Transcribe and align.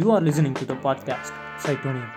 You 0.00 0.02
are 0.02 0.22
listening 0.22 0.52
to 0.52 0.68
the 0.68 0.74
podcast 0.74 1.32
Cytonium, 1.66 2.08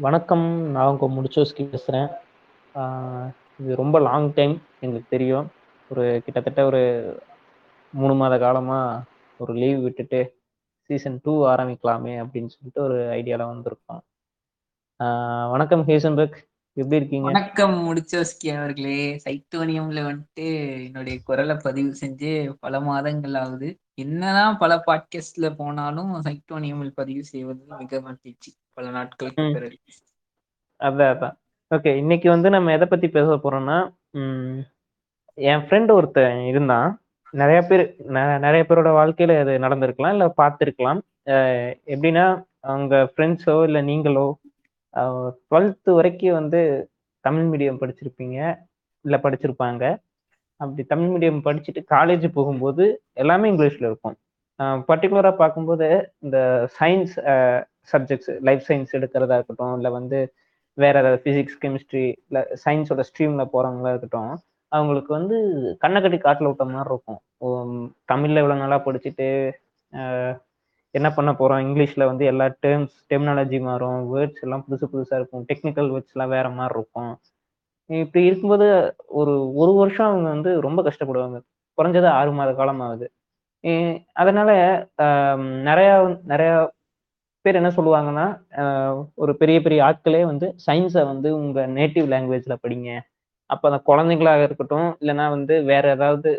வணக்கம். 0.00 0.70
நான் 0.70 0.96
உங்கள் 0.96 1.24
முடிச்சோஸ்கி 1.24 1.70
பேசுகிறேன் 1.70 2.08
இது 3.58 3.76
ரொம்ப 3.76 3.98
லாங் 3.98 4.34
டைம் 4.34 4.62
எங்களுக்கு 4.80 5.08
தெரியும். 5.08 5.50
ஒரு 5.88 6.20
கிட்டத்தட்ட 6.24 6.64
ஒரு 6.64 7.18
மூணு 7.90 8.14
மாத 8.14 8.38
காலமாக 8.38 9.02
ஒரு 9.36 9.52
லீவ் 9.52 9.82
விட்டுட்டு 9.82 10.36
சீசன் 10.82 11.20
டூ 11.22 11.46
ஆரம்பிக்கலாமே 11.46 12.24
அப்படின்னு 12.24 12.48
சொல்லிட்டு 12.48 12.82
ஒரு 12.82 12.94
ஐடியாவில் 12.94 13.48
வந்திருக்கோம். 13.48 14.00
ஆஹ் 14.98 15.50
வணக்கம் 15.50 15.88
ஹேசன்பர்க். 15.88 16.52
எப்படி 16.76 16.98
இருக்கீங்க? 17.00 17.26
வணக்கம் 17.26 17.74
முடிச்சோஸ்கி 17.84 18.48
அவர்களே. 18.58 18.96
சைட்டோனியம்ல 19.24 20.00
வந்துட்டு 20.06 20.46
என்னுடைய 20.86 21.16
குரலை 21.24 21.54
பதிவு 21.62 21.90
செஞ்சு 22.00 22.30
பல 22.60 22.80
மாதங்கள் 22.80 23.34
ஆகுது. 23.34 23.68
என்னதான் 23.94 24.58
பல 24.58 24.80
பாட்காஸ்ட்ல 24.86 25.48
போனாலும் 25.56 26.10
சைட்டோனியமில் 26.24 26.90
பதிவு 26.94 27.22
செய்வது 27.24 27.62
மிக 27.78 28.00
மகிழ்ச்சி. 28.00 28.50
பல 28.72 28.90
நாட்களுக்கு. 28.90 29.44
பிறகு. 29.52 29.78
அதான் 30.80 31.12
அதான். 31.14 31.36
ஓகே 31.70 31.92
இன்னைக்கு 31.94 32.30
வந்து 32.30 32.50
நம்ம 32.50 32.72
எதை 32.72 32.88
பற்றி 32.88 33.08
பேச 33.08 33.36
போகிறோம்னா 33.36 33.78
என் 35.38 35.64
ஃப்ரெண்டு 35.66 35.90
ஒருத்தன் 35.90 36.44
இருந்தான். 36.46 36.90
நிறைய 37.34 37.60
பேர் 37.68 37.84
நிறைய 38.46 38.62
பேரோட 38.68 38.90
வாழ்க்கையில 39.00 39.36
அது 39.44 39.54
நடந்திருக்கலாம் 39.66 40.14
இல்லை 40.16 40.30
பார்த்துருக்கலாம். 40.42 41.02
எப்படின்னா 41.94 42.26
அவங்க 42.64 42.96
ஃப்ரெண்ட்ஸோ 43.12 43.56
இல்லை 43.62 43.82
நீங்களோ 43.82 44.26
டுவெல்த்து 45.48 45.90
வரைக்கும் 45.98 46.38
வந்து 46.40 46.60
தமிழ் 47.24 47.46
மீடியம் 47.52 47.80
படிச்சிருப்பீங்க 47.82 48.38
இல்லை 49.04 49.18
படிச்சிருப்பாங்க. 49.24 49.84
அப்படி 50.60 50.82
தமிழ் 50.92 51.10
மீடியம் 51.14 51.40
படிச்சுட்டு 51.46 51.80
காலேஜ் 51.94 52.26
போகும்போது 52.36 52.84
எல்லாமே 53.22 53.50
இங்கிலீஷில் 53.52 53.88
இருக்கும். 53.90 54.16
பர்டிகுலராக 54.88 55.34
பார்க்கும்போது 55.42 55.86
இந்த 56.24 56.38
சயின்ஸ் 56.78 57.14
சப்ஜெக்ட்ஸ் 57.92 58.30
லைஃப் 58.48 58.64
சயின்ஸ் 58.68 58.94
எடுக்கிறதா 58.98 59.38
இருக்கட்டும் 59.38 59.74
இல்லை 59.78 59.90
வந்து 59.98 60.18
வேற 60.78 60.94
ஏதாவது 61.02 61.18
ஃபிசிக்ஸ் 61.24 61.58
கெமிஸ்ட்ரி 61.64 62.04
இல்லை 62.28 62.42
சயின்ஸோட 62.64 63.02
ஸ்ட்ரீமில் 63.08 63.50
போகிறவங்களா 63.54 63.92
இருக்கட்டும் 63.94 64.32
அவங்களுக்கு 64.72 65.10
வந்து 65.18 65.36
கண்ணை 65.82 65.98
கட்டி 66.04 66.18
காட்டில் 66.18 66.48
விட்ட 66.50 66.64
மாதிரி 66.70 66.90
இருக்கும். 66.92 67.20
தமிழில் 68.10 68.40
இவ்வளோ 68.42 68.56
நல்லா 68.62 68.78
படிச்சுட்டு 68.86 69.28
என்ன 70.94 71.08
பண்ண 71.14 71.30
போகிறோம் 71.34 71.62
இங்கிலீஷில் 71.66 72.08
வந்து 72.10 72.24
எல்லா 72.32 72.46
டேர்ம்ஸ் 72.64 72.94
டெர்மினாலஜி 73.10 73.58
மாறும். 73.68 74.00
வேர்ட்ஸ் 74.12 74.42
எல்லாம் 74.44 74.64
புதுசு 74.66 74.86
புதுசாக 74.92 75.18
இருக்கும். 75.20 75.44
டெக்னிக்கல் 75.50 75.88
வேர்ட்ஸ்லாம் 75.94 76.32
வேற 76.36 76.46
மாதிரி 76.58 76.76
இருக்கும். 76.78 77.12
இப்படி 77.90 78.22
இருக்கும்போது 78.28 78.66
ஒரு 79.20 79.32
ஒரு 79.62 79.72
வருஷம் 79.80 80.08
அவங்க 80.10 80.28
வந்து 80.34 80.50
ரொம்ப 80.66 80.80
கஷ்டப்படுவாங்க. 80.88 81.38
குறைஞ்சது 81.78 82.08
ஆறு 82.18 82.32
மாத 82.38 82.50
காலம் 82.60 82.82
ஆகுது 82.86 83.06
அதனால 84.22 84.50
நிறையா 85.68 85.92
நிறைய 85.92 85.92
நிறைய 86.32 86.50
பேர் 87.44 87.58
என்ன 87.60 87.70
சொல்லுவாங்கன்னா 87.78 88.26
ஒரு 89.22 89.32
பெரிய 89.40 89.58
பெரிய 89.64 89.78
ஆட்களே 89.88 90.22
வந்து 90.30 90.46
சயின்ஸை 90.66 91.02
வந்து 91.12 91.28
உங்க 91.40 91.60
நேட்டிவ் 91.78 92.06
லாங்குவேஜ்ல 92.12 92.54
படிங்க. 92.64 92.90
அப்போ 93.50 93.64
அந்த 93.70 93.80
குழந்தைங்களாக 93.90 94.46
இருக்கட்டும் 94.48 94.88
இல்லைன்னா 95.00 95.26
வந்து 95.36 95.54
வேற 95.70 95.84
ஏதாவது 95.96 96.30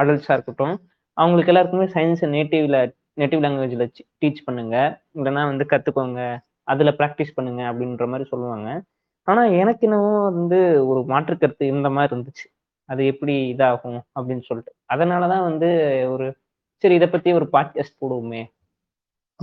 அடல்ட்ஸாக 0.00 0.36
இருக்கட்டும் 0.36 0.74
அவங்களுக்கு 1.16 1.52
எல்லாருக்குமே 1.52 1.86
சயின்ஸை 1.96 2.28
நேட்டிவ்ல 2.36 2.78
நேட்டிவ் 3.20 3.44
லாங்குவேஜில் 3.44 3.92
டீச் 4.20 4.44
பண்ணுங்க. 4.44 5.00
இல்லைன்னா 5.14 5.44
வந்து 5.44 5.64
கற்றுக்கோங்க 5.64 6.38
அதில் 6.62 6.96
ப்ராக்டிஸ் 6.96 7.34
பண்ணுங்க 7.34 7.62
அப்படின்ற 7.62 8.06
மாதிரி 8.06 8.28
சொல்லுவாங்க. 8.28 8.82
ஆனால் 9.22 9.52
எனக்கு 9.52 9.86
என்னவோ 9.86 10.30
வந்து 10.30 10.86
ஒரு 10.86 11.04
மாற்று 11.04 11.38
கருத்து 11.38 11.66
இந்த 11.66 11.90
மாதிரி 11.90 12.20
இருந்துச்சு. 12.20 12.46
அது 12.84 13.06
எப்படி 13.06 13.54
இதாகும் 13.54 14.00
அப்படின்னு 14.20 14.42
சொல்லிட்டு. 14.42 14.72
அதனால 14.84 15.28
தான் 15.28 15.42
வந்து 15.42 15.68
ஒரு 16.10 16.36
சரி 16.76 16.94
இதை 16.94 17.08
பற்றி 17.08 17.32
ஒரு 17.32 17.48
பாட்காஸ்ட் 17.52 18.00
போடுவோமே 18.00 18.42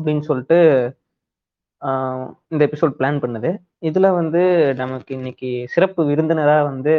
அப்படின்னு 0.01 0.19
சொல்லிட்டு 0.19 0.59
ஆஹ் 1.81 2.33
இந்த 2.47 2.69
எபிசோட் 2.71 2.99
பிளான் 2.99 3.21
பண்ணுது. 3.23 3.57
இதுல 3.81 4.13
வந்து 4.13 4.73
நமக்கு 4.73 5.15
இன்னைக்கு 5.15 5.63
சிறப்பு 5.67 6.03
விருந்தினரா 6.03 6.63
வந்து 6.63 6.95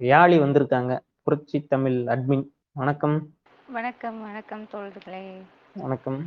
யாழி 0.00 0.36
வந்திருக்காங்க. 0.44 0.98
புரட்சி 1.22 1.66
தமிழ் 1.66 1.92
அட்மின் 1.92 2.46
வணக்கம். 2.72 3.28
வணக்கம் 3.66 4.22
வணக்கம் 4.22 4.66
தோழர்களே. 4.72 5.42
வணக்கம். 5.74 6.18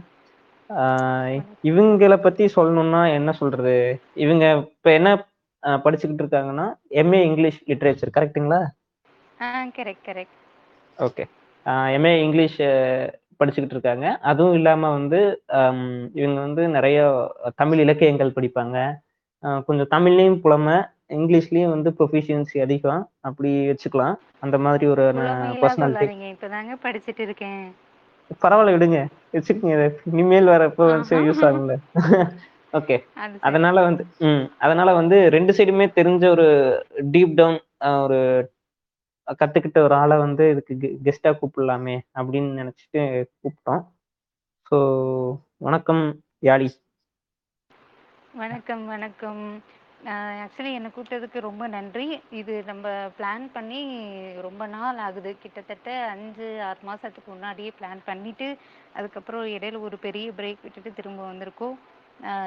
ஆஹ் 0.69 1.33
இவங்களை 1.63 2.17
பத்தி 2.17 2.45
சொல்லணும்னா 2.55 3.01
என்ன 3.13 3.31
சொல்றது? 3.31 3.75
இவங்க 4.15 4.45
இப்ப 4.69 4.91
என்ன 4.91 5.09
படிச்சுக்கிட்டு 5.61 6.23
இருக்காங்கன்னா 6.23 6.65
எம்ஏ 7.01 7.19
இங்கிலீஷ் 7.29 7.59
லிட்ரேச்சர் 7.67 8.13
கரெக்ட்டுங்களா 8.17 8.61
ஆ 9.41 9.65
correct 9.77 10.07
correct 10.09 10.35
okay 10.97 11.23
MA 11.97 12.13
English 12.23 12.59
படிச்சுக்கிட்டு 13.39 13.75
இருக்காங்க. 13.75 14.17
அதுவும் 14.31 14.53
இல்லாம 14.53 14.91
வந்து 14.91 15.21
இவங்க 16.13 16.39
வந்து 16.41 16.67
நிறைய 16.67 16.99
தமிழ் 17.55 17.79
இலக்கியங்கள் 17.79 18.35
படிப்பாங்க. 18.35 18.77
கொஞ்சம் 19.65 19.91
தமிழ்லையும் 19.95 20.39
புலமை 20.39 20.77
இங்கிலீஷ்லயும் 21.09 21.73
வந்து 21.75 21.89
ப்ரொஃபிஷியன்சி 21.99 22.61
அதிகம். 22.61 23.01
அப்படி 23.19 23.51
வச்சுக்கலாம். 23.69 24.15
அந்த 24.39 24.57
மாதிரி 24.57 24.85
ஒரு 24.93 25.03
புலமையெல்லாம் 25.11 25.57
பர்சனாலிட்டி 25.63 26.07
சொல்லாதீங்க 26.07 26.29
இப்பதாங்க 26.35 26.73
படிச்சிட்டு 26.85 27.23
இருக்கேன். 27.27 27.63
பரவாயில்ல 28.41 28.75
விடுங்க. 28.75 28.99
வச்சுக்கோங்க. 29.33 29.77
இனிமேல் 30.11 30.51
வந்து 30.77 31.15
யூஸ் 31.27 31.45
ஆகும்ல 31.45 31.73
ஓகே. 32.73 32.95
அதனால 33.39 33.81
வந்து 33.83 34.03
ம் 34.19 34.45
அதனால 34.57 34.93
வந்து 34.93 35.17
ரெண்டு 35.29 35.53
சைடுமே 35.53 35.85
தெரிஞ்ச 35.99 36.23
ஒரு 36.29 36.47
டீப் 37.13 37.33
டவுன் 37.33 37.59
ஒரு 38.03 38.19
கத்துக்கிட்ட 39.41 39.79
ஒரு 39.79 39.95
ஆளை 39.95 40.17
வந்து 40.17 40.43
இதுக்கு 40.49 40.73
கெஸ்டா 41.05 41.31
கூப்பிடலாமே 41.33 41.95
அப்படின்னு 42.15 42.49
நினைச்சிட்டு 42.61 43.01
கூப்பிட்டோம். 43.41 43.83
ஸோ 44.71 44.77
வணக்கம் 45.57 46.03
யாழி. 46.43 46.69
வணக்கம் 48.33 48.83
வணக்கம். 48.85 49.43
ஆக்சுவலி 50.05 50.71
என்னை 50.77 50.89
கூப்பிட்டதுக்கு 50.95 51.39
ரொம்ப 51.45 51.63
நன்றி. 51.67 52.05
இது 52.39 52.53
நம்ம 52.65 52.87
பிளான் 53.17 53.45
பண்ணி 53.53 53.79
ரொம்ப 54.45 54.63
நாள் 54.73 54.99
ஆகுது. 55.05 55.31
கிட்டத்தட்ட 55.43 55.89
அஞ்சு 56.13 56.47
ஆறு 56.63 56.81
மாதத்துக்கு 56.89 57.29
முன்னாடியே 57.31 57.71
பிளான் 57.79 58.01
பண்ணிட்டு 58.09 58.47
அதுக்கப்புறம் 58.93 59.45
இடையில 59.55 59.79
ஒரு 59.87 59.97
பெரிய 60.05 60.27
பிரேக் 60.37 60.63
விட்டுட்டு 60.65 60.91
திரும்ப 60.99 61.21
வந்திருக்கோம். 61.31 61.77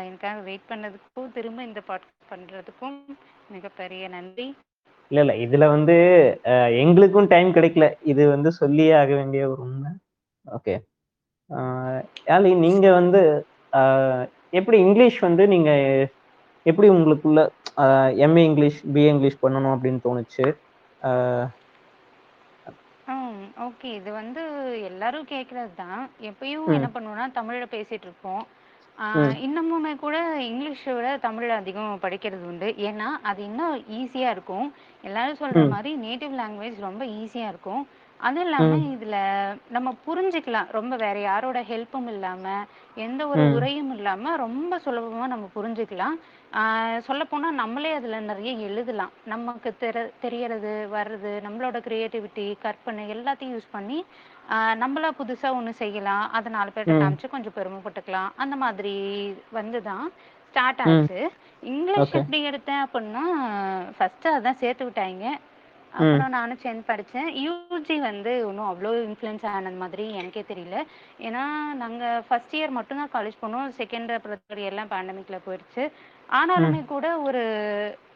எனக்காக 0.08 0.38
வெயிட் 0.48 0.68
பண்ணதுக்கும் 0.68 1.32
திரும்ப 1.36 1.62
இந்த 1.62 1.80
பாட்காஸ்ட் 1.88 2.30
பண்றதுக்கும் 2.32 2.96
மிகப்பெரிய 3.50 4.04
நன்றி. 4.08 4.46
இல்ல 5.10 5.20
இல்ல. 5.24 5.34
இதுல 5.46 5.66
வந்து 5.74 5.96
எங்களுக்கும் 6.82 7.30
டைம் 7.34 7.50
கிடைக்கல. 7.56 7.86
இது 8.12 8.22
வந்து 8.28 8.52
சொல்லியே 8.60 8.92
ஆக 9.00 9.10
வேண்டிய 9.14 9.42
ஒரு 9.50 9.60
உண்மை. 9.66 9.92
ஓகே 10.44 10.76
ஆலி 12.36 12.50
நீங்க 12.66 12.86
வந்து 13.00 13.20
எப்படி 14.50 14.78
இங்கிலீஷ் 14.86 15.18
வந்து 15.26 15.44
நீங்க 15.48 15.70
எப்படி 16.70 16.88
உங்களுக்குள்ள 16.94 17.40
எம்ஏ 18.26 18.42
இங்கிலீஷ் 18.50 18.80
பிஏ 18.94 19.08
இங்கிலீஷ் 19.14 19.42
பண்ணணும் 19.44 19.74
அப்படின்னு 19.74 20.04
தோணுச்சு 20.08 20.46
ஓகே 23.66 23.88
இது 23.98 24.10
வந்து 24.20 24.42
எல்லாரும் 24.88 25.28
கேட்கறது 25.32 25.72
தான் 25.82 26.00
எப்பயும். 26.28 26.66
என்ன 26.76 26.88
பண்ணுவோம்னா 26.94 27.26
தமிழ்ல 27.38 27.66
பேசிட்டு 27.74 28.06
இருப்போம். 28.08 28.42
இன்னமுமே 29.46 29.92
கூட 30.02 30.16
இங்கிலீஷை 30.48 30.92
விட 30.96 31.08
தமிழ் 31.24 31.50
அதிகம் 31.58 32.02
படிக்கிறது 32.04 32.44
உண்டு 32.50 32.68
ஏன்னா 32.88 33.08
அது 33.30 33.40
இன்னும் 33.48 33.74
ஈஸியா 33.98 34.30
இருக்கும் 34.36 34.66
எல்லாரும் 35.08 35.40
சொல்ற. 35.42 35.62
மாதிரி 35.74 35.90
நேட்டிவ் 36.06 36.34
லாங்குவேஜ் 36.40 36.86
ரொம்ப 36.88 37.04
ஈஸியா 37.20 37.46
இருக்கும் 37.52 37.82
அதுவும் 38.20 38.46
இல்லாம. 38.46 38.70
இதுல 38.94 39.16
நம்ம 39.76 39.88
புரிஞ்சுக்கலாம் 40.06 40.70
ரொம்ப 40.78 40.94
வேற 41.04 41.16
யாரோட 41.28 41.58
ஹெல்ப்பும் 41.70 42.08
இல்லாம 42.14 42.44
எந்த 43.06 43.20
ஒரு. 43.32 43.44
உரையும் 43.56 43.92
இல்லாம 43.96 44.34
ரொம்ப 44.44 44.80
சுலபமா 44.86 45.26
நம்ம 45.34 45.46
புரிஞ்சுக்கலாம் 45.56 46.16
ஆஹ் 46.52 46.98
சொல்லப் 46.98 47.30
போனா 47.30 47.50
நம்மளே 47.50 47.92
அதுல 47.92 48.20
நிறைய 48.20 48.52
எழுதலாம். 48.52 49.10
நமக்கு 49.24 49.76
தெர 49.76 50.10
தெரியறது 50.20 50.88
வர்றது 50.92 51.46
நம்மளோட 51.46 51.78
கிரியேட்டிவிட்டி 51.88 52.54
கற்பனை 52.58 53.14
எல்லாத்தையும் 53.14 53.54
யூஸ் 53.54 53.68
பண்ணி 53.70 54.04
ஆஹ் 54.50 54.78
நம்மளா 54.82 55.10
புதுசா 55.18 55.48
ஒண்ணு 55.58 55.70
செய்யலாம். 55.70 56.30
அதை 56.30 56.52
நாலு 56.52 56.70
பேர்ட்ட 56.74 56.98
ம். 56.98 57.02
காமிச்சு 57.02 57.28
கொஞ்சம் 57.28 57.52
பெருமைப்பட்டுக்கலாம் 57.56 58.28
அந்த 58.36 58.56
மாதிரி 58.56 58.94
வந்துதான் 59.54 60.06
ஸ்டார்ட் 60.48 60.80
ம். 60.84 61.00
ஆச்சு 61.00 61.30
இங்கிலீஷ். 61.60 62.14
எப்படி 62.14 62.48
எடுத்தேன் 62.48 62.84
அப்படின்னா 62.86 63.24
ஃபர்ஸ்ட் 63.96 64.28
அதான் 64.28 64.52
சேர்த்து 64.52 64.84
விட்டாங்க. 64.86 65.26
அப்புறம் 65.92 66.28
நானும் 66.28 66.56
சென் 66.56 66.84
படிச்சேன். 66.86 67.46
யூஜி 67.46 67.98
வந்து 67.98 68.46
ஒன்றும் 68.46 68.70
அவ்வளோ 68.70 68.86
இன்ஃப்ளூயன்ஸ் 68.86 69.46
ஆனது 69.46 69.76
மாதிரி 69.76 70.14
எனக்கே 70.14 70.44
தெரியல. 70.48 70.84
ஏன்னா 71.18 71.44
நாங்க 71.74 72.24
ஃபர்ஸ்ட் 72.28 72.56
இயர் 72.56 72.68
மட்டும்தான் 72.68 73.10
காலேஜ் 73.12 73.42
போனோம். 73.42 73.72
செகண்ட் 73.78 74.14
அப்புறம் 74.14 74.38
எல்லாம் 74.54 74.88
பேண்டமிக்ல 74.88 75.38
போயிடுச்சு. 75.46 75.90
ஆனாலுமே 76.28 76.84
கூட 76.84 77.18
ஒரு 77.18 77.44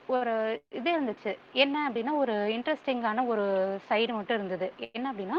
ஒரு 0.06 0.62
இது 0.70 1.00
இருந்துச்சு. 1.00 1.38
என்ன 1.52 1.90
அப்படின்னா 1.90 2.16
ஒரு 2.16 2.32
இன்ட்ரெஸ்டிங்கான 2.32 3.26
ஒரு 3.26 3.44
சைடு 3.88 4.12
மட்டும் 4.12 4.36
இருந்தது. 4.36 4.72
என்ன 4.92 5.12
அப்படின்னா. 5.12 5.38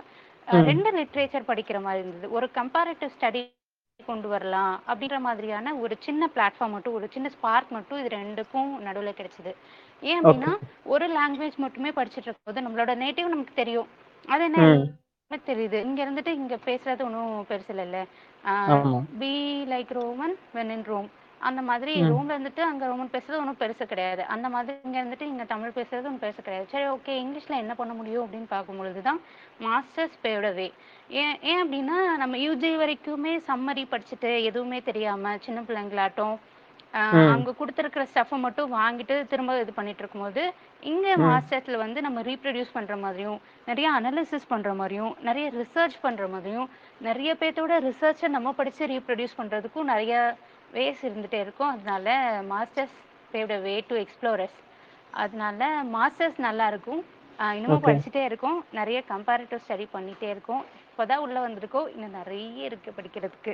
ரெண்டு 0.64 0.92
லிட்ரேச்சர் 0.92 1.48
படிக்கிற 1.48 1.82
மாதிரி 1.82 2.08
இருந்தது. 2.08 2.32
ஒரு 2.32 2.50
கம்பேரிட்டிவ் 2.56 3.10
ஸ்டடி 3.20 3.52
கொண்டு 4.06 4.28
வரலாம் 4.28 4.82
அப்படின்ற 4.88 5.20
மாதிரியான 5.20 5.76
ஒரு 5.76 5.96
சின்ன 6.00 6.30
பிளாட்ஃபார்ம் 6.36 6.70
மட்டும் 6.70 6.94
ஒரு 6.94 7.08
சின்ன 7.12 7.30
ஸ்பார்க் 7.30 7.72
மட்டும் 7.72 8.06
இது 8.06 8.18
ரெண்டுக்கும் 8.18 8.72
நடுவுல 8.86 9.14
கிடைச்சது. 9.14 9.54
ஏன் 10.02 10.22
அப்படின்னா 10.22 10.58
ஒரு 10.84 11.08
லாங்குவேஜ் 11.08 11.56
மட்டுமே 11.56 11.90
படிச்சுட்டு 11.90 12.26
இருக்கும்போது 12.26 12.62
நம்மளோட 12.68 12.98
நேட்டிவ் 12.98 13.28
நமக்கு 13.28 13.54
தெரியும். 13.54 13.88
அது 14.28 14.44
என்ன? 14.44 14.58
தெரியுது. 15.46 15.74
இங்க 15.74 16.06
இருந்துட்டு 16.06 16.28
இங்க 16.28 16.56
பேசுறது 16.66 17.04
ஒன்றும் 17.04 17.46
பெருசு 17.50 17.72
இல்லைல்ல. 17.72 18.04
ஆமா. 18.48 19.02
Be 19.20 19.64
like 19.70 19.94
Roman 19.94 20.38
when 20.54 20.70
in 20.70 20.84
Rome 20.84 21.10
அந்த 21.50 21.62
மாதிரி 21.70 21.94
ரோம்ல 22.12 22.36
இருந்துட்டு 22.36 22.64
அங்க 22.68 22.84
ரோமன் 22.92 23.12
பேசுறது 23.16 23.40
ஒன்றும் 23.42 23.60
பெருசு 23.62 23.86
கிடையாது. 23.92 24.22
அந்த 24.34 24.48
மாதிரி 24.54 24.78
இங்க 24.88 24.98
இருந்துட்டு 25.02 25.28
இங்க 25.32 25.46
தமிழ் 25.52 25.76
பேசுறது 25.78 26.08
ஒன்றும் 26.10 26.24
பெருசு 26.24 26.42
கிடையாது. 26.42 26.68
சரி 26.74 26.88
ஓகே 26.96 27.16
இங்கிலீஷ்ல 27.24 27.58
என்ன 27.64 27.74
பண்ண 27.82 27.94
முடியும் 28.00 28.24
அப்படின்னு 28.26 28.50
பார்க்கும்பொழுது 28.56 29.02
தான் 29.10 29.20
மாஸ்டர்ஸ் 29.66 30.18
பேயோட 30.24 30.50
வே 30.60 30.68
ஏன் 31.22 31.38
ஏன் 31.52 31.62
அப்படின்னா 31.64 32.00
நம்ம 32.22 32.38
யூஜி 32.46 32.72
வரைக்குமே 32.82 33.36
சம்மரி 33.50 33.86
படிச்சுட்டு 33.94 34.32
எதுவுமே 34.50 34.80
தெரியாம 34.90 35.38
சின்ன 35.48 35.62
பிள்ளைங்களாட்டம் 35.70 36.36
அங்க 37.34 37.52
கொடுத்துருக்கிற 37.60 38.04
ஸ்டஃப்பை 38.10 38.38
மட்டும் 38.44 38.74
வாங்கிட்டு 38.80 39.16
திரும்ப 39.30 39.54
இது 39.62 39.72
பண்ணிட்டு 39.78 40.02
இருக்கும்போது 40.04 40.42
இங்க 40.92 41.16
மாஸ்டர்ஸ்ல 41.24 41.78
வந்து 41.84 42.00
நம்ம 42.06 42.22
ரீப்ரொடியூஸ் 42.28 42.76
பண்ற 42.76 42.96
மாதிரியும் 43.04 43.40
நிறைய 43.70 43.88
அனலிசிஸ் 44.00 44.52
பண்ற 44.52 44.72
மாதிரியும் 44.82 45.14
நிறைய 45.30 45.46
ரிசர்ச் 45.58 45.98
பண்ற 46.04 46.26
மாதிரியும் 46.34 46.68
நிறைய 47.08 47.32
பேர்த்தோட 47.42 47.80
ரிசர்ச்சை 47.88 48.30
நம்ம 48.38 48.52
படிச்சு 48.60 48.92
ரீப்ரொடியூஸ் 48.94 49.40
பண்றதுக்கும் 49.40 49.92
நிறைய 49.94 50.14
வேஸ் 50.76 51.02
இருந்துட்டே 51.08 51.40
இருக்கும். 51.46 51.72
அதனால 51.74 52.08
மாஸ்டர்ஸ் 52.52 52.96
பேவோட 53.34 53.56
வே 53.66 53.76
டு 53.90 53.96
எக்ஸ்ப்ளோரஸ் 54.04 54.58
அதனால 55.24 55.62
மாஸ்டர்ஸ் 55.96 56.40
நல்லா 56.48 56.66
இருக்கும். 56.72 57.02
இன்னமும் 57.40 57.84
படிச்சுட்டே 57.86 58.22
இருக்கோம். 58.30 58.58
நிறைய 58.80 58.98
கம்பேரிட்டிவ் 59.12 59.64
ஸ்டடி 59.66 59.86
பண்ணிட்டே 59.96 60.28
இருக்கோம். 60.34 60.64
இப்போதான் 60.90 61.24
உள்ள 61.26 61.38
வந்திருக்கோம் 61.46 61.88
இன்னும் 61.94 62.18
நிறைய 62.20 62.70
இருக்கு 62.70 62.90
படிக்கிறதுக்கு. 62.98 63.54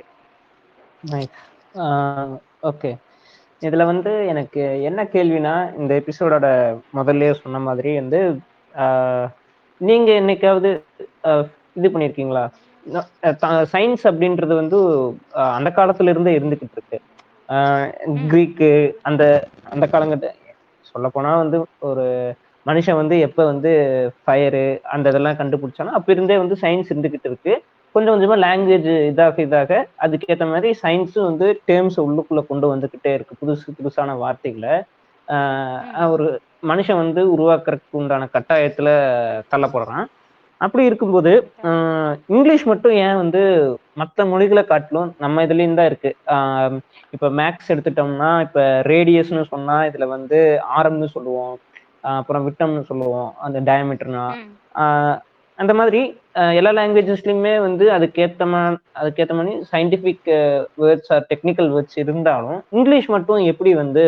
ஓகே 2.70 2.90
இதுல 3.62 3.84
வந்து 3.90 4.12
எனக்கு 4.32 4.62
என்ன 4.88 5.00
கேள்வினா 5.14 5.54
இந்த 5.80 5.92
எபிசோடோட 6.00 6.46
முதல்லயே 6.98 7.32
சொன்ன 7.42 7.60
மாதிரி 7.66 7.90
வந்து 8.00 8.20
நீங்க 9.80 10.10
என்னைக்காவது 10.20 10.70
இது 11.78 11.88
பண்ணிருக்கீங்களா? 11.94 12.44
சயின்ஸ் 13.72 14.04
அப்படின்றது 14.10 14.54
வந்து 14.60 14.78
அந்த 15.56 15.70
காலத்துல 15.78 16.12
இருந்தே 16.12 16.32
இருந்துகிட்டு 16.38 16.76
இருக்கு. 16.78 16.98
கிரீக்கு 18.30 18.70
அந்த 19.08 19.22
அந்த 19.72 19.84
காலங்கட்ட 19.92 20.28
சொல்ல 20.90 21.08
போனா 21.08 21.30
வந்து 21.36 21.58
ஒரு 21.88 22.04
மனுஷன் 22.66 22.98
வந்து 23.00 23.16
எப்ப 23.26 23.40
வந்து 23.44 23.70
ஃபயரு 24.24 24.64
அந்த 24.94 25.08
இதெல்லாம் 25.12 25.38
கண்டுபிடிச்சானோ 25.40 25.92
அப்ப 25.98 26.12
இருந்தே 26.12 26.36
வந்து 26.42 26.56
சயின்ஸ் 26.62 26.90
இருந்துகிட்டு 26.92 27.28
இருக்கு. 27.30 27.52
கொஞ்சம் 27.94 28.14
கொஞ்சமா 28.14 28.36
லாங்குவேஜ் 28.44 28.88
இதாக 29.10 29.38
இதாக 29.46 29.72
அதுக்கேற்ற 30.04 30.44
மாதிரி 30.52 30.70
சயின்ஸும் 30.82 31.28
வந்து 31.30 31.46
டேர்ம்ஸ் 31.70 31.98
உள்ளுக்குள்ள 32.04 32.42
கொண்டு 32.50 32.66
வந்துகிட்டே 32.74 33.12
இருக்கு 33.16 33.38
புதுசு 33.40 33.74
புதுசான 33.78 34.16
வார்த்தைகளை. 34.22 34.74
ஒரு 36.14 36.26
மனுஷன் 36.70 37.02
வந்து 37.04 37.22
உருவாக்குறதுக்கு 37.34 38.00
உண்டான 38.02 38.28
கட்டாயத்துல 38.34 38.88
தள்ளப்படுறான். 39.52 40.06
அப்படி 40.60 40.82
இருக்கும்போது 40.88 41.30
இங்கிலீஷ் 42.34 42.64
மட்டும் 42.70 42.94
ஏன் 43.04 43.20
வந்து 43.20 43.42
மற்ற 44.00 44.24
மொழிகளை 44.32 44.62
காட்டிலும் 44.64 45.10
நம்ம 45.24 45.44
இதுலயும் 45.46 45.78
தான் 45.78 45.88
இருக்கு. 45.90 46.10
இப்ப 47.14 47.30
மேக்ஸ் 47.40 47.70
எடுத்துட்டோம்னா 47.74 48.30
இப்ப 48.46 48.60
ரேடியஸ்னு 48.92 49.44
சொன்னா 49.54 49.76
இதுல 49.90 50.06
வந்து 50.16 50.38
ஆரம்னு 50.78 51.08
சொல்லுவோம். 51.16 51.54
அப்புறம் 52.18 52.44
விட்டம்னு 52.48 52.84
சொல்லுவோம் 52.90 53.30
அந்த 53.46 53.58
டயமீட்டர்னா 53.70 54.26
அந்த 55.58 55.72
மாதிரி 55.78 56.00
எல்லா 56.58 56.70
லாங்குவேஜஸ்லயுமே 56.76 57.54
வந்து 57.64 57.84
அதுக்கேத்த 57.96 58.44
மா 58.52 58.60
அதுக்கேத்த 59.00 59.32
மாதிரி 59.38 59.54
scientific 59.72 60.28
words 60.82 61.10
or 61.14 61.26
technical 61.32 61.68
words 61.74 61.98
இருந்தாலும் 62.02 62.58
இங்கிலீஷ் 62.78 63.08
மட்டும் 63.16 63.40
எப்படி 63.52 63.72
வந்து 63.82 64.04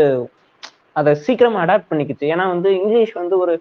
அதை 1.00 1.12
சீக்கிரமா 1.26 1.58
அடாப்ட் 1.64 1.90
பண்ணிக்கிச்சு? 1.90 2.25
ஏன்னா 2.34 2.44
வந்து 2.54 2.69
இங்கிலீஷ் 2.81 3.12
வந்து 3.20 3.37
ஒரு 3.38 3.52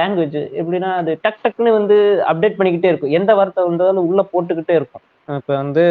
லாங்குவேஜ் 0.00 0.38
எப்படின்னா 0.60 0.90
அது 1.00 1.12
டக் 1.24 1.42
டக்குன்னு 1.44 1.72
வந்து 1.78 1.96
அப்டேட் 2.30 2.58
பண்ணிக்கிட்டே 2.58 2.90
இருக்கும். 2.92 3.14
எந்த 3.18 3.32
வார்த்தை 3.38 3.64
வந்தாலும் 3.68 4.08
உள்ள 4.10 4.22
போட்டுக்கிட்டே 4.32 4.76
இருக்கும். 4.80 5.04
இப்போ 5.40 5.52
வந்து 5.62 5.84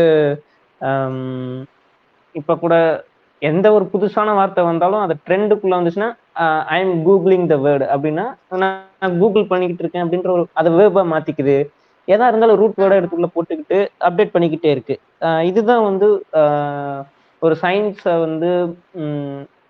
இப்போ 2.36 2.54
கூட 2.64 2.76
எந்த 3.42 3.68
ஒரு 3.78 3.86
புதுசான 3.94 4.30
வார்த்தை 4.38 4.62
வந்தாலும் 4.70 5.04
அது 5.06 5.14
ட்ரெண்டுக்குள்ள 5.26 5.78
வந்துச்சுன்னா 5.80 6.10
I 6.76 6.78
am 6.84 6.96
googling 7.08 7.48
the 7.52 7.56
word 7.66 7.86
அப்படின்னா 7.94 8.26
நான் 8.62 9.18
கூகுள் 9.22 9.50
பண்ணிக்கிட்டு 9.52 9.84
இருக்கேன் 9.84 10.04
அப்படின்ற 10.06 10.30
ஒரு 10.36 10.44
அதை 10.60 10.70
வேர்பா 10.80 11.04
மாத்திக்குது. 11.14 11.58
எதா 12.08 12.28
இருந்தாலும் 12.32 12.60
ரூட் 12.62 12.80
வேர்டை 12.80 12.94
ஆமா 12.94 13.00
எடுத்துக்குள்ள 13.00 13.30
போட்டுக்கிட்டு 13.36 13.80
அப்டேட் 14.08 14.34
பண்ணிக்கிட்டே 14.36 14.70
இருக்கு. 14.76 14.96
இதுதான் 15.50 15.86
வந்து 15.90 16.08
ஒரு 17.42 17.56
சயின்ஸை 17.64 18.16
வந்து 18.26 18.50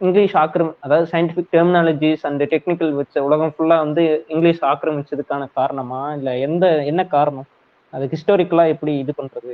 இங்கிலீஷ் 0.02 0.36
ஆக்கிரம் 0.36 0.76
அதாவது 0.80 1.10
சயின்டிபிக் 1.12 1.52
டெர்மினாலஜிஸ் 1.52 2.20
அண்ட் 2.22 2.44
டெக்னிக்கல் 2.44 2.92
வச்ச 2.92 3.24
உலகம் 3.24 3.54
ஃபுல்லா 3.58 3.78
வந்து 3.78 4.26
இங்கிலீஷ் 4.28 4.62
ஆக்கிரமிச்சதுக்கான 4.62 5.48
காரணமா? 5.54 6.14
இல்ல 6.14 6.38
எந்த 6.38 6.84
என்ன 6.84 7.06
காரணம்? 7.08 7.48
அது 7.94 8.06
ஹிஸ்டாரிக்கலா 8.06 8.68
எப்படி 8.68 8.98
இது 8.98 9.14
பண்றது? 9.18 9.54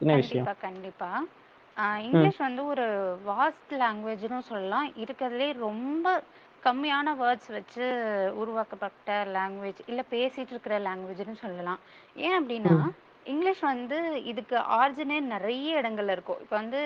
என்ன 0.00 0.14
விஷயம்? 0.14 0.46
கண்டிப்பா 0.46 0.68
கண்டிப்பா. 0.68 1.10
ஆஹ் 1.76 1.98
ம். 1.98 2.02
இங்கிலீஷ் 2.02 2.36
வந்து 2.36 2.66
ஒரு 2.66 2.86
வாஸ்ட் 3.26 3.74
லாங்குவேஜ்னு 3.74 4.38
சொல்லலாம். 4.40 4.92
இருக்கிறதுலே 4.96 5.52
ரொம்ப 5.58 6.06
கம்மியான 6.62 7.08
வேர்ட்ஸ் 7.20 7.50
வச்சு 7.50 7.84
உருவாக்கப்பட்ட 8.34 9.24
லாங்குவேஜ் 9.32 9.80
இல்ல 9.86 10.04
பேசிட்டு 10.10 10.50
இருக்கிற 10.50 10.78
லாங்குவேஜ்னு 10.78 11.34
சொல்லலாம். 11.34 11.80
ஏன் 12.16 12.38
அப்படின்னா 12.40 12.76
இங்கிலீஷ் 13.24 13.60
வந்து 13.60 14.24
இதுக்கு 14.24 14.56
ஆரிஜினே 14.80 15.20
நிறைய 15.26 15.80
இடங்கள்ல 15.80 16.10
இருக்கும். 16.10 16.40
இப்போ 16.40 16.56
வந்து 16.56 16.80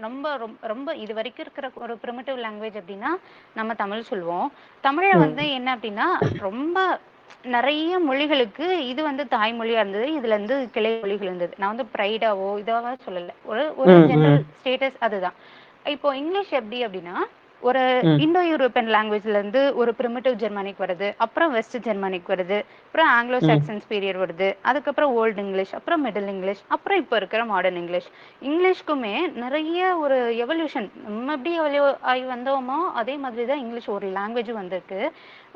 ரொம்ப 0.00 0.36
ரொம்ப 0.36 0.66
ரொம்ப 0.66 0.94
இது 0.94 1.14
வரைக்கும் 1.14 1.44
இருக்கிற 1.44 1.70
ஒரு 1.74 1.98
ப்ரிமிட்டிவ் 2.02 2.38
லாங்குவேஜ் 2.38 2.78
அப்படின்னா 2.78 3.10
நம்ம 3.54 3.74
தமிழ் 3.74 4.02
சொல்லுவோம். 4.02 4.52
தமிழ்ல 4.84 5.14
ம். 5.14 5.18
வந்து 5.18 5.52
என்ன 5.52 5.76
அப்படின்னா 5.76 6.06
ரொம்ப 6.38 7.00
நிறைய 7.42 7.98
மொழிகளுக்கு 7.98 8.70
இது 8.86 9.02
வந்து 9.02 9.24
தாய்மொழியா 9.24 9.80
இருந்தது 9.82 10.06
இதுல 10.06 10.36
இருந்து 10.36 10.70
கிளை 10.70 10.98
மொழிகள் 11.00 11.26
இருந்தது. 11.26 11.54
நான் 11.58 11.76
வந்து 11.76 11.90
ப்ரைடாவோ 11.98 12.48
இதாவோ 12.62 12.96
சொல்லல. 13.06 13.28
ஒரு 13.44 13.72
ஒரு 13.76 14.06
ஜெனரல் 14.06 14.44
ஸ்டேட்டஸ் 14.64 14.98
அதுதான். 15.00 15.36
இப்போ 15.84 16.16
இங்கிலீஷ் 16.16 16.50
எப்படி 16.50 16.86
அப்படின்னா 16.86 17.16
ஒரு 17.62 17.80
இந்தோ 18.24 18.40
யூரோப்பியன் 18.48 18.90
லாங்குவேஜ்ல 18.94 19.38
இருந்து 19.38 19.60
ஒரு 19.80 19.90
ப்ரிமிட்டிவ் 19.98 20.34
ஜெர்மானிக் 20.42 20.82
வருது 20.84 21.08
அப்புறம் 21.24 21.52
வெஸ்ட் 21.52 21.76
ஜெர்மானிக் 21.86 22.30
வருது 22.32 22.58
அப்புறம் 22.84 23.08
ஆங்கிலோ 23.14 23.38
சாக்சன்ஸ் 23.48 23.88
பீரியட் 23.90 24.20
வருது 24.22 24.48
அதுக்கப்புறம் 24.62 25.14
ஓல்டு 25.18 25.42
இங்கிலீஷ் 25.44 25.74
அப்புறம் 25.78 26.02
மிடில் 26.06 26.30
இங்கிலீஷ் 26.34 26.62
அப்புறம் 26.76 27.00
இப்போ 27.02 27.16
இருக்கிற 27.16 27.44
மாடர்ன் 27.44 27.80
இங்கிலீஷ் 27.82 28.08
இங்கிலீஷ்க்குமே 28.42 29.14
நிறைய 29.44 29.96
ஒரு 30.04 30.18
எவல்யூஷன் 30.44 30.88
நம்ம 31.06 31.32
எப்படி 31.32 31.52
எவல்யூ 31.60 31.82
ஆகி 32.12 32.24
வந்தோமோ 32.34 32.78
அதே 33.00 33.16
மாதிரி 33.16 33.46
தான் 33.46 33.62
இங்கிலீஷ் 33.64 33.88
ஒரு 33.88 34.08
லாங்குவேஜும் 34.18 34.60
வந்திருக்கு. 34.60 35.00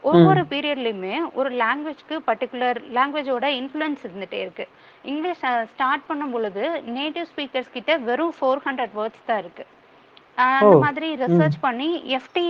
ஒவ்வொரு 0.02 0.40
பீரியட்லையுமே 0.52 1.16
ஒரு 1.34 1.50
லாங்குவேஜ்க்கு 1.56 2.16
பர்டிகுலர் 2.28 2.78
லாங்குவேஜோட 2.96 3.46
இன்ஃப்ளூயன்ஸ் 3.60 4.04
இருந்துட்டே 4.06 4.40
இருக்கு. 4.44 4.64
இங்கிலீஷ் 5.04 5.42
ஸ்டார்ட் 5.72 6.06
பண்ணும் 6.08 6.34
பொழுது 6.34 6.64
நேட்டிவ் 6.98 7.28
ஸ்பீக்கர்ஸ் 7.32 7.74
கிட்ட 7.76 7.92
வெறும் 8.08 8.34
ஃபோர் 8.38 8.62
ஹண்ட்ரட் 8.66 8.96
வேர்ட்ஸ் 8.98 9.26
தான் 9.26 9.40
இருக்கு. 9.44 9.64
ஆஹ் 9.66 9.70
ஓ 9.72 9.81
அந்த 10.36 10.76
மாதிரி 10.84 11.08
ரிசர்ச் 11.22 11.58
பண்ணி 11.60 11.90
எஃப்டி 12.18 12.46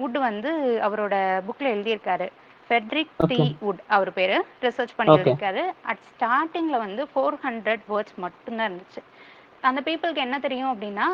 வுட் 0.00 0.18
வந்து 0.28 0.50
அவரோட 0.86 1.14
புக்ல 1.48 1.66
எழுதியிருக்காரு. 1.74 2.26
ஃபெட்ரிக் 2.68 3.26
டி 3.30 3.56
வுட் 3.64 3.80
அவர் 3.96 4.12
பேரு. 4.12 4.36
ரிசர்ச் 4.62 4.94
பண்ணி 4.96 5.14
எழுதியிருக்காரு. 5.16 5.62
அட் 5.90 6.04
ஸ்டார்டிங்ல 6.10 6.78
வந்து 6.86 7.04
ஃபோர் 7.12 7.36
ஹண்ட்ரட் 7.46 7.84
வேர்ட்ஸ் 7.92 8.18
மட்டும்தான் 8.24 8.68
இருந்துச்சு. 8.68 9.02
அந்த 9.68 9.80
பீப்புளுக்கு 9.86 10.24
என்ன 10.26 10.38
தெரியும் 10.38 10.72
அப்படின்னா 10.74 11.06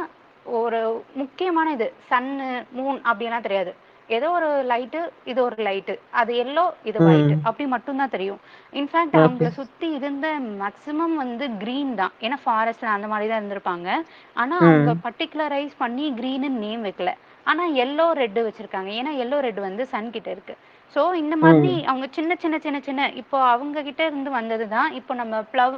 ஒரு 0.60 0.80
முக்கியமான 1.14 1.70
இது 1.76 1.86
சன்னு 2.10 2.46
மூன் 2.78 2.98
அப்படிலாம் 3.10 3.46
தெரியாது. 3.46 3.72
ஏதோ 4.08 4.28
ஒரு 4.36 4.48
லைட்டு 4.70 5.00
இது 5.30 5.40
ஒரு 5.44 5.56
லைட்டு 5.66 5.94
அது 6.20 6.32
எல்லோ 6.44 6.64
இது 6.88 6.98
ஒயிட் 7.06 7.32
அப்படி 7.48 7.64
மட்டும்தான் 7.74 8.12
தெரியும். 8.14 8.40
இன்ஃபேக்ட் 8.72 9.16
அவங்கள 9.20 9.50
சுத்தி 9.58 9.88
இருந்த 9.98 10.26
மேக்சிமம் 10.62 11.14
வந்து 11.22 11.46
green 11.62 11.96
தான். 12.00 12.12
ஏன்னா 12.20 12.38
ஃபாரஸ்ட்ல 12.44 12.90
அந்த 12.96 13.08
மாதிரி 13.12 13.28
தான் 13.28 13.40
இருந்திருப்பாங்க. 13.40 13.88
ஆனா 14.36 14.56
அவங்க 14.66 14.94
பர்டிகுலரைஸ் 15.06 15.74
பண்ணி 15.82 16.06
green 16.20 16.44
நேம் 16.64 16.84
வைக்கல. 16.88 17.12
ஆனா 17.46 17.64
எல்லோ 17.84 18.06
ரெட் 18.20 18.40
வச்சிருக்காங்க. 18.46 18.90
ஏன்னா 19.00 19.12
எல்லோ 19.24 19.38
ரெட் 19.46 19.60
வந்து 19.68 19.84
சன் 19.94 20.12
கிட்ட 20.16 20.30
இருக்கு. 20.36 20.54
ஸோ 20.96 21.14
இந்த 21.22 21.36
மாதிரி 21.44 21.72
அவங்க 21.90 22.06
சின்ன 22.18 22.36
சின்ன 22.42 22.58
சின்ன 22.66 22.80
சின்ன 22.80 23.08
இப்போ 23.22 23.38
அவங்க 23.54 23.82
கிட்ட 23.82 24.02
இருந்து 24.10 24.30
வந்தது 24.30 24.68
தான். 24.68 24.90
இப்போ 25.00 25.14
நம்ம 25.22 25.42
ப்ளவ் 25.54 25.76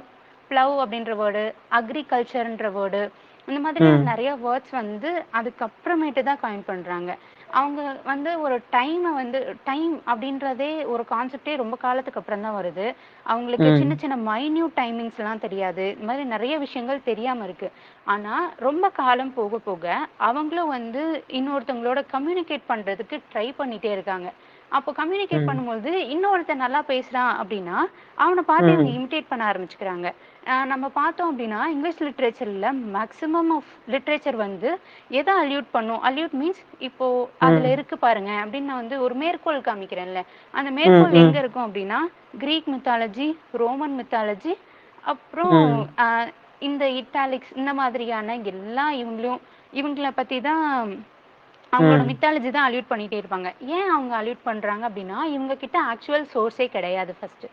ப்ளவ் 0.51 0.75
அப்படின்ற 0.83 1.15
வேர்டு 1.23 1.45
அக்ரிகல்ச்சர்ன்ற 1.79 2.69
வேர்டு 2.77 3.01
இந்த 3.49 3.59
மாதிரியான 3.65 3.99
ம். 3.99 4.07
நிறைய 4.11 4.31
வேர்ட்ஸ் 4.45 4.75
வந்து 4.83 5.11
அதுக்கப்புறமேட்டு 5.39 6.23
தான் 6.29 6.41
காயின் 6.45 6.69
பண்றாங்க. 6.71 7.11
அவங்க 7.51 7.97
வந்து 8.05 8.41
ஒரு 8.41 8.57
டைமை 8.73 9.11
வந்து 9.15 9.57
டைம் 9.65 10.03
அப்படின்றதே 10.07 10.87
ஒரு 10.87 11.05
கான்செப்டே 11.11 11.57
ரொம்ப 11.57 11.77
காலத்துக்கு 11.77 12.21
அப்புறம் 12.21 12.41
தான் 12.41 12.57
வருது. 12.57 12.87
அவங்களுக்கு 13.23 13.77
சின்ன 13.77 13.95
சின்ன 13.95 14.17
மைன்யூட் 14.31 14.77
டைமிங்ஸ்லாம் 14.77 15.39
தெரியாது. 15.39 15.91
இந்த 15.91 16.07
மாதிரி 16.07 16.25
நிறைய 16.29 16.59
விஷயங்கள் 16.59 17.07
தெரியாம 17.11 17.45
இருக்கு. 17.45 17.71
ஆனா 18.05 18.53
ரொம்ப 18.57 18.89
காலம் 18.91 19.35
போக 19.35 19.59
போக 19.59 20.07
அவங்களும் 20.17 20.69
வந்து 20.69 21.25
இன்னொருத்தவங்களோட 21.29 22.03
கம்யூனிகேட் 22.13 22.69
பண்றதுக்கு 22.69 23.19
ட்ரை 23.35 23.47
பண்ணிட்டே 23.59 23.93
இருக்காங்க. 23.93 24.29
அப்போ 24.73 24.91
கம்யூனிகேட் 24.97 25.43
ம். 25.43 25.49
பண்ணும்போது 25.49 25.91
இன்னொருத்தன் 26.13 26.63
நல்லா 26.63 26.81
பேசுறான் 26.89 27.33
அப்படின்னா 27.41 27.77
அவனை 28.19 28.43
பார்த்து 28.47 28.73
இவங்க 28.73 28.89
ம். 28.89 28.97
இமிட்டேட் 28.97 29.29
பண்ண 29.29 29.43
ஆரம்பிச்சுக்கிறாங்க 29.47 30.09
அஹ் 30.47 30.67
நம்ம 30.71 30.87
பார்த்தோம் 30.97 31.31
அப்படின்னா 31.31 31.61
இங்கிலீஷ் 31.73 32.03
லிட்ரேச்சர்ல 32.05 32.67
மேக்ஸிமம் 32.95 33.51
ஆஃப் 33.55 33.71
லிட்ரேச்சர் 33.93 34.39
வந்து 34.41 34.71
எதை 35.15 35.35
அல்யூட் 35.41 35.69
பண்ணும் 35.73 36.03
அல்யூட் 36.09 36.37
மீன்ஸ் 36.41 36.61
இப்போ 36.87 37.07
அதுல 37.43 37.65
ம். 37.65 37.73
இருக்கு 37.73 37.99
பாருங்க 38.03 38.33
அப்படின்னு 38.43 38.71
நான் 38.71 38.83
வந்து 38.83 38.99
ஒரு 39.05 39.17
மேற்கோள் 39.23 39.61
காமிக்கிறேன்ல 39.67 40.23
அந்த 40.55 40.71
மேற்கோள் 40.79 41.11
ம். 41.11 41.21
எங்க 41.23 41.39
இருக்கும் 41.41 41.67
அப்படின்னா 41.67 42.01
கிரீக் 42.39 42.71
மித்தாலஜி 42.75 43.29
ரோமன் 43.61 43.97
மித்தாலஜி 44.01 44.55
அப்புறம் 45.05 45.57
ம். 46.01 46.31
இந்த 46.63 46.85
இட்டாலிக்ஸ் 47.01 47.53
இந்த 47.57 47.73
மாதிரியான 47.79 48.35
எல்லா 48.51 48.87
இவங்களும் 49.01 49.41
இவங்கள 49.73 50.09
பத்தி 50.15 50.37
தான் 50.43 50.65
அவங்களோட. 51.73 52.03
மித்தாலஜி 52.11 52.51
தான் 52.51 52.67
அல்யூட் 52.69 52.91
பண்ணிட்டே 52.91 53.19
இருப்பாங்க 53.21 53.49
ஏன் 53.75 53.91
அவங்க 53.93 54.13
அல்யூட் 54.19 54.47
பண்றாங்க 54.47 54.85
அப்படின்னா 54.89 55.19
இவங்க 55.35 55.55
கிட்ட 55.59 55.79
ஆக்சுவல் 55.93 56.27
சோர்ஸே 56.33 56.67
கிடையாது 56.71 57.15
ஃபர்ஸ்ட் 57.19 57.47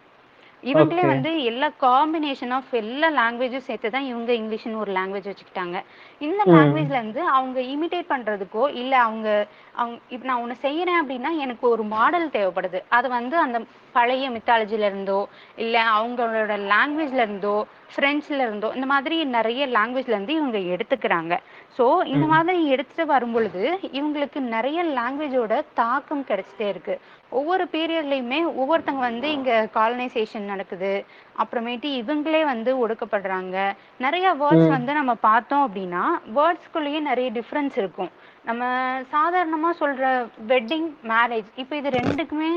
இவங்களே. 0.63 1.05
வந்து 1.05 1.29
எல்லா 1.50 1.67
காம்பினேஷன் 1.82 2.53
ஆஃப் 2.58 2.70
எல்லா 2.79 3.08
லாங்குவேஜும் 3.17 3.65
சேர்த்து 3.65 3.88
தான் 3.91 4.08
இவங்க 4.10 4.32
இங்கிலீஷ்னு 4.38 4.82
ஒரு 4.84 4.91
லாங்குவேஜ் 4.98 5.27
வச்சுக்கிட்டாங்க 5.29 5.77
இந்த. 6.22 6.41
லாங்குவேஜ்ல 6.51 7.00
இருந்து 7.00 7.22
அவங்க 7.34 7.58
இமிட்டேட் 7.74 8.12
பண்றதுக்கோ 8.12 8.63
இல்ல 8.82 8.93
அவங்க 9.03 9.27
அவங்க 9.75 9.98
இப்ப 10.10 10.25
நான் 10.25 10.43
ஒண்ணு 10.43 10.55
செய்யறேன் 10.63 11.01
அப்படின்னா 11.01 11.32
எனக்கு 11.43 11.65
ஒரு 11.70 11.84
மாடல் 11.91 12.34
தேவைப்படுது 12.34 12.79
அது 12.98 13.08
வந்து 13.15 13.36
அந்த 13.39 13.60
பழைய 13.96 14.27
மித்தாலஜில 14.36 14.88
இருந்தோ 14.91 15.20
இல்ல 15.58 15.75
அவங்களோட 15.93 16.38
லாங்குவேஜ்ல 16.72 17.25
இருந்தோ 17.27 17.55
பிரெஞ்சுல 17.96 18.41
இருந்தோ 18.41 18.70
இந்த 18.75 18.88
மாதிரி 18.91 19.15
நிறைய 19.36 19.63
லாங்குவேஜ்ல 19.75 20.15
இருந்து 20.15 20.34
இவங்க 20.34 20.60
எடுத்துக்கிறாங்க 20.74 21.34
ஸோ 21.77 21.86
இந்த. 22.06 22.25
மாதிரி 22.27 22.68
எடுத்துட்டு 22.68 23.06
வரும் 23.06 23.32
பொழுது 23.32 23.62
இவங்களுக்கு 23.92 24.39
நிறைய 24.50 24.84
லாங்குவேஜோட 24.98 25.53
தாக்கம் 25.74 26.25
கிடைச்சிட்டே 26.25 26.68
இருக்கு 26.70 26.96
ஒவ்வொரு 27.32 27.63
பீரியட்லயுமே 27.72 28.39
ஒவ்வொருத்தங்க 28.53 29.01
வந்து 29.01 29.27
இங்க 29.32 29.51
காலனைசேஷன் 29.74 30.46
நடக்குது 30.46 30.92
அப்புறமேட்டு 31.38 31.88
இவங்களே 32.01 32.46
வந்து 32.46 32.72
ஒடுக்கப்படுறாங்க 32.80 33.56
நிறைய 33.98 34.25
வேர்ட்ஸ். 34.34 34.70
வந்து 34.70 34.94
நம்ம 34.94 35.13
பார்த்தோம் 35.22 35.65
அப்படின்னா 35.68 36.03
வேர்ட்ஸ்குள்ளேயே 36.36 37.00
நிறைய 37.01 37.30
டிஃப்ரென்ஸ் 37.32 37.77
இருக்கும் 37.77 38.12
நம்ம 38.46 38.63
சாதாரணமா 39.12 39.70
சொல்ற 39.80 40.06
வெட்டிங் 40.48 40.89
மேரேஜ் 41.08 41.50
இப்போ 41.56 41.75
இது 41.75 41.89
ரெண்டுக்குமே 42.00 42.53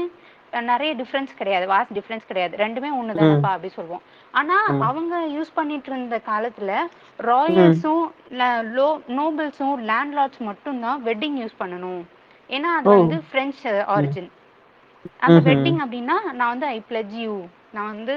நிறைய 0.63 0.95
டிஃப்ரென்ஸ் 0.97 1.33
கிடையாது. 1.37 1.67
வாஸ் 1.73 1.87
டிஃப்ரென்ஸ் 1.95 2.27
கிடையாது. 2.27 2.57
ரெண்டுமே 2.57 2.91
ஒன்று 2.99 3.15
தானப்பா 3.15 3.53
அப்படி 3.57 3.69
சொல்லுவோம் 3.69 4.03
ஆனா. 4.31 4.57
அவங்க 4.91 5.15
யூஸ் 5.37 5.53
பண்ணிட்டு 5.55 5.91
இருந்த 5.91 6.21
காலத்துல 6.29 6.71
ராயல்ஸும் 7.19 8.05
லோ 8.77 8.89
நோபல்ஸும் 9.19 9.77
லேண்ட்லார்ட்ஸ் 9.91 10.43
மட்டும்தான் 10.49 11.05
வெட்டிங் 11.05 11.37
யூஸ் 11.43 11.61
பண்ணணும். 11.61 12.03
ஏன்னா 12.51 12.73
அது. 12.79 12.89
வந்து 12.91 13.23
பிரெஞ்சு 13.31 13.85
ஆரிஜின் 13.97 14.31
அந்த 15.19 15.39
ம்ஹும். 15.41 15.53
வெட்டிங் 15.53 15.79
அப்படின்னா 15.85 16.33
நான் 16.33 16.53
வந்து 16.55 16.67
ஐ 16.67 16.83
பிளட்ஜ் 16.91 17.17
யூ 17.25 17.35
நான் 17.73 17.95
வந்து 17.95 18.15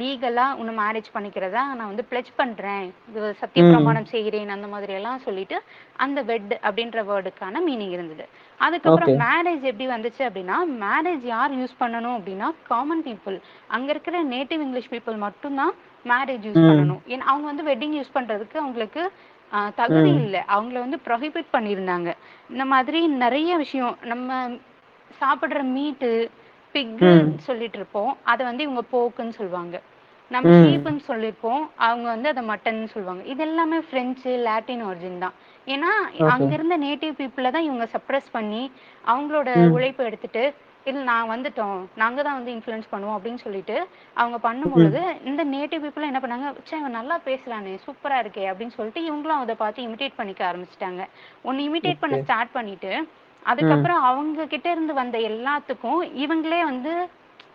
லீகலா 0.00 0.46
உன்னை 0.60 0.72
மேரேஜ் 0.76 1.08
பண்ணிக்கிறதா 1.14 1.50
நான் 1.50 1.90
வந்து 1.90 2.04
பிளட்ஜ் 2.10 2.30
பண்றேன். 2.36 2.84
இது 3.08 3.34
சத்திய. 3.38 3.64
பிரமாணம் 3.68 4.04
செய்கிறேன் 4.04 4.48
அந்த 4.48 4.66
மாதிரி 4.66 4.92
எல்லாம் 4.92 5.18
சொல்லிட்டு 5.18 5.56
அந்த 5.96 6.22
வெட் 6.22 6.58
அப்படின்ற 6.62 7.00
வேர்டுக்கான 7.10 7.56
மீனிங் 7.66 7.94
இருந்தது. 7.96 8.26
அதுக்கப்புறம். 8.60 9.10
மேரேஜ் 9.22 9.62
எப்படி 9.62 9.86
வந்துச்சு 9.88 10.22
அப்படின்னா 10.26 10.56
மேரேஜ் 10.82 11.24
யார் 11.26 11.52
யூஸ் 11.58 11.74
பண்ணணும் 11.80 12.16
அப்படின்னா 12.16 12.48
காமன் 12.68 13.04
பீப்புள் 13.04 13.36
அங்க 13.68 13.88
இருக்கிற 13.90 14.22
நேட்டிவ் 14.30 14.62
இங்கிலீஷ் 14.62 14.90
பீப்புள் 14.90 15.16
மட்டும்தான் 15.24 15.74
மேரேஜ் 16.04 16.46
யூஸ். 16.48 16.62
பண்ணணும் 16.64 17.02
ஏன்னா 17.08 17.26
அவங்க 17.26 17.46
வந்து 17.46 17.64
வெட்டிங் 17.64 17.96
யூஸ் 17.98 18.14
பண்றதுக்கு 18.14 18.58
அவங்களுக்கு 18.58 19.02
தகுதி. 19.76 20.10
இல்லை 20.18 20.40
அவங்கள 20.54 20.78
வந்து 20.78 20.98
ப்ரொஹிபிட் 21.06 21.52
பண்ணியிருந்தாங்க 21.52 22.08
இந்த 22.50 22.64
மாதிரி 22.66 23.00
நிறைய 23.18 23.50
விஷயம் 23.56 23.94
நம்ம 24.04 24.28
சாப்பிடுற 25.10 25.60
மீட்டு 25.72 26.10
பிக்கு 26.74 27.10
ம். 27.12 27.30
சொல்லிட்டு 27.40 27.78
இருப்போம் 27.78 28.10
அதை 28.24 28.42
வந்து 28.46 28.62
இவங்க 28.62 28.82
போக்குன்னு 28.92 29.36
சொல்லுவாங்க 29.38 29.76
நம்ம. 30.30 30.48
ஷீப்புன்னு 30.62 31.02
சொல்லியிருப்போம் 31.06 31.62
அவங்க 31.86 32.06
வந்து 32.08 32.28
அதை 32.28 32.42
மட்டன் 32.44 32.80
சொல்லுவாங்க 32.86 33.22
இது 33.24 33.42
எல்லாமே 33.42 33.78
பிரெஞ்சு 33.90 34.32
லாட்டின் 34.44 34.84
ஒரிஜின் 34.86 35.18
தான் 35.18 35.36
ஏன்னா. 35.74 35.90
அங்க 36.32 36.50
இருந்த 36.56 36.76
நேட்டிவ் 36.84 37.14
பீப்புளை 37.18 37.50
தான் 37.54 37.66
இவங்க 37.68 37.86
சப்ரஸ் 37.94 38.28
பண்ணி 38.36 38.62
அவங்களோட. 39.04 39.48
உழைப்பை 39.76 40.06
எடுத்துட்டு 40.08 40.42
இல்ல 40.86 41.00
நான் 41.08 41.30
வந்துட்டோம் 41.32 41.80
நாங்க 42.00 42.18
தான் 42.26 42.36
வந்து 42.36 42.52
இன்ஃப்ளூயன்ஸ் 42.54 42.90
பண்ணுவோம் 42.92 43.16
அப்படின்னு 43.16 43.40
சொல்லிட்டு 43.44 43.74
அவங்க 44.16 44.36
பண்ணும் 44.44 44.72
பொழுது 44.74 45.00
இந்த 45.30 45.42
நேட்டிவ் 45.50 45.82
பீப்புள் 45.84 46.08
என்ன 46.08 46.20
பண்ணாங்க 46.22 46.52
ச்சே 46.58 46.78
இவன் 46.80 46.96
நல்லா 46.98 47.16
பேசுறானே 47.26 47.72
சூப்பரா 47.84 48.18
இருக்கே 48.22 48.44
அப்படின்னு 48.50 48.76
சொல்லிட்டு 48.76 49.00
இவங்களும் 49.08 49.42
அதை 49.42 49.54
பார்த்து 49.62 49.84
இமிட்டேட் 49.86 50.18
பண்ணிக்க 50.20 50.42
ஆரம்பிச்சிட்டாங்க 50.48 51.02
ஒன்னு 51.44 51.66
இமிட்டேட் 51.68 52.02
பண்ண. 52.02 52.20
ஸ்டார்ட் 52.24 52.54
பண்ணிட்டு 52.56 52.92
அதுக்கப்புறம் 53.42 54.00
அவங்க 54.08 54.46
கிட்ட 54.54 54.68
இருந்து 54.74 54.94
வந்த 55.00 55.18
எல்லாத்துக்கும் 55.30 56.00
இவங்களே 56.24 56.62
வந்து 56.70 56.94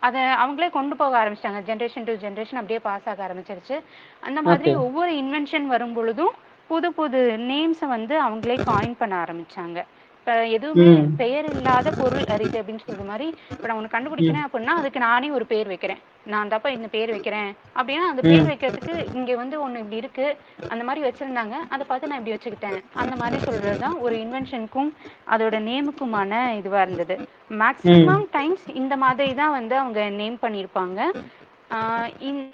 அத 0.06 0.16
அவங்களே 0.42 0.70
கொண்டு 0.70 0.94
போக 1.00 1.14
ஆரம்பிச்சிட்டாங்க 1.20 1.60
ஜென்ரேஷன் 1.68 2.08
டு 2.08 2.14
ஜென்ரேஷன் 2.24 2.60
அப்படியே 2.60 2.80
பாஸ் 2.88 3.08
ஆக 3.10 3.22
ஆரம்பிச்சிருச்சு 3.26 3.76
அந்த 4.22 4.38
மாதிரி. 4.46 4.70
ஒவ்வொரு 4.86 5.12
இன்வென்ஷன் 5.22 5.66
வரும் 5.74 5.96
பொழுதும் 5.98 6.34
புது 6.66 6.92
புது 6.92 7.36
நேம்ஸை 7.40 7.86
வந்து 7.86 8.22
அவங்களே 8.22 8.60
காயின் 8.64 8.94
பண்ண 8.98 9.24
ஆரம்பிச்சாங்க. 9.24 9.84
இப்ப 10.18 10.46
எதுவுமே. 10.46 10.84
பெயர் 11.16 11.44
இல்லாத 11.44 11.90
பொருள் 11.90 12.24
அரிது 12.24 12.62
அப்படின்னு 12.62 12.78
சொல்ற 12.86 13.06
மாதிரி 13.06 13.34
இப்ப 13.50 13.66
நான் 13.66 13.76
ஒண்ணு 13.76 13.90
கண்டுபிடிக்கிறேன் 13.90 14.46
அப்படின்னா 14.46 14.66
அதுக்கு 14.66 14.98
நானே 14.98 15.30
ஒரு 15.30 15.46
பேர் 15.46 15.66
வைக்கிறேன். 15.66 15.96
நான் 16.24 16.48
தப்பா 16.48 16.70
இந்த 16.70 16.88
பேர் 16.88 17.10
வைக்கிறேன். 17.10 17.56
அப்படின்னா 17.74 18.04
அந்த 18.10 18.22
பேர். 18.22 18.42
வைக்கிறதுக்கு 18.42 19.14
இங்க 19.14 19.36
வந்து 19.36 19.68
ஒண்ணு 19.68 19.76
இப்படி 19.76 19.96
இருக்கு. 19.96 20.36
அந்த 20.68 20.84
மாதிரி 20.84 21.08
வச்சிருந்தாங்க. 21.08 21.54
அதை 21.68 21.86
பார்த்து 21.88 22.08
நான் 22.08 22.24
இப்படி 22.24 22.36
வச்சுக்கிட்டேன். 22.36 22.84
அந்த 22.94 23.16
மாதிரி 23.16 23.44
சொல்றதுதான் 23.44 23.98
ஒரு 23.98 24.16
இன்வென்ஷனுக்கும் 24.16 24.90
அதோட 25.30 25.58
நேமுக்குமான 25.62 26.56
இதுவா 26.56 26.82
இருந்தது. 26.82 27.28
மேக்ஸிமம் 27.50 28.26
டைம்ஸ் 28.30 28.68
இந்த 28.74 28.96
மாதிரி 28.96 29.34
தான் 29.34 29.50
வந்து 29.50 29.78
அவங்க 29.78 30.08
நேம் 30.08 30.38
பண்ணியிருப்பாங்க. 30.42 31.00
ஆஹ் 31.12 31.43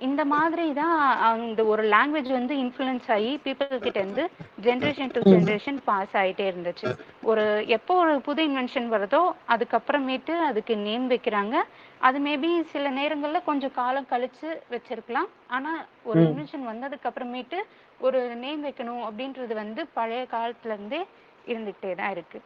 இந்த- 0.00 0.24
மாதிரி 0.30 0.64
தான் 0.72 0.94
அந்த 1.26 1.62
ஒரு 1.66 1.82
லாங்குவேஜ் 1.88 2.30
வந்து 2.30 2.54
இன்ஃப்ளூயன்ஸ் 2.60 3.08
ஆகி 3.10 3.32
பீப்புள் 3.44 3.82
கிட்ட 3.82 3.98
இருந்து 4.00 4.24
ஜென்ரேஷன் 4.62 5.12
டு. 5.14 5.20
ஜென்ரேஷன் 5.30 5.78
பாஸ் 5.84 6.14
ஆயிட்டே 6.14 6.44
இருந்துச்சு 6.50 6.88
ஒரு 7.24 7.44
எப்போ 7.76 7.94
ஒரு 8.02 8.14
புது 8.20 8.42
இன்வென்ஷன் 8.48 8.88
வருதோ 8.92 9.22
அதுக்கப்புறமேட்டு 9.48 10.34
அதுக்கு 10.46 10.76
நேம் 10.84 11.06
வைக்கிறாங்க 11.10 11.56
அது 12.00 12.18
மேபி 12.20 12.50
சில 12.70 12.90
நேரங்கள்ல 12.92 13.40
கொஞ்சம் 13.44 13.74
காலம் 13.74 14.10
கழிச்சு 14.10 14.48
வச்சிருக்கலாம் 14.70 15.28
ஆனா 15.50 15.72
ஒரு. 16.04 16.20
இன்வென்ஷன் 16.24 16.70
வந்ததுக்கு 16.70 17.10
அப்புறமேட்டு 17.10 17.60
ஒரு 18.00 18.20
நேம் 18.38 18.64
வைக்கணும் 18.64 19.04
அப்படின்றது 19.06 19.54
வந்து 19.56 19.82
பழைய 19.94 20.24
காலத்துல 20.32 20.74
இருந்தே 20.74 21.02
இருந்துகிட்டே 21.46 21.92
தான் 21.94 22.10
இருக்கு 22.10 22.40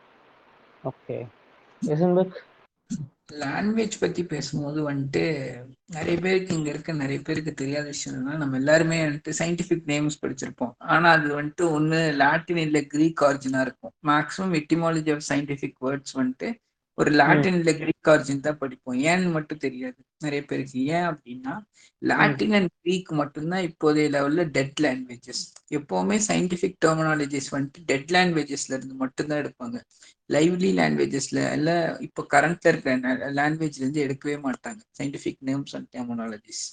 ஓகே 0.85 1.19
லாங்குவேஜ் 3.33 3.95
பத்தி 4.01 4.25
பேசும்போது 4.25 4.91
வந்துட்டு 4.91 5.23
நிறைய 5.87 6.21
பேருக்கு 6.21 6.55
இங்க 6.55 6.69
இருக்க 6.69 6.93
நிறைய 6.93 7.21
பேருக்கு 7.23 7.53
தெரியாத 7.55 7.87
விஷயம் 7.87 8.19
என்னன்னா 8.19 8.37
நம்ம 8.37 8.57
எல்லாருமே 8.57 9.05
வந்துட்டு 9.05 9.33
சயின்டிபிக் 9.39 9.87
நேம்ஸ் 9.87 10.19
படிச்சிருப்போம். 10.23 10.73
ஆனா 10.79 11.11
அது 11.11 11.43
வந்துட்டு 11.43 11.63
ஒண்ணு 11.63 12.15
லாட்டின் 12.15 12.57
இல்ல 12.57 12.83
கிரீக் 12.83 13.23
ஆரிஜினா 13.23 13.61
இருக்கும். 13.61 13.93
Maximum 14.03 14.57
etymology 14.61 15.13
of 15.15 15.25
scientific 15.29 15.75
words 15.81 16.15
வந்துட்டு 16.15 16.55
ஒரு 16.99 17.11
லாட்டின் 17.11 17.57
இல்ல 17.59 17.71
கிரீக் 17.79 18.09
ஆரிஜின் 18.09 18.41
தான் 18.41 18.59
படிப்போம். 18.59 18.99
ஏன்னு 19.11 19.31
மட்டும் 19.33 19.63
தெரியாது. 19.65 19.97
நிறைய 20.25 20.43
பேருக்கு 20.45 20.85
ஏன் 20.87 21.07
அப்படின்னா 21.13 21.55
லாட்டின் 22.03 22.55
அண்ட் 22.59 22.71
கிரீக் 22.83 23.11
மட்டும்தான் 23.21 23.65
இப்போதைய 23.69 24.07
லெவல்ல 24.17 24.45
டெட் 24.57 24.81
லாங்குவேஜஸ் 24.83 25.43
எப்பவுமே 25.71 26.17
சயின்டிபிக் 26.29 26.77
டெர்மினாலஜிஸ் 26.85 27.51
வந்துட்டு 27.57 27.83
டெட் 27.87 28.11
லாங்குவேஜஸ்ல 28.11 28.75
இருந்து 28.77 28.95
மட்டும்தான் 28.95 29.43
எடுப்பாங்க. 29.45 29.77
லைவ்லி 30.33 30.71
லாங்குவேஜஸ்ல 30.81 31.41
இல்ல 31.53 31.71
இப்போ 32.01 32.23
கரண்ட்ல 32.35 32.73
இருக்கிற 32.73 32.97
லாங்குவேஜ்ல 33.41 33.83
இருந்து 33.85 34.07
எடுக்கவே 34.07 34.37
மாட்டாங்க. 34.47 34.81
சயின்டிபிக் 34.99 35.41
நேம்ஸ் 35.45 35.75
அண்ட் 35.79 35.91
டெர்மினாலஜிஸ் 35.97 36.65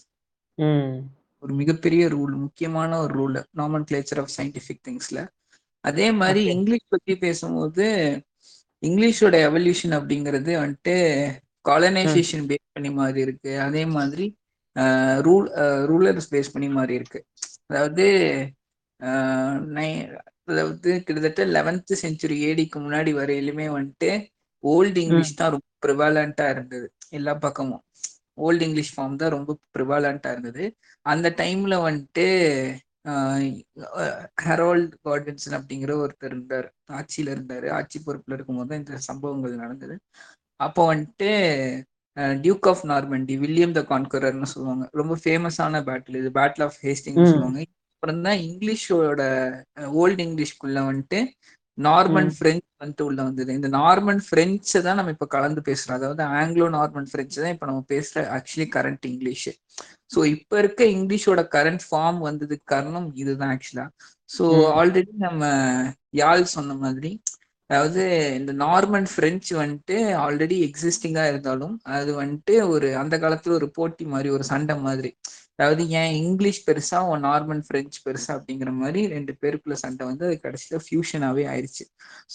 ஒரு 1.44 1.54
மிகப்பெரிய 1.54 2.04
ரூல் 2.08 2.34
முக்கியமான 2.46 2.98
ஒரு 3.02 3.14
ரூல் 3.20 3.38
நார்மல் 3.60 3.86
கிளேச்சர் 3.92 4.20
ஆஃப் 4.20 4.34
சயின்டிபிக் 4.38 4.84
திங்ஸ்ல 4.88 5.20
அதே 5.84 6.08
மாதிரி. 6.12 6.42
இங்கிலீஷ் 6.56 6.92
பத்தி 6.94 7.14
பேசும்போது 7.18 7.86
இங்கிலீஷோட 8.84 9.36
எவல்யூஷன் 9.48 9.96
அப்படிங்கிறது 10.00 10.52
வந்துட்டு 10.64 10.96
காலனைசேஷன் 11.70 12.46
பேஸ் 12.50 12.68
பண்ணி 12.76 12.92
மாறி 13.00 13.20
இருக்கு. 13.26 13.52
அதே 13.68 13.84
மாதிரி 13.96 14.26
ரூல் 15.28 15.48
ரூலர்ஸ் 15.92 16.32
பேஸ் 16.34 16.54
பண்ணி 16.54 16.70
மாறி 16.78 16.94
இருக்கு. 17.00 17.20
அதாவது 17.70 18.06
அதாவது 20.48 20.90
கிட்டத்தட்ட 21.06 21.42
லெவன்த் 21.56 21.94
செஞ்சுரி 22.04 22.38
ஏடிக்கு 22.50 22.78
முன்னாடி 22.86 23.12
வரையிலுமே 23.20 23.68
வந்துட்டு 23.76 24.10
ஓல்டு 24.64 25.00
இங்கிலீஷ் 25.04 25.40
தான் 25.40 25.54
ரொம்ப 25.56 25.68
ப்ரிவாலண்டா 25.86 26.46
இருந்தது. 26.54 26.88
எல்லா 27.10 27.34
பக்கமும். 27.46 27.84
ஓல்டு 28.46 28.66
இங்கிலீஷ் 28.68 28.94
ஃபார்ம் 28.96 29.20
தான் 29.22 29.34
ரொம்ப 29.38 29.52
ப்ரிவாலண்டா 29.76 30.30
இருந்தது. 30.36 30.66
அந்த 31.06 31.28
டைம்ல 31.42 31.76
வந்துட்டு 31.88 32.26
ஹெரால்ட் 34.44 34.94
கார்டன்சன் 35.08 35.56
அப்படிங்கிற 35.58 35.92
ஒருத்தர் 36.04 36.32
இருந்தார். 36.32 36.68
ஆட்சியில 36.92 37.34
இருந்தாரு. 37.36 37.68
ஆட்சி 37.72 38.00
பொறுப்புல 38.06 38.36
இருக்கும்போது 38.38 38.70
தான் 38.70 38.82
இந்த 38.82 38.98
சம்பவங்கள் 39.10 39.62
நடந்தது. 39.64 39.96
அப்போ 40.60 40.82
வந்துட்டு 40.94 41.30
Duke 42.42 42.68
of 42.68 42.84
Normandy 42.88 43.36
William 43.44 43.76
the 43.78 43.82
கான்கரர்னு 43.92 44.50
சொல்லுவாங்க. 44.54 44.86
ரொம்ப 45.00 45.14
ஃபேமஸான 45.24 45.82
பேட்டில் 45.90 46.20
இது. 46.22 46.30
பேட்டில் 46.40 46.66
ஆஃப் 46.68 46.80
ஹேஸ்டிங் 46.84 47.20
ம். 47.22 47.30
சொல்லுவாங்க. 47.32 47.62
அப்புறம் 47.96 48.22
தான் 48.28 48.40
இங்கிலீஷோட 48.48 49.22
ஓல்டு 50.02 50.22
இங்கிலீஷ்குள்ள 50.28 50.80
வந்துட்டு 50.90 51.20
நார்மன். 51.84 52.30
பிரெஞ்சு 52.38 52.68
வந்துட்டு 52.80 53.04
உள்ள 53.04 53.20
வந்தது. 53.24 53.52
இந்த 53.54 53.70
நார்மன் 53.76 54.22
பிரெஞ்சை 54.30 54.80
தான் 54.82 54.98
நம்ம 55.00 55.14
இப்ப 55.16 55.28
கலந்து 55.30 55.62
பேசுறோம். 55.68 55.98
அதாவது 56.00 56.24
ஆங்கிலோ 56.38 56.68
நார்மன் 56.76 57.10
பிரெஞ்சு 57.12 57.38
தான் 57.38 57.54
இப்ப 57.56 57.66
நம்ம 57.66 57.84
பேசுற 57.92 58.24
ஆக்சுவலி 58.38 58.68
கரண்ட் 58.76 59.06
இங்கிலீஷ் 59.12 59.50
ஸோ 60.14 60.22
இப்ப 60.34 60.58
இருக்க 60.60 60.82
இங்கிலீஷோட 60.96 61.42
கரண்ட் 61.54 61.84
ஃபார்ம் 61.86 62.20
வந்ததுக்கு 62.26 62.66
காரணம் 62.68 63.08
இதுதான் 63.22 63.54
ஆக்சுவலா 63.56 63.86
ஸோ. 64.30 64.44
ஆல்ரெடி 64.80 65.14
நம்ம 65.20 65.44
யாழ் 66.20 66.44
சொன்ன 66.56 66.76
மாதிரி 66.82 67.12
அதாவது 67.70 68.02
இந்த 68.38 68.52
நார்மன் 68.62 69.08
பிரெஞ்சு 69.14 69.54
வந்துட்டு 69.60 69.98
ஆல்ரெடி 70.24 70.56
எக்ஸிஸ்டிங்கா 70.66 71.24
இருந்தாலும் 71.28 71.76
அது 71.92 72.12
வந்துட்டு 72.18 72.56
ஒரு 72.74 72.88
அந்த 73.02 73.16
காலத்துல 73.22 73.56
ஒரு 73.60 73.68
போட்டி 73.78 74.06
மாதிரி 74.06 74.30
ஒரு 74.30 74.46
சண்டை 74.50 74.76
மாதிரி. 74.88 75.12
அதாவது 75.62 75.84
ஏன் 75.98 76.14
இங்கிலீஷ் 76.20 76.60
பெருசா 76.68 77.00
உன் 77.08 77.24
நார்மன் 77.26 77.62
பிரெஞ்சு 77.68 78.00
பெருசா 78.06 78.32
அப்படிங்கிற 78.36 78.70
மாதிரி 78.74 79.02
ரெண்டு 79.08 79.34
பேருக்குள்ள 79.42 79.76
சண்டை 79.82 80.04
வந்து 80.06 80.24
அது 80.26 80.38
கடைசியில 80.46 80.78
ஃபியூஷனாவே 80.86 81.44
ஆயிடுச்சு 81.52 81.84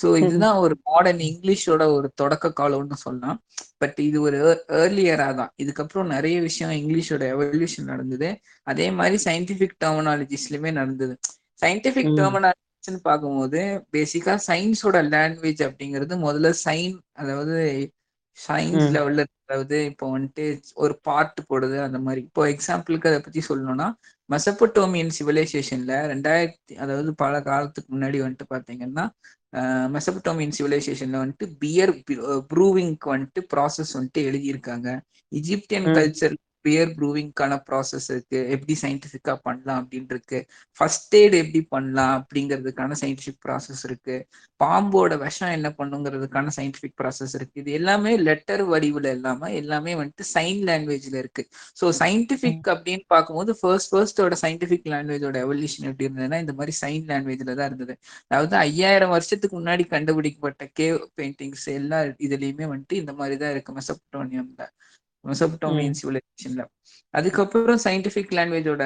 ஸோ 0.00 0.06
இதுதான் 0.20 0.58
ஒரு 0.64 0.74
மாடர்ன் 0.86 1.22
இங்கிலீஷோட 1.28 1.84
ஒரு 1.94 2.08
தொடக்க 2.14 2.52
காலம்னு 2.60 2.98
சொல்லலாம். 3.02 3.38
பட் 3.78 3.98
இது 4.00 4.18
ஒரு 4.20 4.38
ஏர்லியரா 4.80 5.28
தான். 5.34 5.52
இதுக்கப்புறம் 5.62 6.12
நிறைய 6.14 6.36
விஷயம் 6.40 6.74
இங்கிலீஷோட 6.78 7.24
எவல்யூஷன் 7.34 7.90
நடந்தது. 7.92 8.28
அதே 8.66 8.86
மாதிரி 8.90 9.18
சயின்டிபிக் 9.24 9.76
டெர்மினாலஜிஸ்லயுமே 9.84 10.72
நடந்தது. 10.72 11.16
சயின்டிபிக் 11.62 12.12
ம். 12.12 12.16
டெர்மினாலஜிஸ்னு 12.20 13.02
பார்க்கும்போது 13.02 13.60
பேசிக்கா 13.92 14.34
சயின்ஸோட 14.48 14.96
லாங்குவேஜ் 15.10 15.62
அப்படிங்கிறது 15.68 16.16
முதல்ல 16.22 16.54
சைன் 16.64 16.96
அதாவது 17.14 17.56
சயின்ஸ். 18.38 18.88
லெவல்ல 18.94 19.20
அதாவது 19.44 19.76
இப்போ 19.90 20.06
வந்துட்டு 20.12 20.44
ஒரு 20.76 20.94
பார்ட் 21.02 21.40
போடுது 21.50 21.76
அந்த 21.82 21.98
மாதிரி 21.98 22.20
இப்போ 22.26 22.42
எக்ஸாம்பிளுக்கு 22.54 23.10
அதை 23.10 23.20
பத்தி 23.20 23.42
சொல்லணும்னா 23.48 23.86
மெசப்பட்டோமியன் 24.30 25.12
சிவிலைசேஷன்ல 25.18 25.92
ரெண்டாயிரத்தி 26.12 26.74
அதாவது 26.76 27.10
பல 27.22 27.34
காலத்துக்கு 27.42 27.90
முன்னாடி 27.94 28.18
வந்துட்டு 28.22 28.46
பாத்தீங்கன்னா 28.54 29.04
மெசப்பட்டோமியன் 29.94 30.54
சிவிலைசேஷன்ல 30.58 31.18
வந்துட்டு 31.22 31.46
பியர் 31.62 31.92
ப்ரூவிங்க்கு 32.50 33.08
வந்துட்டு 33.14 33.42
ப்ராசஸ் 33.52 33.94
வந்துட்டு 33.98 34.22
எழுதியிருக்காங்க 34.30 34.88
இஜிப்தியன். 35.32 35.88
கல்ச்சர் 35.96 36.34
பியர் 36.66 36.92
ப்ரூவிங்க்கான 36.98 37.58
ப்ராசஸ் 37.68 38.08
இருக்கு. 38.14 38.38
எப்படி 38.56 38.76
சயின்டிஃபிக்கா 38.84 39.34
பண்ணலாம் 39.46 39.80
அப்படின்னு 39.82 40.14
இருக்கு 40.16 40.38
ஃபர்ஸ்ட் 40.80 41.16
எய்ட் 41.20 41.36
எப்படி 41.42 41.62
பண்ணலாம் 41.74 42.14
அப்படிங்கிறதுக்கான 42.20 42.98
சயின்டிஃபிக் 43.02 43.40
ப்ராசஸ் 43.46 43.82
இருக்கு. 43.88 44.16
பாம்போட 44.60 45.14
விஷம் 45.24 45.54
என்ன 45.56 45.68
பண்ணுங்கிறதுக்கான 45.78 46.52
சயின்டிஃபிக் 46.58 46.96
ப்ராசஸ் 47.00 47.34
இருக்கு. 47.38 47.56
இது 47.62 47.70
எல்லாமே 47.78 48.12
லெட்டர் 48.28 48.62
வடிவில் 48.72 49.08
இல்லாம 49.16 49.50
எல்லாமே 49.60 49.94
வந்துட்டு 50.00 50.26
சைன் 50.34 50.60
லாங்குவேஜ்ல 50.70 51.16
இருக்கு. 51.22 51.42
ஸோ 51.80 51.88
சயின்டிஃபிக் 52.02 52.68
அப்படின்னு 52.74 53.04
பார்க்கும்போது 53.14 53.54
ஃபர்ஸ்ட் 53.60 53.92
ஃபர்ஸ்டோட 53.94 54.36
சயின்டிஃபிக் 54.44 54.88
லாங்குவேஜோட 54.94 55.36
எவல்யூஷன் 55.46 55.88
எப்படி 55.90 56.06
இருந்ததுன்னா 56.08 56.40
இந்த 56.44 56.54
மாதிரி 56.60 56.74
சைன் 56.82 57.04
லாங்குவேஜ்ல 57.12 57.56
தான் 57.60 57.68
இருந்தது. 57.70 57.94
அதாவது 58.30 58.56
ஐயாயிரம் 58.66 59.14
வருஷத்துக்கு 59.16 59.54
முன்னாடி 59.60 59.86
கண்டுபிடிக்கப்பட்ட 59.94 60.64
கேவ் 60.80 60.98
பெயிண்டிங்ஸ் 61.20 61.66
எல்லா 61.78 62.00
இதுலயுமே 62.28 62.66
வந்துட்டு 62.72 63.00
இந்த 63.02 63.14
மாதிரி 63.20 63.36
தான் 63.44 63.52
இருக்கு. 63.54 63.72
மெசப்டோனியம்ல 63.80 64.64
மெசப்டோமியன் 65.26 65.98
சிவிலைசேஷன்ல 66.00 66.64
அதுக்கப்புறம் 67.14 67.78
சயின்டிஃபிக் 67.84 68.36
லாங்குவேஜோட 68.36 68.82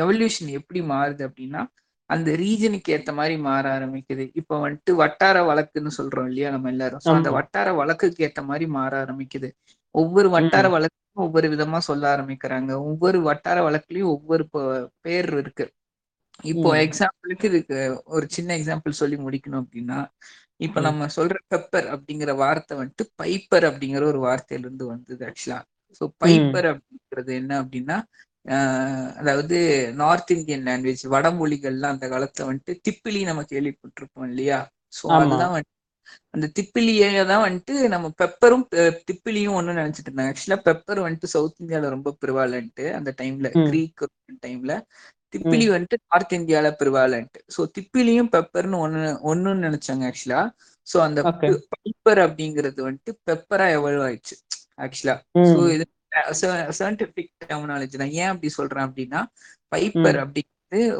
எவல்யூஷன் 0.00 0.48
எப்படி 0.58 0.80
மாறுது 0.84 1.22
அப்படின்னா 1.28 1.62
அந்த 2.10 2.30
ரீஜனுக்கு 2.36 2.90
ஏத்த 2.90 3.12
மாதிரி 3.12 3.36
மாற 3.38 3.78
ஆரம்பிக்குது. 3.78 4.30
இப்போ 4.34 4.54
வந்துட்டு 4.62 4.92
வட்டார 4.94 5.36
வழக்குன்னு 5.44 5.90
சொல்றோம் 5.98 6.26
இல்லையா 6.26 6.50
நம்ம 6.50 6.68
எல்லாரும். 6.68 7.02
அந்த. 7.12 7.28
வட்டார 7.30 7.72
வழக்குக்கு 7.72 8.24
ஏத்த 8.26 8.44
மாதிரி 8.44 8.66
மாற 8.68 8.92
ஆரம்பிக்குது. 9.04 9.48
ஒவ்வொரு 9.94 10.28
வட்டார 10.30 10.66
ம். 10.68 10.74
வழக்கும் 10.74 10.88
ஒவ்வொரு 11.20 11.48
விதமா 11.48 11.78
சொல்ல 11.80 12.16
ஆரம்பிக்கிறாங்க. 12.16 12.70
ஒவ்வொரு 12.82 13.20
வட்டார 13.22 13.58
வழக்குலயும் 13.68 14.12
ஒவ்வொரு 14.14 14.44
பேர் 15.00 15.30
இருக்கு. 15.36 15.66
இப்போ. 16.44 16.68
எக்ஸாம்பிளுக்கு 16.84 17.44
இதுக்கு 17.44 17.78
ஒரு 18.06 18.26
சின்ன 18.30 18.50
எக்ஸாம்பிள் 18.58 18.98
சொல்லி 19.00 19.16
முடிக்கணும் 19.18 19.62
அப்படின்னா 19.62 19.98
இப்ப. 20.60 20.78
நம்ம 20.80 21.06
சொல்ற 21.16 21.36
பெப்பர் 21.48 21.86
அப்படிங்கிற 21.94 22.30
வார்த்தை 22.40 22.74
வந்துட்டு 22.80 23.04
பைப்பர் 23.20 23.66
அப்படிங்கிற 23.68 24.02
ஒரு 24.06 24.20
வார்த்தையில 24.26 24.66
இருந்து 24.66 24.86
வந்தது 24.86 25.22
ஆக்சுவலா 25.28 25.58
ஸோ 26.00 26.04
ம். 26.04 26.12
பைப்பர் 26.22 26.68
அப்படிங்கிறது 26.72 27.32
என்ன 27.40 27.52
அப்படின்னா 27.62 27.96
அதாவது 29.20 29.56
நார்த் 29.98 30.32
இந்தியன் 30.36 30.66
லாங்குவேஜ் 30.68 31.04
வடமொழிகள்லாம் 31.14 31.94
அந்த 31.94 32.06
காலத்துல 32.08 32.48
வந்துட்டு 32.48 32.74
திப்பிலி 32.86 33.20
நம்ம 33.24 33.42
கேள்விப்பட்டிருப்போம் 33.50 34.28
இல்லையா 34.30 34.58
ஸோ 34.92 35.04
ஆமா. 35.10 35.20
அதுதான் 35.22 35.52
வந்துட்டு 35.52 35.76
அந்த 36.34 36.46
திப்பிலியே 36.56 37.08
தான் 37.24 37.44
வந்துட்டு 37.44 37.74
நம்ம 37.88 38.06
பெப்பரும் 38.18 38.64
திப்பிலியும் 39.08 39.56
ஒண்ணு 39.58 39.80
நினைச்சிட்டு 39.80 40.08
இருந்தாங்க 40.08 40.32
ஆக்சுவலா 40.32 40.58
பெப்பர் 40.68 41.04
வந்துட்டு 41.04 41.28
சவுத் 41.34 41.60
இந்தியால 41.62 41.90
ரொம்ப 41.90 42.14
பிரிவாலன்ட்டு 42.20 42.86
அந்த 42.98 43.10
டைம்ல. 43.20 43.48
கிரீக் 43.66 44.04
டைம்ல 44.42 44.74
திப்பிலி. 45.34 45.66
வந்துட்டு 45.72 45.96
நார்த் 46.06 46.34
இந்தியால 46.36 46.68
பிரிவாலன்ட் 46.78 47.36
ஸோ 47.54 47.62
திப்பிலியும் 47.76 48.30
பெப்பர்னு 48.32 48.78
ஒண்ணு 48.84 49.00
ஒண்ணுன்னு 49.30 49.66
நினைச்சாங்க 49.68 50.04
ஆக்சுவலா 50.08 50.42
ஸோ 50.86 50.98
அந்த. 51.06 51.20
பைப்பர் 51.76 52.20
அப்படிங்கிறது 52.24 52.80
வந்துட்டு 52.86 53.12
பெப்பரா 53.28 53.66
எவல்வ் 53.76 54.04
ஆயிடுச்சு 54.06 54.36
ஆக்சுவலா 54.84 55.16
ஸோ. 55.48 55.58
இது 55.74 55.84
சயின்டிபிக் 56.78 57.30
டெர்மினாலஜி 57.42 57.96
தான் 57.96 58.14
ஏன் 58.18 58.30
அப்படி 58.32 58.50
சொல்றேன் 58.56 58.86
அப்படின்னா 58.86 59.20
பைப்பர். 59.72 60.18
அப்படிங்கிறது 60.24 60.48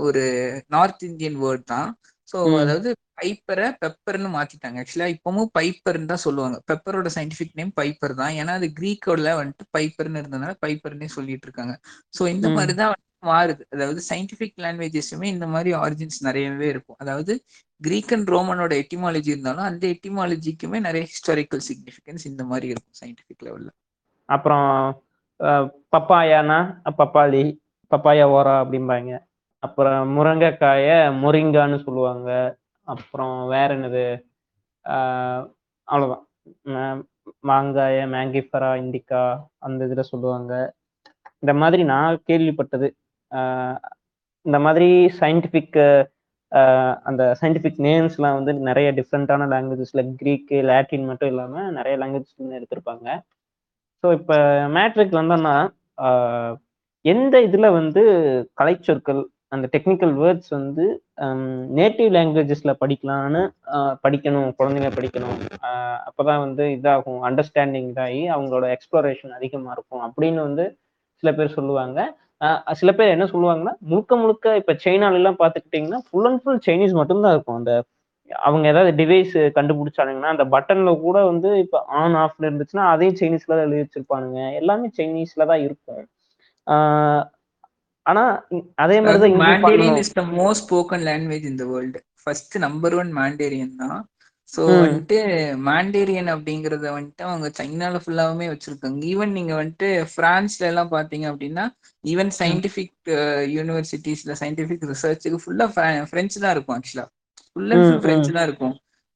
ஒரு 0.06 0.22
நார்த் 0.68 1.04
இந்தியன் 1.08 1.38
வேர்ட் 1.42 1.66
தான் 1.66 1.88
ஸோ. 2.28 2.38
அதாவது 2.62 2.88
பைப்பரை 3.18 3.66
பெப்பர்னு 3.80 4.28
மாத்திட்டாங்க 4.34 4.80
ஆக்சுவலா 4.82 5.08
இப்பவும் 5.14 5.50
பைப்பர்னு 5.56 6.10
தான் 6.12 6.24
சொல்லுவாங்க 6.24 6.58
பெப்பரோட 6.68 7.08
சயின்டிபிக் 7.16 7.58
நேம் 7.58 7.72
பைப்பர் 7.76 8.14
தான் 8.14 8.34
ஏன்னா 8.38 8.52
அது 8.58 8.68
கிரீக்கோட 8.78 9.32
வந்துட்டு 9.40 9.66
பைப்பர்னு 9.76 10.20
இருந்ததுனால 10.22 10.54
பைப்பர்னே 10.62 11.08
சொல்லிட்டு 11.16 11.46
இருக்காங்க 11.48 11.74
ஸோ 12.14 12.22
இந்த. 12.34 12.46
மாதிரி 12.56 12.74
தான் 12.80 12.94
மாறுது. 13.22 13.62
அதாவது 13.74 14.00
சயின்டிபிக் 14.09 14.62
லாங்குவேஜஸுமே 14.64 15.26
இந்த 15.35 15.46
மாதிரி 15.46 15.70
ஆரிஜின்ஸ் 15.74 16.20
நிறையவே 16.28 16.66
இருக்கும். 16.68 16.98
அதாவது 16.98 17.33
கிரீக் 17.80 18.12
அண்ட் 18.16 18.30
ரோமனோட 18.35 18.72
எட்டிமாலஜி 18.83 19.30
இருந்தாலும் 19.35 19.68
அந்த 19.68 19.85
எட்டிமாலஜிக்குமே 19.94 20.78
நிறைய 20.87 21.04
ஹிஸ்டாரிக்கல் 21.12 21.62
சிக்னிஃபிகன்ஸ் 21.68 22.24
இந்த 22.30 22.44
மாதிரி 22.44 22.66
இருக்கும் 22.72 22.98
சயின்டிபிக் 23.02 23.44
லெவல்ல 23.46 23.70
அப்புறம் 24.28 24.70
பப்பாயானா 25.94 26.59
பப்பாளி 27.00 27.44
பப்பாயா 27.90 28.24
ஓரா 28.37 28.54
அப்படிம்பாங்க. 28.62 29.12
அப்புறம் 29.62 30.11
முருங்கைக்காய 30.16 30.88
முருங்கான்னு 31.22 31.78
சொல்லுவாங்க. 31.85 32.30
அப்புறம் 32.88 33.37
வேற 33.48 33.68
என்னது? 33.76 34.04
அவ்வளோதான் 35.88 37.00
மாங்காய 37.48 37.96
மேங்கிஃபரா 38.14 38.70
இண்டிக்கா 38.83 39.22
அந்த 39.66 39.88
இதில் 39.88 40.11
சொல்லுவாங்க. 40.11 40.52
இந்த 41.42 41.52
மாதிரி 41.62 41.83
நான் 41.92 42.22
கேள்விப்பட்டது. 42.28 42.88
இந்த 44.46 44.58
மாதிரி 44.66 44.88
சயின்டிஃபிக் 45.20 45.78
அந்த 47.08 47.22
சயின்டிஃபிக் 47.40 47.82
நேம்ஸ்லாம் 47.86 48.36
வந்து 48.38 48.52
நிறைய 48.68 48.88
டிஃப்ரெண்ட்டான 48.98 49.46
லாங்குவேஜஸில் 49.52 50.08
க்ரீக்கு 50.20 50.58
லாட்டின் 50.70 51.08
மட்டும் 51.10 51.30
இல்லாமல் 51.32 51.68
நிறைய 51.78 51.96
லாங்குவேஜ் 52.02 52.56
எடுத்திருப்பாங்க. 52.58 53.08
ஸோ 54.04 54.06
இப்போ 54.18 54.36
மேட்ரிக் 54.76 55.20
வந்தோன்னா 55.20 55.56
எந்த 57.04 57.34
இதில் 57.48 57.76
வந்து 57.80 58.02
கலைச்சொற்கள் 58.60 59.20
அந்த 59.54 59.66
டெக்னிக்கல் 59.74 60.14
வேர்ட்ஸ் 60.22 60.50
வந்து 60.56 60.84
நேட்டிவ் 61.78 62.10
லாங்குவேஜஸில் 62.16 62.78
படிக்கலாம்னு 62.82 63.42
படிக்கணும் 64.04 64.50
குழந்தைங்க 64.58 64.90
படிக்கணும். 64.96 65.38
அப்போ 66.08 66.22
தான் 66.28 66.42
வந்து 66.44 66.64
இதாகும் 66.76 67.20
அண்டர்ஸ்டாண்டிங் 67.28 67.88
இதாகி 67.92 68.20
அவங்களோட 68.34 68.66
எக்ஸ்ப்ளோரேஷன் 68.76 69.36
அதிகமாக 69.38 69.74
இருக்கும் 69.76 70.04
அப்படின்னு 70.08 70.40
வந்து 70.48 70.66
சில 71.22 71.30
பேர் 71.38 71.56
சொல்லுவாங்க. 71.58 71.98
சில 72.81 72.90
பேர் 72.98 73.14
என்ன 73.14 73.24
சொல்லுவாங்கன்னா 73.33 73.72
முழுக்க 73.90 74.16
முழுக்க 74.20 74.57
இப்ப 74.61 74.72
சைனால 74.85 75.18
எல்லாம் 75.20 75.40
பாத்துக்கிட்டீங்கன்னா 75.40 76.00
ஃபுல் 76.07 76.29
அண்ட் 76.29 76.40
ஃபுல் 76.42 76.62
சைனீஸ் 76.66 76.94
மட்டும்தான் 77.00 77.35
இருக்கும். 77.37 77.59
அந்த 77.61 77.72
அவங்க 78.31 78.64
ஏதாவது 78.72 78.90
டிவைஸ் 79.00 79.35
கண்டுபிடிச்சானுங்கன்னா 79.57 80.33
அந்த 80.35 80.44
பட்டன்ல 80.55 80.90
கூட 81.05 81.18
வந்து 81.31 81.48
இப்ப 81.64 81.79
ஆன் 82.00 82.16
ஆஃப்ல 82.24 82.48
இருந்துச்சுன்னா 82.48 82.85
அதையும் 82.92 83.18
சைனீஸ்ல 83.20 83.55
தான் 83.55 83.66
எழுதி 83.66 83.83
வச்சிருப்பானுங்க. 83.85 84.40
எல்லாமே 84.61 84.88
சைனீஸ்ல 84.98 85.46
தான் 85.53 85.62
இருக்கும். 85.66 86.05
ஆனா 88.07 88.22
அதே 88.85 88.98
மாதிரிதான் 89.00 89.31
இங்கேயும் 89.33 89.44
மாண்டேரியன் 89.46 89.66
பண்ணணும் 89.66 90.00
is 90.05 90.16
the 90.20 90.24
most 90.38 90.64
spoken 90.66 91.05
language 91.11 91.50
இந்த 91.53 91.64
world 91.72 92.00
first 92.22 92.57
number 92.66 92.96
one 93.03 93.11
Mandarin 93.20 93.76
தான். 93.83 94.00
ம். 94.58 94.80
வந்துட்டு 94.80 95.18
மாண்டேரியன் 95.64 96.30
அப்படிங்கறத 96.32 96.86
வந்துட்டு 96.90 97.22
அவங்க 97.22 97.50
சைனால 97.58 98.00
ஃபுல்லாவுமே 98.04 98.46
வச்சிருக்காங்க. 98.48 98.98
ஈவன் 99.04 99.26
நீங்க 99.28 99.54
வந்துட்டு 99.54 99.88
பிரான்ஸ்ல 100.16 100.60
எல்லாம் 100.60 100.90
பாத்தீங்க 100.90 101.26
அப்படின்னா 101.32 101.64
ஈவன் 102.04 102.30
சயின்டிபிக் 102.38 102.94
யூனிவர்சிட்டிஸ்ல 103.56 104.34
சயின்டிபிக் 104.40 104.84
ரிசர்ச்சுக்கு 104.84 105.38
ஃபுல்லா 105.44 105.66
பிரெஞ்சு 106.10 106.40
தான் 106.40 106.50
இருக்கும் 106.50 106.76
ஆக்சுவலா 106.76 107.06
ஃபுல் 107.52 107.70
அண்ட் 107.70 107.84
ஃபுல் 107.84 108.00
பிரெஞ்சு. 108.00 108.32
தான் 108.32 108.46
இருக்கும். 108.46 108.74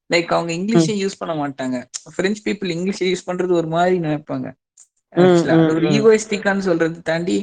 லைக் 0.09 0.33
அவங்க 0.33 0.53
இங்கிலீஷே 0.53 0.95
யூஸ் 1.03 1.19
பண்ண 1.19 1.33
மாட்டாங்க. 1.35 1.77
பிரெஞ்சு 2.17 2.41
பீப்புள் 2.45 2.73
இங்கிலீஷை 2.75 3.05
யூஸ் 3.11 3.27
பண்றது 3.27 3.51
ஒரு 3.51 3.67
மாதிரி 3.67 3.99
நினைப்பாங்க. 3.99 4.47
ஒரு. 5.17 5.87
ஈகோயிஸ்டிக்கான்னு 5.97 6.67
சொல்றது 6.69 7.01
தாண்டி 7.01 7.37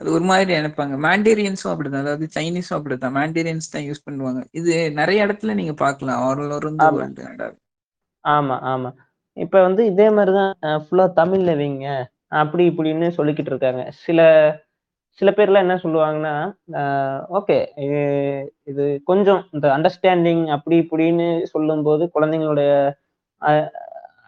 அது 0.00 0.08
ஒரு 0.12 0.24
மாதிரி 0.24 0.50
நினைப்பாங்க. 0.58 0.94
மாண்டேரியன்ஸும் 1.06 1.72
அப்படிதான். 1.72 2.04
அதாவது 2.04 2.26
சைனீஸும் 2.34 2.76
அப்படிதான். 2.78 3.14
மாண்டேரியன்ஸ் 3.18 3.72
தான் 3.72 3.86
யூஸ் 3.88 4.06
பண்ணுவாங்க. 4.10 4.40
இது 4.50 4.92
நிறைய 4.92 5.26
இடத்துல 5.26 5.54
நீங்க 5.54 5.72
பார்க்கலாம். 5.72 6.20
ஆல் 6.20 6.42
ஓவர் 6.46 6.66
த 7.18 7.52
ஆமா. 8.24 8.56
ஆமா. 8.72 8.90
இப்ப 9.32 9.62
வந்து 9.62 9.82
இதே 9.86 10.10
மாதிரிதான் 10.10 10.54
ஃபுல்லா 10.84 11.04
தமிழ்ல 11.16 11.50
வைங்க. 11.56 11.88
அப்படி 12.28 12.64
இப்படின்னு 12.70 13.08
சொல்லிக்கிட்டு 13.16 13.52
இருக்காங்க. 13.52 13.82
சில 14.04 14.20
சில 15.20 15.30
பேர்லாம் 15.30 15.64
என்ன 15.64 15.74
சொல்லுவாங்கன்னா 15.74 16.32
ஓகே 17.38 17.56
இது 18.64 19.02
கொஞ்சம் 19.04 19.40
இந்த 19.50 19.66
அண்டர்ஸ்டாண்டிங் 19.76 20.42
அப்படி 20.46 20.76
இப்படின்னு 20.80 21.26
சொல்லும்போது 21.42 22.10
குழந்தைங்களுடைய 22.14 22.70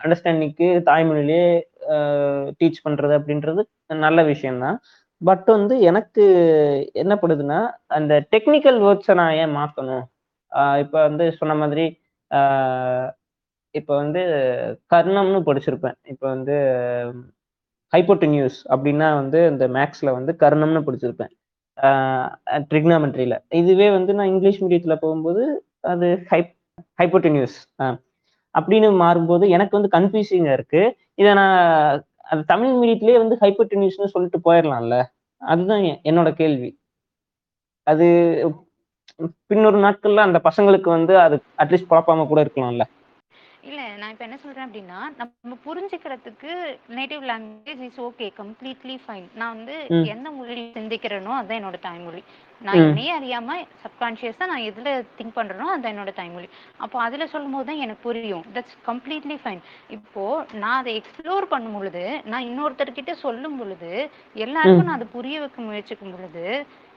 அண்டர்ஸ்டாண்டிங்க்கு 0.02 0.68
தாய்மொழியிலே 0.88 1.42
டீச் 2.60 2.84
பண்றது 2.86 3.14
அப்படின்றது 3.18 3.62
நல்ல 4.06 4.22
விஷயம்தான். 4.32 4.78
பட் 5.22 5.48
வந்து 5.56 5.74
எனக்கு 5.90 6.24
என்ன 7.02 7.12
படுதுன்னா 7.22 7.60
அந்த 7.98 8.12
டெக்னிக்கல் 8.34 8.78
வேர்ட்ஸை 8.84 9.14
நான் 9.20 9.38
ஏன் 9.42 9.56
மாற்றணும் 9.56 10.04
இப்போ 10.82 10.98
வந்து 11.08 11.24
சொன்ன 11.40 11.56
மாதிரி 11.62 11.86
இப்போ 13.74 13.92
வந்து 14.02 14.20
கர்ணம்னு 14.92 15.40
படிச்சிருப்பேன். 15.48 15.96
இப்போ 16.12 16.26
வந்து 16.34 16.54
ஹைப்போட்டென்யூஸ் 17.92 18.58
அப்படின்னா 18.74 19.08
வந்து 19.20 19.40
இந்த 19.52 19.64
மேக்ஸில் 19.76 20.16
வந்து 20.18 20.32
கர்ணம்னு 20.42 20.86
படிச்சிருப்பேன். 20.88 21.32
ட்ரிக்னாமெட்ரியில் 22.70 23.36
இதுவே 23.60 23.88
வந்து 23.96 24.12
நான் 24.18 24.30
இங்கிலீஷ் 24.34 24.62
மீடியத்தில் 24.64 25.02
போகும்போது 25.04 25.42
அது 25.92 26.08
ஹைப் 26.30 26.52
ஹைப்போட்டென்யூஸ் 27.00 27.56
அப்படின்னு 28.54 28.88
மாறும்போது 29.02 29.48
எனக்கு 29.48 29.76
வந்து 29.78 29.94
கன்ஃபியூசிங்காக 29.96 30.52
இருக்கு. 30.52 30.82
இதை 31.14 31.34
நான் 31.34 31.58
அது 32.22 32.40
தமிழ் 32.44 32.72
மீடியத்திலேயே 32.80 33.18
வந்து 33.18 33.36
ஹைப்போட்டென்யூஸ்னு 33.40 34.12
சொல்லிட்டு 34.14 34.38
போயிடலாம்ல 34.44 34.96
அதுதான் 35.42 35.82
என்னோட 36.10 36.28
கேள்வி. 36.34 36.70
அது 37.86 38.06
பின்னொரு 39.48 39.78
நாட்கள்ல 39.84 40.24
அந்த 40.28 40.38
பசங்களுக்கு 40.44 40.88
வந்து 40.88 41.14
அது 41.20 41.36
அட்லீஸ்ட் 41.62 41.90
குழப்பாம 41.90 42.26
கூட 42.26 42.40
இருக்கலாம்ல? 42.44 42.84
இல்ல 43.62 43.80
நான் 43.98 44.12
இப்ப 44.12 44.24
என்ன 44.24 44.36
சொல்றேன் 44.36 44.66
அப்படின்னா 44.66 44.98
நம்ம 45.20 45.56
புரிஞ்சுக்கிறதுக்கு 45.64 46.50
native 46.96 47.22
language 47.30 47.82
is 47.86 48.00
okay 48.00 48.26
completely 48.36 48.96
fine 49.02 49.26
நான் 49.34 49.54
வந்து 49.56 49.74
எந்த 50.12 50.28
மொழியில் 50.30 50.76
சிந்திக்கிறேனோ 50.76 51.32
அதுதான் 51.38 51.58
என்னோட 51.60 51.78
தாய்மொழி. 51.80 52.20
நான் 52.60 52.82
என்னையே 52.84 53.10
அறியாம 53.16 53.56
சப்கான்சியஸா 53.82 54.46
நான் 54.46 54.66
எதுல 54.68 54.88
திங்க் 55.18 55.36
பண்றேனோ 55.36 55.66
அதுதான் 55.72 55.94
என்னோட 55.94 56.12
தாய்மொழி. 56.14 56.48
அப்போ 56.78 56.96
அதுல 57.00 57.26
சொல்லும் 57.26 57.54
போது 57.56 57.68
தான் 57.70 57.82
எனக்கு 57.84 58.02
புரியும். 58.02 58.44
தட்ஸ் 58.54 58.76
கம்ப்ளீட்லி 58.88 59.36
ஃபைன் 59.42 59.62
இப்போ 59.96 60.24
நான் 60.62 60.78
அதை 60.80 60.94
எக்ஸ்ப்ளோர் 61.00 61.52
பண்ணும் 61.54 61.76
பொழுது 61.78 62.04
நான் 62.24 62.48
இன்னொருத்தர்கிட்ட 62.48 63.14
சொல்லும் 63.24 63.58
பொழுது 63.60 63.92
எல்லாருக்கும் 64.36 64.88
நான் 64.88 65.00
அதை 65.00 65.08
புரிய 65.16 65.38
வைக்க 65.40 65.60
முயற்சிக்கும் 65.62 66.14
பொழுது 66.16 66.44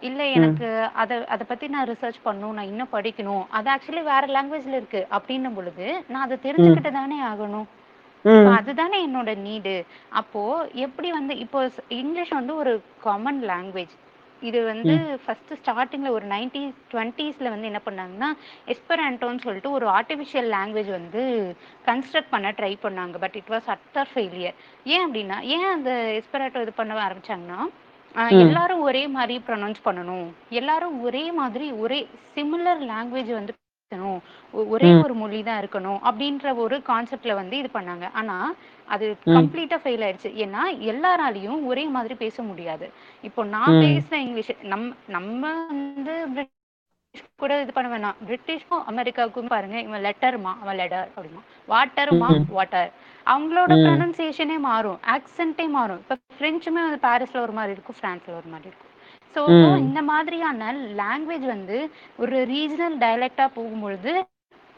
இல்ல 0.07 0.21
எனக்கு 0.37 0.67
அத 1.01 1.11
அத 1.33 1.41
பத்தி 1.49 1.65
நான் 1.73 1.89
ரிசர்ச் 1.89 2.19
பண்ணணும் 2.25 2.55
நான் 2.57 2.69
இன்னும் 2.71 2.93
படிக்கணும். 2.93 3.43
அது 3.57 3.67
ஆக்சுவலி 3.73 4.03
வேற 4.11 4.23
லாங்குவேஜ்ல 4.35 4.79
இருக்கு. 4.79 5.01
அப்படின்னும் 5.17 5.57
பொழுது 5.57 5.87
நான் 6.11 6.25
அதை 6.27 6.37
தெரிஞ்சுக்கிட்டு 6.45 6.91
தானே 6.99 7.17
ஆகணும். 7.31 7.67
அதுதானே 8.57 8.97
என்னோட 9.07 9.31
நீடு 9.47 9.75
அப்போ 10.19 10.41
எப்படி 10.85 11.09
வந்து 11.11 11.33
இப்போ 11.45 11.59
இங்கிலீஷ் 11.99 12.39
வந்து 12.39 12.55
ஒரு 12.61 12.73
காமன் 13.05 13.41
லாங்குவேஜ் 13.51 13.95
இது 14.41 14.59
வந்து 14.69 14.93
ஃபர்ஸ்ட் 15.23 15.51
ஸ்டார்டிங்ல 15.59 16.11
ஒரு 16.17 16.25
நைன்டி 16.33 16.61
டுவெண்ட்டீஸ்ல 16.91 17.49
வந்து 17.53 17.69
என்ன 17.71 17.81
பண்ணாங்கன்னா 17.87 18.29
எஸ்பரான்டோன்னு 18.73 19.43
சொல்லிட்டு 19.45 19.75
ஒரு 19.77 19.87
ஆர்டிஃபிஷியல் 19.97 20.49
லாங்குவேஜ் 20.55 20.89
வந்து 20.99 21.21
கன்ஸ்ட்ரக்ட் 21.89 22.33
பண்ண 22.35 22.49
ட்ரை 22.59 22.73
பண்ணாங்க. 22.85 23.15
But 23.23 23.37
it 23.41 23.51
was 23.55 23.69
utter 23.75 24.11
failure 24.13 24.57
ஏன் 24.93 25.05
அப்படின்னா 25.07 25.37
ஏன் 25.55 25.69
அந்த 25.75 25.91
எஸ்பராட்டோ 26.19 26.63
இது 26.65 26.73
பண்ண 26.79 27.01
ஆரம்பிச்சாங்கன்னா 27.07 27.59
எல்லாரும் 28.43 28.82
ஒரே 28.82 29.08
மாதிரி 29.08 29.36
ப்ரொனவுன்ஸ் 29.47 29.86
பண்ணணும். 29.86 30.28
எல்லாரும் 30.60 30.95
ஒரே 31.08 31.32
மாதிரி 31.32 31.71
ஒரே 31.84 32.00
சிமிலர் 32.36 32.82
லாங்குவேஜ் 32.91 33.32
வந்து 33.39 33.54
பேசணும். 33.58 34.19
ஒரே 34.74 34.89
ஒரு 35.04 35.13
மொழி 35.21 35.39
தான் 35.43 35.62
இருக்கணும் 35.62 36.00
அப்படின்ற 36.10 36.56
ஒரு 36.63 36.76
கான்செப்ட்ல 36.89 37.34
வந்து 37.41 37.56
இது 37.58 37.69
பண்ணாங்க. 37.74 38.06
ஆனா 38.19 38.36
அது 38.88 39.06
கம்ப்ளீட்டா 39.38 39.78
ஃபெயில் 39.84 40.06
ஆயிடுச்சு. 40.08 40.32
ஏன்னா 40.45 40.62
எல்லாராலையும் 40.91 41.62
ஒரே 41.71 41.86
மாதிரி 41.88 42.17
பேச 42.24 42.43
முடியாது. 42.43 42.88
இப்போ 43.24 43.43
நான் 43.56 43.82
பேசுற 43.86 44.15
இங்கிலீஷ் 44.26 44.54
நம் 44.74 44.88
நம்ம 45.17 45.43
வந்து 45.71 46.15
கூட 47.41 47.54
இது 47.62 47.71
பண்ண 47.76 47.88
வேணாம். 47.93 48.19
பிரிட்டிஷ்க்கும் 48.28 48.84
அமெரிக்காவுக்கும் 48.91 49.54
பாருங்க 49.54 49.78
இவன் 49.88 50.06
லெட்டர்மா 50.08 50.52
அவன் 50.63 50.80
லெட்டர் 50.82 51.10
அப்படிமா. 51.15 51.41
வாட்டர்மா 51.74 52.28
வாட்டர் 52.58 52.91
அவங்களோட 53.34 53.73
ப்ரொனன்சியேஷனே 53.86 54.57
மாறும். 54.69 54.99
ஆக்சென்ட்டே 55.15 55.67
மாறும். 55.77 56.01
இப்போ 56.03 56.15
ஃப்ரெஞ்சுமே 56.38 56.81
வந்து 56.88 56.99
பாரிஸ்ல 57.07 57.43
ஒரு 57.45 57.55
மாதிரி 57.60 57.75
இருக்கும் 57.75 57.99
பிரான்ஸ்ல 58.01 58.36
ஒரு 58.41 58.49
மாதிரி 58.53 58.69
இருக்கும். 58.71 58.88
ஸோ 59.36 59.41
இந்த 59.86 59.99
மாதிரியான 60.12 60.71
லாங்குவேஜ் 61.01 61.47
வந்து 61.55 61.77
ஒரு 62.23 62.38
ரீஜனல் 62.53 62.97
டைலக்டா 63.05 63.47
போகும்பொழுது 63.57 64.13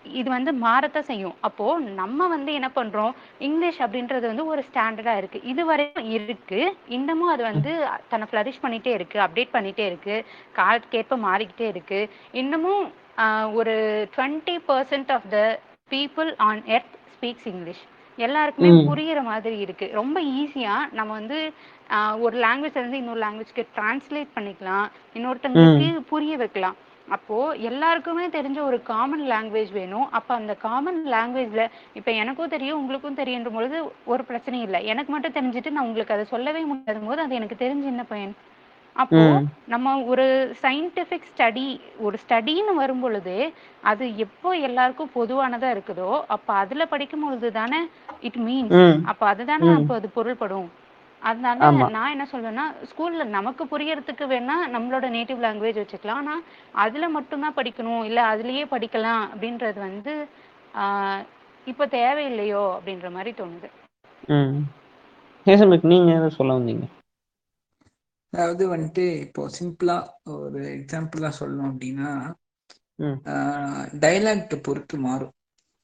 இது 0.06 0.29
வந்து 0.36 0.51
மாறத்தான் 0.63 1.08
செய்யும். 1.10 1.36
அப்போ 1.47 1.65
நம்ம 1.99 2.27
வந்து 2.34 2.51
என்ன 2.60 2.69
பண்றோம்? 2.77 3.13
இங்கிலீஷ் 3.47 3.79
அப்படின்றது 3.86 4.25
வந்து 4.32 4.45
ஒரு 4.53 4.62
ஸ்டாண்டர்டா 4.69 5.13
இருக்கு. 5.21 5.39
இது 5.51 5.62
வரைக்கும் 5.69 6.10
இருக்கு. 6.17 6.60
இன்னமும் 6.97 7.32
அது 7.34 7.43
வந்து 7.51 7.71
தன்னை 8.12 8.27
ஃபிளரிஷ் 8.32 8.63
பண்ணிட்டே 8.65 8.93
இருக்கு 8.97 9.19
அப்டேட் 9.25 9.56
பண்ணிட்டே 9.56 9.86
இருக்கு. 9.91 10.17
காலத்துக்கேற்ப 10.60 11.17
மாறிக்கிட்டே 11.27 11.67
இருக்கு. 11.73 12.01
இன்னமும் 12.41 12.84
ஒரு 13.60 13.75
twenty 14.17 14.58
percent 14.69 15.13
of 15.17 15.29
the 15.36 15.39
people 15.95 16.32
on 16.49 16.63
earth 16.75 16.95
speaks 17.15 17.47
English 17.53 17.84
எல்லாருக்குமே 18.26 18.69
புரியுற 18.89 19.19
மாதிரி 19.23 19.58
இருக்கு. 19.65 19.86
ரொம்ப 19.99 20.17
ஈஸியா 20.39 20.76
நம்ம 20.99 21.12
வந்து 21.19 21.38
ஒரு 22.26 22.36
லாங்குவேஜ் 22.45 22.80
இருந்து 22.82 23.02
இன்னொரு 23.02 23.21
லாங்குவேஜ்க்கு 23.26 23.63
டிரான்ஸ்லேட் 23.78 24.36
பண்ணிக்கலாம். 24.38 24.88
இன்னொருத்தங்களுக்கு 25.17 25.88
புரிய 26.12 26.38
வைக்கலாம். 26.38 26.78
அப்போ 27.08 27.38
எல்லாருக்குமே 27.69 28.26
தெரிஞ்ச 28.36 28.60
ஒரு 28.67 28.78
காமன் 28.91 29.23
லாங்குவேஜ் 29.32 29.71
வேணும். 29.80 30.08
அப்ப 30.17 30.30
அந்த 30.34 30.54
காமன் 30.65 31.02
லாங்குவேஜ்ல 31.15 31.63
இப்ப 31.93 32.12
எனக்கும் 32.21 32.54
தெரியும் 32.56 32.80
உங்களுக்கும் 32.82 33.19
தெரியுன்ற 33.21 33.52
பொழுது 33.58 33.78
ஒரு 34.06 34.23
பிரச்சனையும் 34.30 34.67
இல்லை. 34.67 34.82
எனக்கு 34.93 35.12
மட்டும் 35.13 35.38
தெரிஞ்சுட்டு 35.38 35.73
நான் 35.76 35.88
உங்களுக்கு 35.88 36.15
அதை 36.15 36.26
சொல்லவே 36.26 36.63
முடியாத 36.71 36.99
போது 37.10 37.21
அது 37.21 37.39
எனக்கு 37.39 37.58
தெரிஞ்சு 37.65 37.89
என்ன 37.93 38.06
பயன்? 38.13 38.34
அப்போ 38.95 39.23
நம்ம 39.67 39.93
ஒரு 40.03 40.25
சயின்டிபிக் 40.62 41.29
ஸ்டடி 41.29 41.65
ஒரு 41.99 42.17
ஸ்டடின்னு 42.23 42.73
வரும் 42.75 42.99
பொழுது 42.99 43.36
அது 43.84 44.06
எப்போ 44.17 44.49
எல்லாருக்கும் 44.67 45.15
பொதுவானதா 45.15 45.69
இருக்குதோ 45.75 46.10
அப்ப 46.27 46.53
அதுல 46.53 46.86
படிக்கும் 46.86 47.23
பொழுது 47.23 47.51
தானே 47.51 47.79
இட் 48.21 48.39
மீன்ஸ் 48.47 48.79
அப்ப 49.03 49.21
அதுதானே 49.27 49.69
அப்போ 49.71 49.93
அது 49.95 50.10
பொருள்படும். 50.10 50.69
அதனால 51.21 51.60
நான் 51.89 52.12
என்ன 52.12 52.25
சொல்வேன்னா 52.32 52.65
ஸ்கூல்ல 52.89 53.23
நமக்கு 53.36 53.63
புரியறதுக்கு 53.65 54.25
வேணா 54.27 54.56
நம்மளோட 54.73 55.06
நேட்டிவ் 55.10 55.43
லாங்குவேஜ் 55.45 55.82
வச்சுக்கலாம். 55.82 56.21
ஆனா 56.21 56.36
அதுல 56.84 57.10
மட்டும்தான் 57.10 57.58
படிக்கணும். 57.60 58.03
இல்ல 58.03 58.19
அதுலயே 58.34 58.65
படிக்கலாம் 58.73 59.23
அப்படின்றது 59.32 59.79
வந்து 59.79 60.13
ஆஹ் 60.82 61.21
இப்ப 61.67 61.86
தேவையில்லையோ 61.91 62.63
அப்படின்ற 62.75 63.10
மாதிரி 63.12 63.32
தோணுது. 63.38 63.67
நீங்க 65.91 66.12
சொல்ல 66.38 66.53
வந்தீங்க? 66.58 66.86
அதாவது 68.34 68.63
வந்துட்டு 68.69 69.04
இப்போ 69.22 69.41
சிம்பிளா 69.58 69.98
ஒரு 70.38 70.62
எக்ஸாம்பிளா 70.78 71.30
சொல்லணும் 71.39 71.69
அப்படின்னா 71.72 72.12
டைலாக்ட 74.04 74.56
பொறுத்து 74.62 74.96
மாறும். 75.00 75.34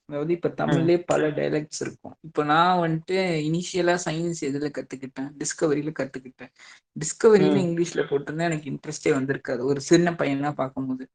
அதாவது 0.09 0.31
இப்ப 0.33 0.49
தமிழ்லயே 0.59 0.99
பல 1.05 1.23
டைலாக்ட்ஸ் 1.29 1.81
இருக்கும். 1.81 2.15
இப்போ 2.27 2.41
நான் 2.45 2.79
வந்துட்டு 2.79 3.17
இனிஷியலா 3.47 3.95
சயின்ஸ் 4.05 4.41
எதுல 4.47 4.69
கத்துக்கிட்டேன்? 4.77 5.29
டிஸ்கவரியில 5.41 5.91
கத்துக்கிட்டேன். 5.99 6.51
டிஸ்கவரியில 6.95 7.57
இங்கிலீஷ்ல 7.65 8.03
போட்டிருந்தா 8.09 8.47
எனக்கு 8.49 8.69
இன்ட்ரெஸ்டே 8.73 9.11
வந்திருக்காது. 9.17 9.61
ஒரு 9.71 9.81
சின்ன 9.89 10.11
பையனா 10.19 10.51
பார்க்கும்போது. 10.53 11.05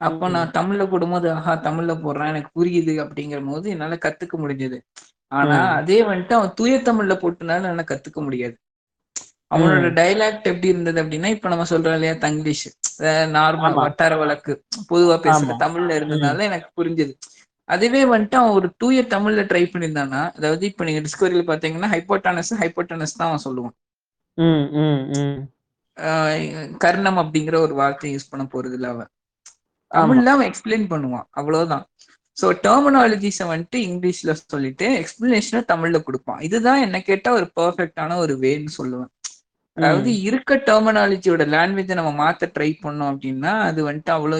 அப்போ 0.00 0.26
நான் 0.28 0.52
தமிழ்ல 0.52 0.82
போடும்போது 0.88 1.26
ஆஹா 1.32 1.54
தமிழ்ல 1.66 1.94
போடுறேன் 2.04 2.32
எனக்கு 2.32 2.50
புரியுது 2.54 2.94
அப்படிங்கிற 3.04 3.40
போது 3.48 3.66
என்னால 3.70 3.96
கத்துக்க 4.06 4.34
முடிஞ்சது. 4.38 4.78
ஆனா 5.32 5.58
அதே 5.78 5.98
வந்துட்டு 6.06 6.34
அவன் 6.34 6.54
தூய 6.54 6.76
தமிழ்ல 6.88 7.14
போட்டனால 7.22 7.60
என்னால 7.62 7.84
கத்துக்க 7.90 8.20
முடியாது. 8.22 8.56
அவனோட 9.50 9.88
டைலாக்ட் 9.98 10.48
எப்படி 10.50 10.68
இருந்தது 10.72 10.98
அப்படின்னா 11.02 11.28
இப்ப 11.34 11.48
நம்ம 11.52 11.64
சொல்றோம் 11.70 11.96
இல்லையா 11.98 12.14
தங்கிலீஷ் 12.24 12.66
நார்மல் 13.36 13.76
வட்டார 13.84 14.16
வழக்கு 14.22 14.52
பொதுவா 14.90 15.16
பேசுற 15.26 15.56
தமிழ்ல 15.64 15.96
இருந்ததுனால 15.98 16.44
எனக்கு 16.48 16.68
புரிஞ்சது. 16.80 17.12
அதுவே 17.68 18.02
வந்துட்டு 18.12 18.36
அவன் 18.40 18.56
ஒரு 18.58 18.68
தூய 18.82 19.00
தமிழ்ல 19.14 19.42
ட்ரை 19.50 19.64
பண்ணியிருந்தானா 19.72 20.20
அதாவது 20.38 20.64
இப்ப 20.70 20.84
நீங்க 20.88 21.00
டிஸ்கவரியில 21.06 21.42
பாத்தீங்கன்னா 21.50 21.90
ஹைப்போட்டானஸ் 21.94 22.52
ஹைப்போட்டானஸ் 22.62 23.18
தான் 23.18 23.28
அவன் 23.30 23.44
சொல்லுவான். 23.46 23.76
கர்ணம் 26.84 27.20
அப்படிங்கிற 27.22 27.56
ஒரு 27.66 27.74
வார்த்தையை 27.80 28.12
யூஸ் 28.16 28.30
பண்ண 28.32 28.44
போறது 28.54 28.76
இல்ல 28.78 28.88
அவன். 28.94 29.10
தமிழ்ல 29.90 30.32
அவன் 30.34 30.48
எக்ஸ்பிளைன் 30.50 30.86
பண்ணுவான் 30.92 31.26
அவ்வளவுதான். 31.40 31.84
ஸோ 32.36 32.48
டெர்மினாலஜிஸை 32.66 33.46
வந்துட்டு 33.52 33.78
இங்கிலீஷ்ல 33.88 34.32
சொல்லிட்டு 34.52 34.86
எக்ஸ்பிளனேஷனை 35.00 35.62
தமிழ்ல 35.72 35.98
கொடுப்பான். 36.06 36.42
இதுதான் 36.48 36.84
என்ன 36.86 37.00
கேட்டா 37.08 37.30
ஒரு 37.38 37.48
பர்ஃபெக்டான 37.60 38.18
ஒரு 38.24 38.34
வேன்னு 38.44 38.72
சொல்லுவேன். 38.80 39.10
அதாவது 39.76 40.10
இருக்க 40.22 40.56
டெர்மினாலஜியோட 40.68 41.42
லாங்குவேஜை 41.52 41.94
நம்ம 41.94 42.12
மாத்த 42.20 42.50
ட்ரை 42.56 42.70
பண்ணோம் 42.80 43.10
அப்படின்னா 43.12 43.52
அது 43.68 43.80
வந்துட்டு 43.88 44.12
அவ்வளோ 44.16 44.38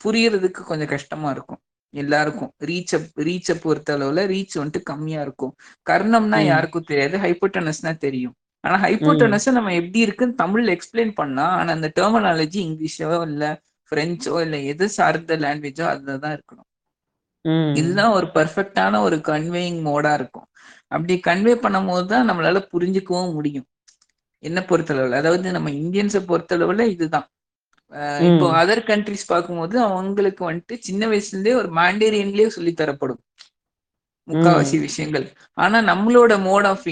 புரியறதுக்கு 0.00 0.60
கொஞ்சம் 0.64 0.88
கஷ்டமா 0.88 1.28
இருக்கும். 1.30 1.60
எல்லாருக்கும். 1.94 2.50
ரீச் 2.62 2.94
அப் 2.94 3.08
ரீச் 3.20 3.50
அப் 3.50 3.60
பொறுத்த 3.60 3.90
அளவுல 3.96 4.20
ரீச் 4.26 4.54
வந்துட்டு 4.58 4.80
கம்மியா 4.82 5.20
இருக்கும். 5.22 5.52
கர்ணம்னா 5.86 6.38
யாருக்கும் 6.44 6.88
தெரியாது 6.90 7.16
ஹைப்போட்டனஸ்னா 7.24 7.92
தெரியும். 7.98 8.34
ஆனா 8.64 8.76
ஹைப்போட்டனஸ் 8.84 9.48
நம்ம 9.48 9.72
எப்படி 9.80 10.00
இருக்குன்னு 10.00 10.40
தமிழ்ல 10.42 10.74
எக்ஸ்பிளைன் 10.76 11.12
பண்ணா 11.14 11.46
ஆனா 11.58 11.70
அந்த 11.72 11.88
டெர்மினாலஜி 11.96 12.60
இங்கிலீஷோ 12.66 12.98
இல்ல 13.28 13.44
பிரெஞ்சோ 13.92 14.34
இல்ல 14.44 14.56
எது 14.72 14.84
சார்ந்த 14.96 15.36
லாங்குவேஜோ 15.38 15.86
அதுலதான் 15.92 16.34
இருக்கணும். 16.36 16.68
இதுதான் 17.78 18.12
ஒரு 18.12 18.26
பர்ஃபெக்டான 18.34 19.00
ஒரு 19.02 19.16
கன்வேயிங் 19.28 19.80
மோடா 19.84 20.12
இருக்கும். 20.14 20.48
அப்படி 20.90 21.14
கன்வே 21.26 21.54
பண்ணும் 21.56 21.88
போது 21.88 22.06
தான் 22.06 22.28
நம்மளால 22.30 22.60
புரிஞ்சுக்கவும் 22.72 23.34
முடியும். 23.34 23.66
என்ன 24.42 24.60
பொறுத்தளவுல 24.68 25.18
அதாவது 25.20 25.52
நம்ம 25.52 25.70
இந்தியன்ஸை 25.80 26.20
பொறுத்தளவுல 26.28 26.84
இதுதான். 26.94 27.26
இப்போ. 28.28 28.46
அதர் 28.60 28.82
கண்ட்ரிஸ் 28.88 29.26
பார்க்கும்போது 29.26 29.76
அவங்களுக்கு 29.88 30.42
வந்துட்டு 30.50 30.76
சின்ன 30.80 31.02
வயசுல 31.06 31.32
இருந்தே 31.32 31.54
ஒரு 31.54 31.70
மாண்டேரியன்லயே 31.74 32.48
சொல்லி 32.48 32.72
தரப்படும். 32.74 33.20
முக்காவாசி 34.28 34.76
விஷயங்கள். 34.80 35.24
ஆனா 35.58 35.78
நம்மளோட 35.88 36.32
மோட் 36.42 36.66
ஆஃப் 36.66 36.84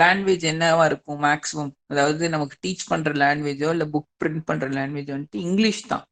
லாங்குவேஜ் 0.00 0.44
என்னவா 0.52 0.84
இருக்கும் 0.84 1.22
மேக்ஸிமம் 1.24 1.72
அதாவது 1.86 2.24
நமக்கு 2.28 2.56
டீச் 2.60 2.88
பண்ற 2.88 3.12
லாங்குவேஜோ 3.22 3.70
இல்ல 3.70 3.86
புக் 3.94 4.10
பிரிண்ட் 4.18 4.44
பண்ற 4.44 4.68
லாங்குவேஜ் 4.70 5.14
வந்துட்டு 5.14 5.40
இங்கிலீஷ் 5.46 5.82
தான். 5.86 6.04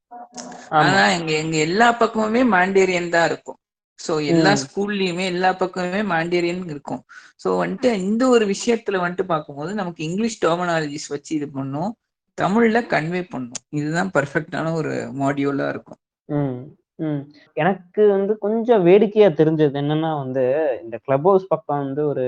ஆனா 0.80 1.02
எங்க 1.16 1.32
எங்க 1.42 1.56
எல்லா 1.66 1.88
பக்கமுமே 2.00 2.42
மாண்டேரியன் 2.54 3.08
தான் 3.08 3.28
இருக்கும். 3.30 3.58
சோ 4.02 4.12
எல்லா. 4.28 4.52
ஸ்கூல்லயுமே 4.62 5.24
எல்லா 5.30 5.50
பக்கமுமே 5.58 6.02
மாண்டேரியன் 6.10 6.62
இருக்கும். 6.70 7.02
சோ 7.40 7.48
வந்துட்டு 7.58 7.90
இந்த 8.02 8.22
ஒரு 8.28 8.44
விஷயத்துல 8.52 9.00
வந்துட்டு 9.02 9.26
பார்க்கும்போது 9.28 9.72
நமக்கு 9.74 10.00
இங்கிலீஷ் 10.06 10.38
டெர்மினாலஜிஸ் 10.42 11.08
வச்சு 11.12 11.32
இது 11.36 11.48
பண்ணும். 11.52 11.90
தமிழ்ல 12.38 12.78
கன்வே 12.90 13.22
பண்ணும். 13.30 13.62
இதுதான் 13.72 14.10
பர்ஃபெக்டான 14.14 14.72
ஒரு 14.76 14.92
மாடியூலா 15.18 15.66
இருக்கும். 15.68 15.98
ம் 16.28 16.56
ம். 17.02 17.20
எனக்கு 17.56 18.02
வந்து 18.12 18.32
கொஞ்சம் 18.40 18.82
வேடிக்கையா 18.84 19.28
தெரிஞ்சது 19.38 19.76
என்னன்னா 19.80 20.10
வந்து 20.18 20.44
இந்த 20.82 20.96
கிளப் 21.04 21.26
ஹவுஸ் 21.28 21.50
பக்கம் 21.50 21.82
வந்து 21.82 22.02
ஒரு 22.06 22.24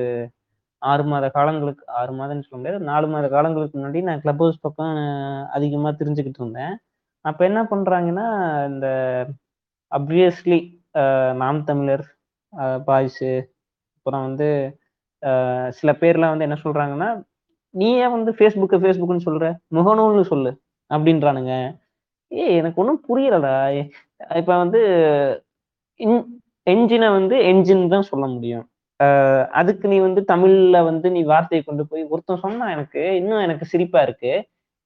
ஆறு 0.82 1.04
மாத 1.04 1.26
காலங்களுக்கு 1.34 1.84
ஆறு 1.98 2.12
மாதம்னு 2.12 2.44
சொல்ல 2.44 2.58
முடியாது 2.58 2.88
நாலு 2.88 3.06
மாத 3.08 3.26
காலங்களுக்கு 3.30 3.76
முன்னாடி 3.78 4.00
நான் 4.06 4.22
கிளப் 4.22 4.42
ஹவுஸ் 4.42 4.64
பக்கம் 4.64 4.90
அஹ், 5.02 5.44
அதிகமா 5.56 5.90
தெரிஞ்சுக்கிட்டு 6.00 6.42
இருந்தேன். 6.42 6.74
அப்ப 7.24 7.40
என்ன 7.46 7.60
பண்றாங்கன்னா 7.70 8.26
இந்த 8.70 8.86
அப்வியஸ்லி 9.92 10.58
நாம் 11.34 11.64
தமிழர் 11.64 12.04
பாய்ஸு 12.88 13.30
அப்புறம் 13.96 14.24
வந்து 14.28 14.48
சில 15.70 15.90
பேர்லாம் 16.02 16.32
வந்து 16.34 16.46
என்ன 16.48 16.58
சொல்றாங்கன்னா 16.64 17.08
நீ 17.74 17.88
ஏன் 17.98 18.14
வந்து 18.16 18.32
ஃபேஸ்புக்கு 18.32 18.76
ஃபேஸ்புக்குன்னு 18.82 19.26
சொல்ற? 19.28 19.46
முகநூல்னு 19.76 20.24
சொல்லு 20.32 20.50
அப்படின்றானுங்க. 20.90 21.54
ஏய் 22.32 22.56
எனக்கு 22.60 22.80
ஒன்றும் 22.82 23.02
புரியலடா. 23.08 23.54
இப்போ 24.40 24.54
வந்து 24.56 24.80
என்ஜினை 26.66 27.08
வந்து 27.18 27.36
என்ஜின் 27.50 27.84
தான் 27.88 28.08
சொல்ல 28.10 28.26
முடியும். 28.26 28.64
அதுக்கு 29.60 29.86
நீ 29.88 29.96
வந்து 30.00 30.20
தமிழ்ல 30.32 30.76
வந்து 30.84 31.08
நீ 31.10 31.20
வார்த்தையை 31.24 31.62
கொண்டு 31.64 31.84
போய் 31.90 32.02
ஒருத்தன் 32.12 32.44
சொன்னா 32.44 32.66
எனக்கு 32.76 33.02
இன்னும் 33.20 33.44
எனக்கு 33.46 33.66
சிரிப்பா 33.72 34.00
இருக்கு. 34.02 34.32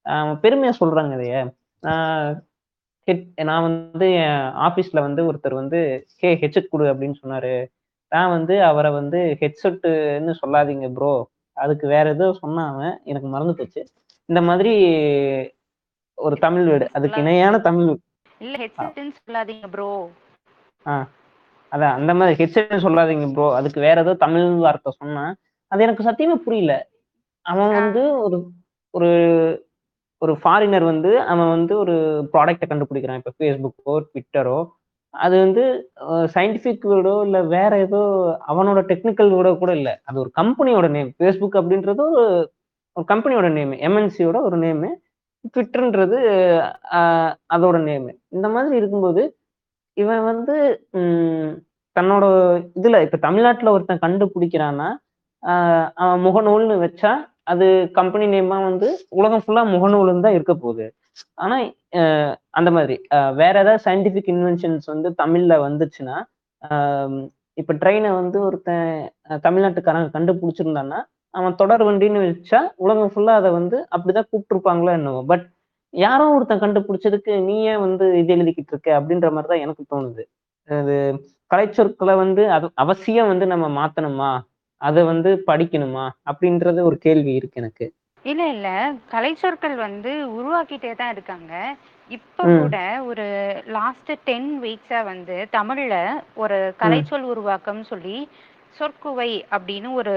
அஹ் 0.07 0.35
பெருமையா 0.44 0.73
சொல்றாங்க 0.83 1.12
இதைய 1.18 1.38
நான் 1.83 2.16
ஹெட்- 3.09 3.44
நான் 3.44 3.66
வந்து 3.66 4.07
என் 4.21 4.38
ஆபீஸ்ல 4.64 4.99
வந்து 5.01 5.21
ஒருத்தர் 5.29 5.55
வந்து 5.55 5.79
ஹே 6.23 6.31
ஹெட்செட் 6.35 6.68
கொடு 6.68 6.92
அப்படின்னு 6.92 7.21
சொன்னாரு. 7.23 7.53
நான் 8.12 8.31
வந்து 8.31 8.55
அவரை 8.62 8.90
வந்து 8.92 9.18
ஹெட்செட்டுன்னு 9.40 10.33
சொல்லாதீங்க 10.40 10.88
ப்ரோ 10.92 11.12
அதுக்கு 11.57 11.87
வேற 11.88 12.09
ஏதோ 12.11 12.38
சொன்னாங்க 12.42 12.83
எனக்கு 13.05 13.29
மறந்து 13.29 13.55
போச்சு. 13.55 13.81
இந்த 14.29 14.40
மாதிரி 14.42 14.73
ஒரு 16.18 16.37
தமிழ் 16.38 16.66
வேர்டு 16.68 16.87
அதுக்கு 16.92 17.18
இணையான 17.21 17.59
தமிழ் 17.61 17.88
இல்ல 18.40 18.57
ஹெட்செட்னு 18.59 19.12
சொல்லாதீங்க 19.21 19.68
ப்ரோ 19.68 19.88
ஆ. 20.87 20.94
அதான் 21.73 21.97
அந்த 21.97 22.12
மாதிரி 22.14 22.37
ஹெட்செட் 22.40 22.85
சொல்லாதீங்க 22.85 23.27
ப்ரோ 23.33 23.47
அதுக்கு 23.55 23.81
வேற 23.81 23.97
ஏதோ 24.01 24.14
தமிழ் 24.23 24.47
வார்த்தை 24.61 24.92
சொன்னான் 24.94 25.33
அது 25.73 25.83
எனக்கு 25.83 26.05
சத்தியமா 26.05 26.37
புரியல. 26.44 26.75
அவன். 27.47 27.73
வந்து 27.75 28.03
ஒரு 28.21 28.37
ஒரு 28.94 29.09
ஒரு 30.22 30.33
ஃபாரினர் 30.42 30.85
வந்து 30.92 31.11
அவன் 31.33 31.50
வந்து 31.57 31.72
ஒரு 31.78 31.94
ப்ராடக்ட்டை 32.33 32.66
கண்டுபிடிக்கிறான். 32.70 33.20
இப்போ 33.20 33.33
ஃபேஸ்புக்கோ 33.38 33.94
ட்விட்டரோ 34.09 34.59
அது 35.14 35.35
வந்து 35.44 35.62
சயின்டிஃபிக்கோடோ 36.35 37.14
இல்லை 37.26 37.40
வேற 37.54 37.72
ஏதோ 37.87 38.00
அவனோட 38.48 38.81
டெக்னிக்கல் 38.90 39.31
கூட 39.62 39.72
இல்லை. 39.81 39.94
அது 40.09 40.16
ஒரு 40.24 40.31
கம்பெனியோட 40.40 40.88
நேம் 40.96 41.11
ஃபேஸ்புக் 41.18 41.59
அப்படின்றது 41.61 42.02
ஒரு 42.11 42.24
ஒரு 42.96 43.07
கம்பெனியோட 43.12 43.48
நேம் 43.59 43.72
எம்என்சியோட 43.88 44.38
ஒரு 44.48 44.57
நேமு 44.64 44.88
ட்விட்டர்ன்றது 45.54 46.18
அதோட 47.54 47.76
நேமு 47.88 48.12
இந்த 48.37 48.46
மாதிரி 48.54 48.74
இருக்கும்போது 48.81 49.22
இவன் 49.96 50.22
வந்து 50.31 50.54
தன்னோட 51.96 52.24
இதுல 52.78 52.96
இப்ப 53.07 53.20
தமிழ்நாட்டுல 53.26 53.72
ஒருத்தன் 53.76 54.04
கண்டுபிடிக்கிறான்னா 54.04 54.88
அவன் 56.02 56.22
முகநூல்னு 56.26 56.76
வச்சா 56.85 57.12
அது 57.48 57.66
கம்பெனி 57.98 58.26
நேமா 58.34 58.58
வந்து 58.64 58.88
உலகம் 59.18 59.42
ஃபுல்லா 59.44 59.62
முகநூல்னு 59.74 60.24
தான் 60.26 60.37
இருக்க 60.38 60.54
போகுது. 60.56 60.87
ஆனா 61.37 61.56
அந்த 62.58 62.70
மாதிரி 62.76 62.96
வேற 63.40 63.54
ஏதாவது 63.64 63.82
சயின்டிபிக் 63.87 64.30
இன்வென்ஷன்ஸ் 64.34 64.87
வந்து 64.92 65.08
தமிழ்ல 65.22 65.54
வந்துச்சுன்னா 65.66 66.16
ஆஹ் 66.62 67.20
இப்ப 67.58 67.74
ட்ரெயினை 67.82 68.11
வந்து 68.20 68.38
ஒருத்தன் 68.46 68.88
தமிழ்நாட்டுக்காரங்க 69.44 69.44
தமிழ்நாட்டுக்காரன் 69.44 70.14
கண்டுபிடிச்சிருந்தான்னா 70.16 70.98
அவன் 71.34 71.58
தொடர் 71.61 71.84
வண்டின்னு 71.88 72.20
வச்சா 72.24 72.61
உலகம் 72.84 73.12
ஃபுல்லா 73.12 73.34
அதை 73.40 73.50
வந்து 73.56 73.78
அப்படிதான் 73.94 74.28
கூப்பிட்டுருப்பாங்களோ 74.30 74.92
என்னவோ. 74.98 75.20
பட் 75.30 75.44
யாரோ 75.94 76.24
ஒருத்தன் 76.37 76.62
கண்டுபிடிச்சதுக்கு 76.64 77.32
நீ 77.48 77.56
ஏன் 77.72 77.82
வந்து 77.87 78.06
இது 78.20 78.32
எழுதிக்கிட்டு 78.37 78.72
இருக்க 78.74 78.90
அப்படின்ற 78.98 79.28
மாதிரி 79.34 79.50
தான் 79.52 79.64
எனக்கு 79.66 79.84
தோணுது. 79.92 80.22
அது 80.68 80.94
கலைச்சொற்களை 81.50 82.14
வந்து 82.22 82.42
அது 82.56 82.66
அவசியம் 82.84 83.30
வந்து 83.32 83.46
நம்ம 83.52 83.66
மாத்தணுமா? 83.78 84.30
அதை 84.81 85.03
வந்து 85.05 85.31
படிக்கணுமா 85.47 86.07
அப்படின்றது 86.31 86.81
ஒரு 86.83 86.99
கேள்வி 86.99 87.33
இருக்கு 87.35 87.61
எனக்கு. 87.61 87.87
இல்ல 88.25 88.43
இல்ல. 88.49 88.69
கலைச்சொற்கள் 89.12 89.77
வந்து 89.79 90.11
உருவாக்கிட்டே 90.33 90.93
தான் 90.97 91.12
இருக்காங்க. 91.14 91.53
இப்ப. 92.11 92.43
கூட 92.57 92.77
ஒரு 93.07 93.25
லாஸ்ட் 93.73 94.12
டென் 94.25 94.51
வீக்ஸா 94.62 95.01
வந்து 95.05 95.37
தமிழ்ல 95.53 95.95
ஒரு 96.37 96.59
கலைச்சொல் 96.81 97.25
உருவாக்கம் 97.25 97.83
சொல்லி 97.85 98.19
சொற்குவை 98.77 99.31
அப்படின்னு 99.51 99.88
ஒரு 99.93 100.14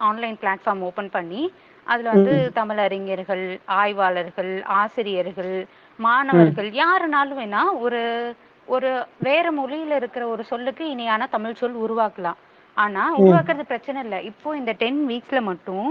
ஆன்லைன் 0.00 0.38
பிளாட்ஃபார்ம் 0.38 0.82
ஓபன் 0.82 1.10
பண்ணி 1.10 1.42
அதுல 1.86 2.10
வந்து 2.10 2.34
ம். 2.38 2.50
தமிழறிஞர்கள் 2.54 3.44
ஆய்வாளர்கள் 3.78 4.50
ஆசிரியர்கள் 4.78 5.54
மாணவர்கள் 5.98 6.68
யாருனாலும் 6.78 7.40
வேணா 7.40 7.62
ஒரு 7.80 8.02
ஒரு 8.68 8.88
வேற 9.20 9.46
மொழியில 9.52 9.96
இருக்கிற 9.96 10.24
ஒரு 10.28 10.42
சொல்லுக்கு 10.44 10.84
இணையான 10.90 11.22
தமிழ் 11.26 11.54
சொல் 11.54 11.78
உருவாக்கலாம். 11.84 12.38
ஆனா 12.82 13.02
உருவாக்குறது 13.18 13.64
பிரச்சனை 13.70 14.00
இல்லை. 14.02 14.18
இப்போ 14.24 14.56
இந்த 14.56 14.72
டென் 14.72 15.00
வீக்ஸ்ல 15.08 15.40
மட்டும். 15.42 15.88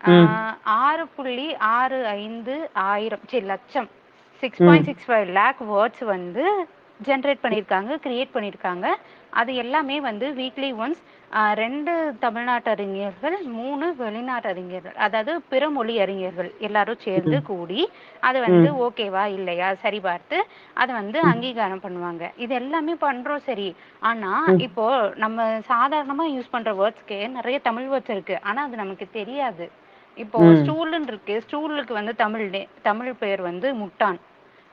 ஆஹ் 0.00 0.54
ஆறு 0.80 1.04
புள்ளி 1.16 1.48
ஆறு 1.76 1.98
ஐந்து 2.06 2.54
ஆயிரம் 2.72 3.24
சரி 3.26 3.46
லட்சம். 3.52 3.88
Six 4.42 4.62
point 4.66 4.84
six 4.84 5.06
five 5.08 5.28
lakh 5.38 5.60
words 5.72 6.04
வந்து 6.04 6.44
ஜென்ரேட் 7.00 7.42
பண்ணியிருக்காங்க 7.42 7.92
கிரியேட் 8.04 8.34
பண்ணியிருக்காங்க 8.34 8.86
அது 9.32 9.54
எல்லாமே 9.54 10.00
வந்து 10.00 10.26
வீக்லி 10.32 10.70
ஒன்ஸ் 10.74 11.02
ரெண்டு 11.54 12.16
தமிழ்நாட்டு 12.20 12.70
அறிஞர்கள் 12.70 13.42
மூணு 13.46 13.94
வெளிநாட்டு 13.96 14.48
அறிஞர்கள் 14.48 14.94
அதாவது 14.96 15.40
பிற 15.48 15.70
மொழி 15.70 16.00
அறிஞர்கள் 16.00 16.52
எல்லாரும் 16.58 16.98
சேர்ந்து 16.98 17.42
கூடி 17.42 17.80
அது 18.20 18.40
வந்து 18.40 18.68
ஓகேவா 18.86 19.24
இல்லையா 19.24 19.74
சரி 19.74 20.00
பார்த்து 20.00 20.38
அதை 20.74 20.94
வந்து 20.94 21.20
அங்கீகாரம் 21.20 21.82
பண்ணுவாங்க. 21.82 22.30
இது 22.36 22.54
எல்லாமே 22.54 22.94
பண்றோம் 22.94 23.36
சரி. 23.36 23.68
ஆனா 24.00 24.30
இப்போ 24.58 24.86
நம்ம 25.14 25.48
சாதாரணமா 25.68 26.26
யூஸ் 26.36 26.50
பண்ற 26.50 26.72
வேர்ட்ஸ்க்கே 26.72 27.28
நிறைய 27.28 27.58
தமிழ் 27.58 27.88
வேர்ட்ஸ் 27.88 28.10
இருக்கு. 28.10 28.40
ஆனா 28.42 28.62
அது 28.62 28.76
நமக்கு 28.76 29.10
தெரியாது. 29.10 29.66
இப்போ. 30.16 30.38
ஸ்டூல்னு 30.62 31.06
இருக்கு. 31.06 31.40
ஸ்டூலுக்கு 31.40 31.94
வந்து 31.94 32.14
தமிழ் 32.14 32.46
தமிழ் 32.82 33.12
பெயர் 33.14 33.40
வந்து 33.40 33.74
முட்டான். 33.74 34.18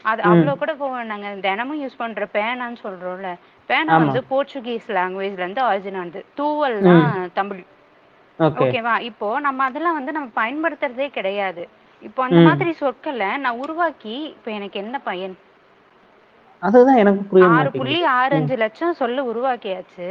அது 0.05 0.21
அவ்வளவு 0.23 0.57
கூட 0.57 0.71
போக 0.75 1.03
நாங்க 1.03 1.27
தினமும் 1.45 1.81
யூஸ் 1.81 1.95
பண்ற 1.97 2.25
பேனான்னு 2.33 2.79
சொல்றோம்ல. 2.83 3.29
பேனா. 3.69 3.93
வந்து 4.03 4.21
போர்ச்சுகீஸ் 4.31 4.87
லாங்குவேஜ்ல 4.97 5.41
இருந்து 5.41 5.61
ஆரிஜின் 5.63 5.99
ஆனது. 5.99 6.21
தூவல் 6.35 6.77
தான் 6.87 7.05
தமிழ். 7.33 7.61
ஓகே. 8.39 8.59
ஓகேவா? 8.63 8.95
இப்போ 9.09 9.39
நம்ம 9.39 9.63
அதெல்லாம் 9.63 9.93
வந்து 9.93 10.11
நம்ம 10.11 10.29
பயன்படுத்துறதே 10.35 11.07
கிடையாது. 11.09 11.63
இப்போ 12.01 12.21
அந்த. 12.23 12.39
மாதிரி 12.47 12.71
சொற்களை 12.73 13.29
நான் 13.37 13.59
உருவாக்கி 13.59 14.15
இப்போ 14.33 14.51
எனக்கு 14.51 14.77
என்ன 14.79 14.97
பயன்? 15.01 15.35
அதுதான் 16.61 16.95
எனக்கு 16.95 17.21
புரிய 17.23 17.45
ஆறு 17.53 17.69
புள்ளி 17.71 17.99
ஆறு 18.13 18.33
அஞ்சு 18.35 18.55
லட்சம் 18.57 18.93
சொல்ல 18.93 19.23
உருவாக்கியாச்சு. 19.23 20.07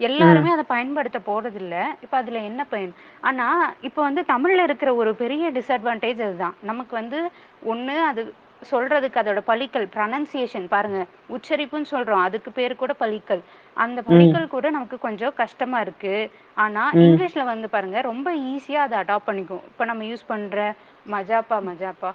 எல்லாருமே 0.00 0.50
அதை 0.50 0.64
பயன்படுத்த 0.68 1.18
போறது 1.26 1.54
இல்ல 1.54 1.74
இப்ப 2.02 2.14
அதுல 2.16 2.38
என்ன 2.42 2.62
பயன்? 2.64 2.92
ஆனா 3.20 3.46
இப்ப 3.80 3.98
வந்து 4.02 4.22
தமிழ்ல 4.28 4.62
இருக்கிற 4.62 4.90
ஒரு 4.94 5.14
பெரிய 5.14 5.50
டிஸ்அட்வான்டேஜ் 5.50 6.22
அதுதான். 6.26 6.56
நமக்கு 6.62 6.94
வந்து 6.96 7.18
ஒண்ணு 7.66 7.96
அது 8.10 8.22
சொல்றதுக்கு 8.70 9.20
அதோட 9.20 9.40
பலிக்கல் 9.46 9.86
ப்ரனன்சியேஷன் 9.94 10.66
பாருங்க. 10.68 11.00
உச்சரிப்புன்னு 11.36 11.90
சொல்றோம். 11.90 12.24
அதுக்கு 12.26 12.50
பேரு 12.52 12.74
கூட 12.76 12.92
பலிக்கல் 13.00 13.42
அந்த 13.76 14.00
பலிக்கல் 14.02 14.46
கூட 14.48 14.66
நமக்கு 14.70 14.98
கொஞ்சம் 14.98 15.34
கஷ்டமா 15.40 15.78
இருக்கு. 15.80 16.14
ஆனா 16.56 16.82
இங்கிலீஷ்ல 17.04 17.44
வந்து 17.44 17.68
பாருங்க 17.68 18.00
ரொம்ப 18.02 18.28
ஈஸியா 18.50 18.80
அதை 18.86 18.98
அடாப்ட் 18.98 19.28
பண்ணிக்கும். 19.28 19.64
இப்ப 19.70 19.84
நம்ம 19.84 20.04
யூஸ் 20.04 20.26
பண்ற 20.26 20.58
மஜாப்பா 21.06 21.56
மஜாப்பா. 21.68 22.10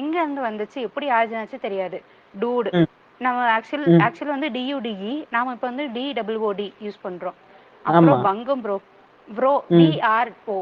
எங்க 0.00 0.14
இருந்து 0.20 0.42
வந்துச்சு 0.48 0.78
எப்படி 0.88 1.08
ஆச்சுனாச்சு 1.10 1.58
தெரியாது. 1.60 1.98
டூடு. 2.34 2.70
நம்ம 3.20 3.44
ஆக்சுவல் 3.56 3.86
ஆக்சுவல் 4.04 4.34
வந்து 4.34 4.48
டியூடிஇ 4.50 5.12
நாம 5.30 5.52
இப்ப 5.52 5.66
வந்து 5.66 5.84
டி 5.92 6.04
டபிள்யூஓடி 6.12 6.66
யூஸ் 6.82 7.04
பண்றோம். 7.04 7.36
அப்புறம். 7.84 8.18
பங்கம் 8.26 8.62
ப்ரோ 8.62 8.76
ப்ரோ 9.28 9.52
டிஆர் 9.76 10.30
ஓ 10.46 10.56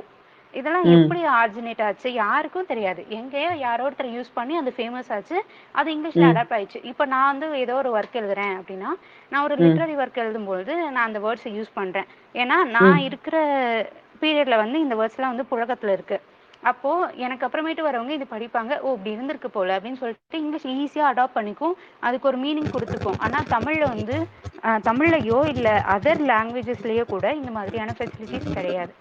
இதெல்லாம் 0.61 0.89
எப்படி 0.97 1.21
ஆரிஜினேட் 1.39 1.83
ஆச்சு? 1.87 2.09
யாருக்கும் 2.23 2.69
தெரியாது. 2.73 3.03
எங்கேயோ 3.19 3.53
யாரோ 3.65 3.87
ஒருத்தர் 3.89 4.11
யூஸ் 4.17 4.31
பண்ணி 4.39 4.57
அது 4.61 4.73
ஃபேமஸ் 4.79 5.11
ஆச்சு. 5.17 5.39
அது 5.81 5.89
இங்கிலீஷ்ல 5.97 6.29
அடாப்ட் 6.31 6.57
ஆயிடுச்சு. 6.59 6.83
இப்போ 6.93 7.07
நான் 7.15 7.31
வந்து 7.33 7.47
ஏதோ 7.65 7.77
ஒரு 7.83 7.93
ஒர்க் 7.99 8.21
எழுதுறேன் 8.23 8.55
அப்படின்னா 8.61 8.93
நான் 9.33 9.45
ஒரு 9.47 9.57
லிட்ரரி 9.65 9.97
ஒர்க் 10.03 10.23
எழுதும்பொழுது 10.25 10.75
நான் 10.95 11.07
அந்த 11.09 11.21
வேர்ட்ஸை 11.27 11.53
யூஸ் 11.59 11.77
பண்றேன். 11.81 12.09
ஏன்னா 12.43 12.59
நான் 12.77 13.05
இருக்கிற 13.09 13.37
பீரியட்ல 14.23 14.57
வந்து 14.65 14.79
இந்த 14.85 14.95
வேர்ட்ஸ்லாம் 15.01 15.33
வந்து 15.33 15.51
புழக்கத்துல 15.53 15.97
இருக்கு. 15.97 16.19
அப்போ 16.71 16.91
எனக்கு 17.25 17.45
அப்புறமேட்டு 17.47 17.83
வரவங்க 17.87 18.13
இது 18.17 18.27
படிப்பாங்க. 18.31 18.73
ஓ 18.85 18.93
இப்படி 18.95 19.15
இருந்திருக்கு 19.17 19.49
போல 19.57 19.75
அப்படின்னு 19.77 20.01
சொல்லிட்டு 20.03 20.39
இங்கிலீஷ் 20.43 20.69
ஈஸியா 20.83 21.05
அடாப்ட் 21.11 21.37
பண்ணிக்கும். 21.39 21.75
அதுக்கு 22.07 22.29
ஒரு 22.31 22.39
மீனிங் 22.45 22.71
கொடுத்துக்கும். 22.75 23.19
ஆனா 23.25 23.41
தமிழ்ல 23.57 23.85
வந்து 23.95 24.17
தமிழ்லயோ 24.89 25.39
இல்ல 25.55 25.69
அதர் 25.95 26.23
லாங்குவேஜஸ்லயோ 26.31 27.05
கூட 27.11 27.27
இந்த 27.41 27.51
மாதிரியான 27.57 27.95
ஃபெசிலிட்டிஸ் 27.99 28.57
கிடையாது. 28.59 28.93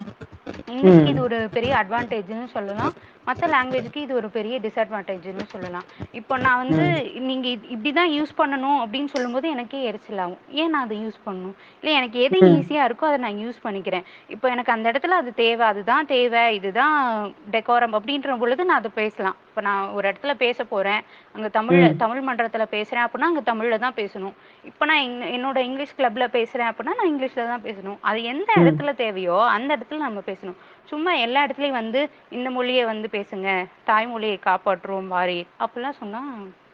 இங்கிலீஷ்க்கு 0.72 1.12
இது 1.14 1.22
ஒரு 1.22 1.48
பெரிய 1.52 1.72
அட்வான்டேஜ்னு 1.82 2.46
சொல்லலாம். 2.56 2.92
மற்ற 3.24 3.46
லாங்குவேஜ்க்கு 3.46 3.96
இது 3.96 4.14
ஒரு 4.14 4.30
பெரிய 4.30 4.58
டிஸ்அட்வான்டேஜ்னு 4.58 5.42
சொல்லலாம். 5.46 5.82
இப்போ 6.12 6.38
நான் 6.38 6.66
வந்து 6.66 7.10
நீங்க 7.14 7.48
இது- 7.48 7.74
இப்படிதான் 7.74 8.12
யூஸ் 8.12 8.40
பண்ணணும் 8.40 8.84
அப்படின்னு 8.84 9.06
சொல்லும்போது 9.06 9.48
எனக்கே 9.48 9.82
எரிச்சல் 9.82 10.18
ஆகும். 10.18 10.38
ஏன் 10.50 10.70
நான் 10.70 10.82
அதை 10.82 10.98
யூஸ் 10.98 11.28
பண்ணணும்? 11.28 11.52
இல்லை 11.80 11.96
எனக்கு 11.96 12.20
எது 12.20 12.38
ஈஸியா 12.40 12.80
இருக்கோ 12.80 13.04
அதை 13.04 13.16
நான் 13.16 13.34
யூஸ் 13.34 13.66
பண்ணிக்கிறேன். 13.66 14.04
இப்போ 14.28 14.48
எனக்கு 14.48 14.72
அந்த 14.72 14.90
இடத்துல 14.90 15.06
அது 15.06 15.34
தேவை 15.34 15.66
அதுதான் 15.66 16.06
தேவை 16.06 16.54
இதுதான் 16.54 17.24
டெக்கோரம் 17.50 17.94
அப்படின்ற 17.94 18.38
பொழுது 18.38 18.64
நான் 18.64 18.76
அதை 18.76 18.90
பேசலாம். 18.94 19.36
இப்போ 19.48 19.60
நான் 19.60 19.88
ஒரு 19.88 20.08
இடத்துல 20.08 20.34
பேச 20.34 20.64
போறேன் 20.64 21.00
அங்க 21.32 21.48
தமிழ் 21.48 21.96
தமிழ் 21.96 22.28
மன்றத்துல 22.28 22.64
பேசுறேன் 22.70 23.06
அப்படின்னா 23.06 23.18
அங்க 23.18 23.54
தமிழ்ல 23.54 23.78
தான் 23.78 23.94
பேசணும். 23.94 24.32
இப்போ 24.64 24.86
நான் 24.86 25.04
என்னோட 25.06 25.56
இங்கிலீஷ் 25.56 25.94
கிளப்ல 25.96 26.26
பேசுறேன் 26.32 26.70
அப்படின்னா 26.70 26.90
நான் 26.94 27.14
இங்கிலீஷ்ல 27.14 27.46
தான் 27.46 27.62
பேசணும். 27.62 27.98
அது 28.00 28.22
எந்த 28.22 28.52
இடத்துல 28.56 28.94
தேவையோ 28.94 29.44
அந்த 29.44 29.76
இடத்துல 29.76 29.96
நம்ம 29.96 30.20
பேசணும். 30.26 30.54
சும்மா 30.90 31.12
எல்லா 31.26 31.42
இடத்துலயும் 31.46 31.80
வந்து 31.82 32.00
இந்த 32.36 32.48
மொழியை 32.56 32.82
வந்து 32.92 33.08
பேசுங்க 33.16 33.48
தாய்மொழியை 33.88 34.38
காப்பாற்றுவோம் 34.48 35.12
வாரி 35.16 35.40
அப்படிலாம் 35.62 36.00
சொன்னா 36.02 36.20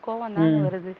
கோவம் 0.06 0.36
தான் 0.38 0.66
வருது. 0.66 0.92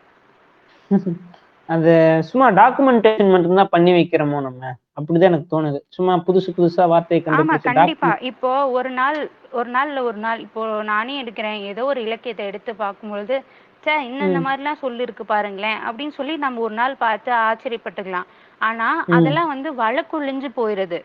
அது 1.69 1.93
சும்மா 2.29 2.47
டாக்குமெண்டேஷன் 2.59 3.33
மட்டும்தான் 3.33 3.73
பண்ணி 3.75 3.91
வைக்கிறோமோ 3.97 4.39
நம்ம? 4.47 4.63
அப்படிதான் 4.99 5.31
எனக்கு 5.33 5.53
தோணுது. 5.53 5.79
சும்மா 5.97 6.15
புதுசு 6.27 6.51
புதுசா 6.57 6.85
வார்த்தையை 6.93 7.21
ஆமா 7.21 7.35
கண்டுபிடிச்சு 7.35 7.69
கண்டிப்பா. 7.69 8.11
இப்போ 8.31 8.51
ஒரு 8.79 8.91
நாள் 9.01 9.19
ஒரு 9.59 9.71
நாள்ல 9.77 10.03
ஒரு 10.09 10.19
நாள் 10.25 10.41
இப்போ 10.47 10.63
நானே 10.91 11.15
எடுக்கிறேன் 11.23 11.61
ஏதோ 11.71 11.85
ஒரு 11.93 12.01
இலக்கியத்தை 12.07 12.45
எடுத்து 12.51 12.73
பார்க்கும்பொழுது 12.83 13.37
ச்சே 13.85 13.95
இன்னும் 14.07 14.29
இந்த 14.31 14.41
மாதிரிலாம் 14.47 14.83
சொல்லிருக்கு 14.83 15.25
பாருங்களேன் 15.31 15.79
அப்படின்னு 15.87 16.15
சொல்லி 16.17 16.35
நம்ம 16.43 16.61
ஒரு 16.67 16.75
நாள் 16.81 17.01
பார்த்து 17.05 17.31
ஆச்சரியப்பட்டுக்கலாம். 17.47 18.29
ஆனா 18.61 18.89
அதெல்லாம் 19.17 19.53
வந்து 19.55 19.69
வழக்குழிஞ்சு 19.83 20.49
போயிருது. 20.59 20.99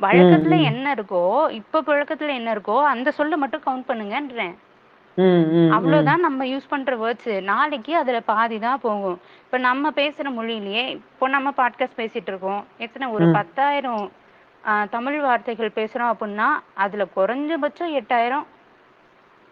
வழக்கத்துல 0.00 0.56
என்ன 0.66 0.94
இருக்கோ 0.94 1.22
இப்ப 1.56 1.82
புழக்கத்துல 1.82 2.34
என்ன 2.34 2.54
இருக்கோ 2.54 2.76
அந்த 2.86 3.08
சொல்ல 3.12 3.36
மட்டும் 3.36 3.64
கவுண்ட் 3.66 3.88
பண்ணுங்கன்றேன். 3.88 4.54
அவ்வளவுதான் 5.76 6.20
நம்ம 6.20 6.46
யூஸ் 6.46 6.68
பண்ற 6.68 6.96
வேர்ட்ஸ் 6.96 7.30
நாளைக்கு 7.44 7.92
அதுல 7.96 8.18
பாதி 8.26 8.56
தான் 8.58 8.80
போகும். 8.80 9.16
இப்ப 9.44 9.58
நம்ம 9.60 9.90
பேசுற 9.96 10.32
மொழியிலேயே 10.32 10.82
இப்போ 10.92 11.28
நம்ம 11.28 11.52
பாட்காஸ்ட் 11.56 12.00
பேசிட்டு 12.00 12.30
இருக்கோம். 12.32 12.62
எத்தனை? 12.78 13.06
ஒரு 13.10 13.26
பத்தாயிரம் 13.36 14.04
ஆஹ், 14.64 14.86
தமிழ் 14.88 15.18
வார்த்தைகள் 15.20 15.76
பேசுறோம் 15.76 16.12
அப்படின்னா 16.12 16.46
அதுல 16.76 17.02
குறைஞ்சபட்சம் 17.16 17.92
எட்டாயிரம் 17.98 18.46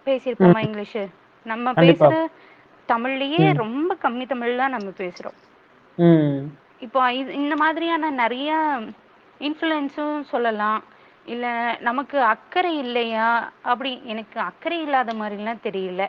பேசியிருப்போமா 0.06 0.60
இங்கிலீஷ்? 0.60 1.02
நம்ம. 1.46 1.66
பேசுற 1.82 2.14
தமிழ்லயே 2.88 3.42
ரொம்ப 3.60 3.96
கம்மி 4.02 4.26
தமிழ் 4.26 4.56
தான் 4.56 4.70
நம்ம 4.70 4.88
பேசுறோம். 4.98 5.36
ம். 5.98 6.40
இப்போ 6.78 7.00
இது 7.12 7.30
இந்த 7.34 7.54
மாதிரியான 7.56 8.10
நிறைய 8.16 8.50
இன்ஃப்ளூயன்ஸும் 9.40 10.20
சொல்லலாம். 10.32 10.82
இல்ல 11.26 11.46
நமக்கு 11.80 12.18
அக்கறை 12.24 12.76
இல்லையா? 12.76 13.28
அப்படி 13.62 14.02
எனக்கு 14.04 14.40
அக்கறை 14.40 14.78
இல்லாத 14.80 15.12
மாதிரிலாம் 15.12 15.64
தெரியல. 15.68 16.02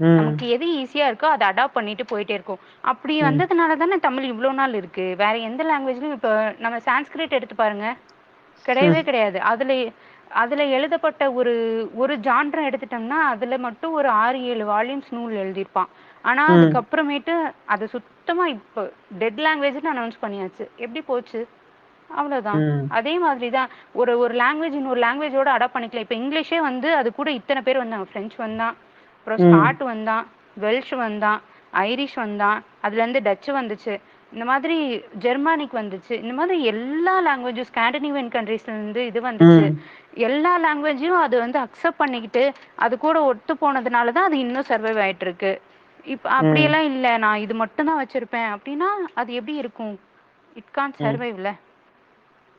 நமக்கு 0.00 0.44
எது 0.48 0.66
ஈஸியா 0.80 1.04
இருக்கோ 1.10 1.28
அதை 1.32 1.44
அடாப்ட் 1.48 1.76
பண்ணிட்டு 1.76 2.04
போயிட்டே 2.12 2.34
இருக்கும். 2.36 2.62
அப்படி 2.84 3.14
வந்ததுனால 3.22 3.76
தானே 3.76 3.96
தமிழ் 3.98 4.26
இவ்வளோ 4.32 4.52
நாள் 4.52 4.74
இருக்கு. 4.74 5.16
வேற 5.22 5.34
எந்த 5.48 5.64
லாங்குவேஜ்லயும் 5.64 6.16
இப்போ 6.18 6.32
நம்ம 6.58 6.78
சான்ஸ்கிரிட் 6.88 7.36
எடுத்து 7.38 7.54
பாருங்க. 7.54 7.86
கிடையவே 8.64 9.00
கிடையாது. 9.02 9.38
அதுல 9.42 9.72
அதுல 10.42 10.62
எழுதப்பட்ட 10.76 11.32
ஒரு 11.32 11.52
ஒரு 11.94 12.14
ஜான்ரம் 12.18 12.68
எடுத்துட்டோம்னா 12.68 13.18
அதுல 13.32 13.58
மட்டும் 13.58 13.92
ஒரு 13.92 14.08
ஆறு 14.22 14.38
ஏழு 14.42 14.64
வால்யூம்ஸ் 14.64 15.10
நூல் 15.10 15.34
எழுதியிருப்பான். 15.42 15.90
ஆனா 16.24 16.42
அதுக்கப்புறமேட்டு 16.54 17.34
அது 17.66 17.84
சுத்தமா 17.88 18.44
இப்போ 18.56 18.82
டெட் 19.18 19.40
லாங்குவேஜ்னு 19.46 19.92
அனௌன்ஸ் 19.94 20.22
பண்ணியாச்சு. 20.22 20.64
எப்படி 20.76 21.00
போச்சு? 21.00 21.40
அவ்வளவுதான். 22.14 22.88
அதே 22.88 23.18
மாதிரி 23.18 23.50
தான் 23.50 23.68
ஒரு 23.92 24.18
ஒரு 24.18 24.34
லாங்குவேஜ் 24.34 24.78
இன்னொரு 24.80 25.00
லாங்குவேஜோட 25.00 25.48
அடாப்ட் 25.56 25.74
பண்ணிக்கலாம். 25.74 26.04
இப்போ 26.06 26.14
இங்கிலீஷே 26.14 26.58
வந்து 26.60 26.94
அது 26.94 27.14
கூட 27.14 27.30
இத்தனை 27.30 27.62
பேர் 27.62 27.78
வந்தாங்க. 27.78 28.06
ஃப்ரெஞ்ச் 28.10 28.36
வந்தான். 28.36 28.74
அப்புறம் 29.16 29.38
ஸ்காட் 29.44 29.82
வந்தான். 29.82 30.26
வெல்ஷ் 30.60 30.96
வந்தான். 30.96 31.42
ஐரிஷ் 31.72 32.14
வந்தான். 32.14 32.64
அதுல 32.80 33.02
இருந்து 33.02 33.22
டச்சு 33.22 33.52
வந்துச்சு. 33.52 34.00
இந்த 34.32 34.44
மாதிரி 34.44 34.76
ஜெர்மானிக் 35.18 35.74
வந்துச்சு. 35.74 36.12
இந்த 36.12 36.32
மாதிரி 36.32 36.62
எல்லா 36.64 37.14
லாங்குவேஜும் 37.26 37.68
ஸ்காண்டினேவியன் 37.70 38.28
கண்ட்ரீஸ்ல 38.28 38.72
இருந்து 38.76 39.06
இது 39.06 39.20
வந்துச்சு. 39.20 39.66
எல்லா 40.14 40.52
லாங்குவேஜையும் 40.64 41.20
அது 41.20 41.38
வந்து 41.38 41.58
அக்செப்ட் 41.58 41.96
பண்ணிக்கிட்டு 41.96 42.52
அது 42.76 42.98
கூட 42.98 43.22
ஒத்து 43.22 43.54
போனதுனால 43.54 44.12
தான் 44.12 44.24
அது 44.24 44.38
இன்னும் 44.38 44.68
சர்வைவ் 44.68 45.00
ஆயிட்டு 45.04 45.20
இருக்கு. 45.20 45.60
இப்ப 46.04 46.30
அப்படியெல்லாம் 46.30 46.84
இல்ல. 46.84 47.16
நான் 47.16 47.38
இது 47.38 47.54
மட்டும் 47.54 47.86
தான் 47.86 48.06
வச்சிருப்பேன். 48.06 48.48
அப்படின்னா 48.54 48.88
அது 49.14 49.32
எப்படி 49.32 49.56
இருக்கும்? 49.56 49.98
இட் 50.54 50.70
கான் 50.70 50.92
சர்வைவ்ல 50.98 51.50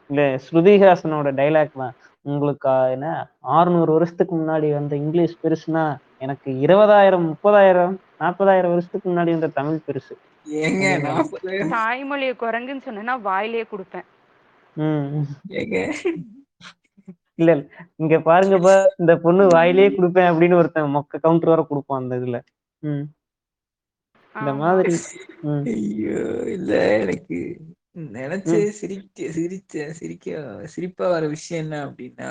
இல்ல 0.10 0.22
ஸ்ருதிஹாசனோட 0.46 1.30
டைலாக் 1.36 1.74
தான் 1.76 1.96
உங்களுக்கு 2.26 2.74
என்ன 2.91 3.08
ஆறுநூறு 3.56 3.91
வருஷத்துக்கு 3.91 4.34
முன்னாடி 4.36 4.68
வந்த 4.74 4.94
இங்கிலீஷ் 4.96 5.41
பெருசுனா 5.44 5.84
எனக்கு 6.18 6.50
இருபதாயிரம் 6.65 7.26
முப்பதாயிரம் 7.32 7.94
நாற்பதாயிரம் 8.18 8.74
வருஷத்துக்கு 8.74 9.08
முன்னாடி 9.10 9.32
வந்த 9.32 9.50
தமிழ் 9.56 9.86
பெருசு. 9.88 10.13
தாய்மொழியை 11.74 12.34
குரங்குன்னு 12.36 12.86
சொன்னேன்னா 12.88 13.15
வாயிலேயே 13.22 13.65
கொடுப்பேன். 13.65 14.08
ம். 14.76 15.26
ஏங்க? 15.54 15.78
இல்ல 17.39 17.50
இல்ல. 17.52 17.63
இங்க 17.96 18.15
பாருங்க 18.22 18.58
பா 18.60 18.74
இந்த 19.02 19.13
பொண்ணு 19.18 19.44
வாயிலே 19.50 19.88
கொடுப்பேன் 19.91 20.30
அப்படின்னு 20.32 20.60
ஒருத்தன் 20.60 20.96
மொக்க 20.96 21.20
கவுண்டர் 21.20 21.54
வர 21.54 21.63
கொடுப்பான் 21.63 22.02
அந்த 22.02 22.20
இதுல. 22.22 22.39
ம். 22.84 23.06
இந்த. 24.36 24.52
மாதிரி 24.63 24.94
ம். 25.50 25.63
ஐயோ 25.74 26.22
இல்ல 26.56 26.72
எனக்கு 26.98 27.39
நினைச்சு 27.95 28.71
சிரிக்க 28.71 29.27
சிரிச்ச 29.38 29.91
சிரிக்க 29.91 30.25
சிரிப்பா 30.65 31.10
வர 31.10 31.27
விஷயம் 31.27 31.63
என்ன 31.65 31.75
அப்படின்னா 31.88 32.29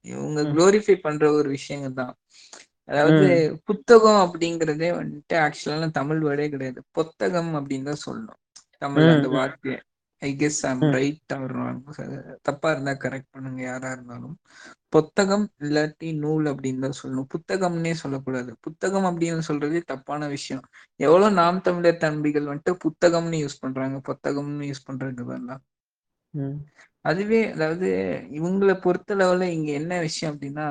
இவங்க 0.00 0.42
குளோரிஃபை 0.42 0.96
பண்ற 0.96 1.32
ஒரு 1.32 1.48
விஷயங்க 1.50 1.92
தான். 1.92 2.14
அதாவது 2.84 3.26
புத்தகம் 3.64 4.20
அப்படிங்கறதே 4.24 4.90
வந்துட்டு 4.98 5.36
ஆக்சுவலா 5.44 5.90
தமிழ் 5.90 6.20
வேர்டே 6.22 6.48
கிடையாது. 6.50 6.80
புத்தகம் 6.90 7.52
அப்படின்னு 7.54 7.82
தான் 7.82 8.04
சொல்லணும். 8.06 8.40
தமிழ் 8.78 9.08
அந்த 9.08 9.28
வார்த்தையை. 9.28 9.78
ஐ 10.24 10.30
கெஸ் 10.40 10.60
ஐம் 10.68 10.82
ரைட் 10.94 11.32
அவர் 11.36 11.54
தப்பா 12.48 12.68
இருந்தா 12.74 12.92
கரெக்ட் 13.04 13.32
பண்ணுங்க 13.34 13.60
யாரா 13.64 13.90
இருந்தாலும். 13.96 14.36
புத்தகம் 14.94 15.46
இல்லாட்டி 15.62 16.08
நூல் 16.20 16.46
அப்படின்னு 16.52 16.84
தான் 16.84 16.98
சொல்லணும். 17.00 17.28
புத்தகம்னே 17.34 17.92
சொல்லக்கூடாது. 18.02 18.50
புத்தகம் 18.66 19.06
அப்படின்னு 19.10 19.42
சொல்றதே 19.48 19.80
தப்பான 19.92 20.28
விஷயம். 20.34 20.64
எவ்வளவு 21.00 21.38
நாம் 21.40 21.64
தமிழர் 21.68 22.02
தம்பிகள் 22.04 22.50
வந்துட்டு 22.50 22.74
புத்தகம்னு 22.84 23.40
யூஸ் 23.44 23.62
பண்றாங்க 23.64 23.98
புத்தகம்னு 24.10 24.68
யூஸ் 24.70 24.86
பண்றதுக்கு 24.88 25.26
பதிலா 25.30 25.56
ம். 26.34 26.58
அதுவே 27.04 27.40
அதாவது 27.54 27.88
இவங்களை 28.38 28.74
பொறுத்த 28.84 29.16
லெவல்ல 29.16 29.48
இங்க 29.56 29.70
என்ன 29.80 29.94
விஷயம் 30.06 30.32
அப்படின்னா 30.32 30.66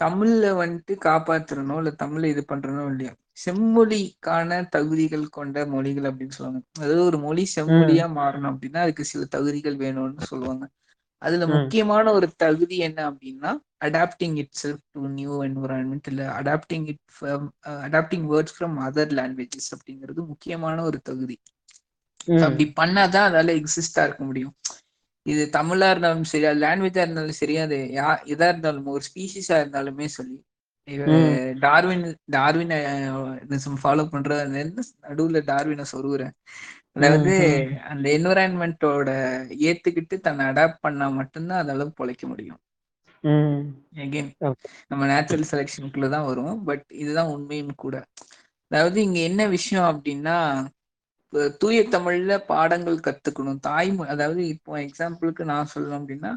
தமிழ்ல 0.00 0.46
வந்துட்டு 0.60 0.94
காப்பாத்துறனோ 1.04 1.74
இல்ல 1.80 1.90
தமிழ்ல 2.02 2.30
இது 2.34 2.42
பண்றனோ 2.48 2.84
இல்லையா 2.92 3.12
செம்மொழிக்கான 3.36 4.50
தகுதிகள் 4.70 5.24
கொண்ட 5.30 5.64
மொழிகள் 5.66 6.08
அப்படின்னு 6.10 6.36
சொல்லுவாங்க. 6.36 6.62
அதாவது 6.76 7.02
ஒரு 7.04 7.18
மொழி 7.18 7.44
செம்மொழியா 7.54 8.06
மாறணும் 8.18 8.52
அப்படின்னா 8.52 8.80
அதுக்கு 8.84 9.04
சில 9.04 9.24
தகுதிகள் 9.30 9.76
வேணும்னு 9.76 10.24
சொல்லுவாங்க. 10.30 10.64
அதுல 11.22 11.44
முக்கியமான 11.48 12.06
ஒரு 12.12 12.28
தகுதி 12.36 12.76
என்ன 12.86 13.00
அப்படின்னா 13.10 13.50
adapting 13.86 14.36
itself 14.54 14.82
to 14.90 15.02
new 15.12 15.34
environment 15.44 16.02
இல்ல 16.04 16.22
adapting 16.38 16.86
it 16.86 17.02
adapting 17.86 18.26
words 18.32 18.54
from 18.56 18.76
other 18.86 19.16
languages 19.18 19.72
அப்படிங்கிறது 19.74 20.20
முக்கியமான 20.32 20.76
ஒரு 20.82 21.00
தகுதி. 21.02 21.36
அப்படி 22.42 22.64
பண்ணாதான் 22.76 23.28
அதால 23.30 23.54
எக்ஸிஸ்டா 23.60 24.02
இருக்க 24.04 24.22
முடியும். 24.24 24.54
இது 25.26 25.42
தமிழா 25.52 25.88
இருந்தாலும் 25.90 26.28
சரி 26.30 26.46
அது 26.46 26.60
லாங்குவேஜா 26.60 27.02
இருந்தாலும் 27.04 27.38
சரி 27.38 27.54
அது 27.58 27.78
யா 27.94 28.06
எதா 28.32 28.48
இருந்தாலும் 28.48 28.92
ஒரு 28.94 29.04
ஸ்பீசிஸா 29.08 29.56
இருந்தாலுமே 29.62 30.06
சொல்லி 30.16 30.38
டார்வின் 31.64 32.04
டார்வினிசம் 32.32 33.78
ஃபாலோ 33.82 34.04
பண்ற 34.12 34.30
அந்த 34.44 34.58
என்ன 34.64 34.82
நடுவுல 35.06 35.40
டார்வினை 35.50 35.84
சொருகுறேன் 35.92 36.34
அதாவது 36.96 37.34
அந்த 37.90 38.06
என்விரான்மெண்டோட 38.16 39.10
ஏத்துக்கிட்டு 39.68 40.16
தன்னை 40.26 40.44
அடாப்ட் 40.50 40.84
பண்ணா 40.86 41.06
மட்டும்தான் 41.20 41.62
அதளவு 41.64 41.90
பொழைக்க 42.00 42.24
முடியும். 42.32 42.60
எகெயின். 44.04 44.30
நம்ம 44.90 45.02
நேச்சுரல் 45.12 45.50
செலெக்ஷனுக்குள்ள 45.52 46.08
தான் 46.14 46.28
வரும் 46.30 46.56
பட் 46.68 46.84
இதுதான் 47.02 47.32
உண்மையும் 47.34 47.74
கூட. 47.84 47.96
அதாவது 48.70 48.98
இங்க 49.06 49.18
என்ன 49.30 49.42
விஷயம் 49.56 49.88
அப்படின்னா 49.92 50.36
தூய 51.60 51.78
தமிழ்ல 51.94 52.32
பாடங்கள் 52.50 53.04
கத்துக்கணும். 53.06 53.60
தாய்மொழி 53.68 54.10
அதாவது 54.14 54.42
இப்போ 54.54 54.72
எக்ஸாம்பிளுக்கு 54.86 55.42
நான் 55.52 55.72
சொல்லணும் 55.74 56.00
அப்படின்னா 56.00 56.32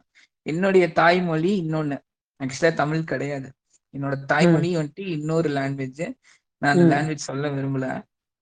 என்னுடைய 0.45 0.85
தாய்மொழி 1.01 1.51
இன்னொன்னு. 1.63 1.97
ஆக்சுவலா 2.39 2.73
தமிழ் 2.81 3.09
கிடையாது. 3.13 3.49
என்னோட 3.95 4.15
தாய்மொழி 4.25 4.69
வந்துட்டு 4.77 5.05
இன்னொரு 5.17 5.49
லாங்குவேஜ் 5.57 6.03
நான் 6.61 6.73
அந்த 6.73 6.85
லாங்குவேஜ் 6.91 7.27
சொல்ல 7.29 7.47
விரும்பல. 7.49 7.87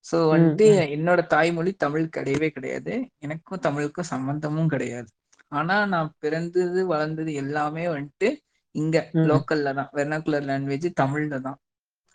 சோ 0.05 0.17
வந்துட்டு 0.31 0.65
என்னோட 0.95 1.21
தாய்மொழி 1.27 1.71
தமிழ் 1.77 2.05
கிடையவே 2.15 2.49
கிடையாது. 2.49 2.93
எனக்கும் 3.19 3.63
தமிழுக்கும் 3.67 4.11
சம்பந்தமும் 4.13 4.71
கிடையாது. 4.73 5.09
ஆனா 5.51 5.75
நான் 5.85 6.09
பிறந்தது 6.19 6.81
வளர்ந்தது 6.87 7.31
எல்லாமே 7.43 7.83
வந்துட்டு 7.95 8.29
இங்க. 8.75 8.97
லோக்கல்ல 9.29 9.73
தான். 9.79 9.89
வெர்னாகுலர் 9.93 10.47
லாங்குவேஜ் 10.49 10.87
தமிழ்ல 11.01 11.37
தான். 11.47 11.59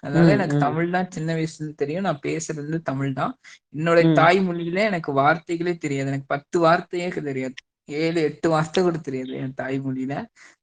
அதனால 0.03 0.33
எனக்கு. 0.37 0.57
தமிழ் 0.59 0.91
தான் 0.91 1.09
சின்ன 1.17 1.31
வயசுல 1.35 1.61
இருந்து 1.61 1.81
தெரியும். 1.83 2.07
நான் 2.09 2.25
பேசுறது 2.25 2.79
தமிழ் 2.91 3.13
தான். 3.21 3.33
என்னோட. 3.75 4.01
தாய்மொழியில 4.21 4.83
எனக்கு 4.91 5.13
வார்த்தைகளே 5.21 5.75
தெரியாது. 5.85 6.11
எனக்கு 6.13 6.29
பத்து 6.35 6.59
வார்த்தையே 6.61 7.09
தெரியாது. 7.23 7.57
ஏழு 7.99 8.19
எட்டு 8.29 8.49
வார்த்தை 8.51 8.81
கூட 8.83 8.97
தெரியாது 9.01 9.33
என் 9.41 9.57
தாய்மொழியில 9.61 10.15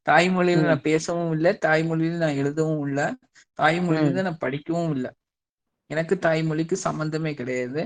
தாய்மொழியில. 0.07 0.63
நான் 0.65 0.83
பேசவும் 0.83 1.31
இல்லை 1.35 1.51
தாய்மொழியில 1.65 2.19
நான் 2.23 2.39
எழுதவும் 2.41 2.83
இல்லை 2.87 3.05
தாய்மொழியில. 3.59 4.23
நான் 4.27 4.43
படிக்கவும் 4.43 4.93
இல்லை 4.95 5.11
எனக்கு 5.89 6.15
தாய்மொழிக்கு 6.21 6.75
சம்பந்தமே 6.85 7.31
கிடையாது 7.33 7.81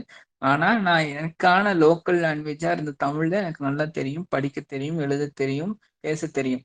ஆனா 0.50 0.68
நான் 0.80 1.10
எனக்கான 1.14 1.74
லோக்கல் 1.82 2.20
லாங்குவேஜா 2.24 2.70
இருந்த 2.76 2.94
தமிழ்ல 3.04 3.40
எனக்கு 3.44 3.62
நல்லா 3.68 3.86
தெரியும் 3.98 4.28
படிக்க 4.30 4.60
தெரியும் 4.68 5.00
எழுத 5.00 5.32
தெரியும் 5.36 5.74
பேச 6.02 6.30
தெரியும் 6.32 6.64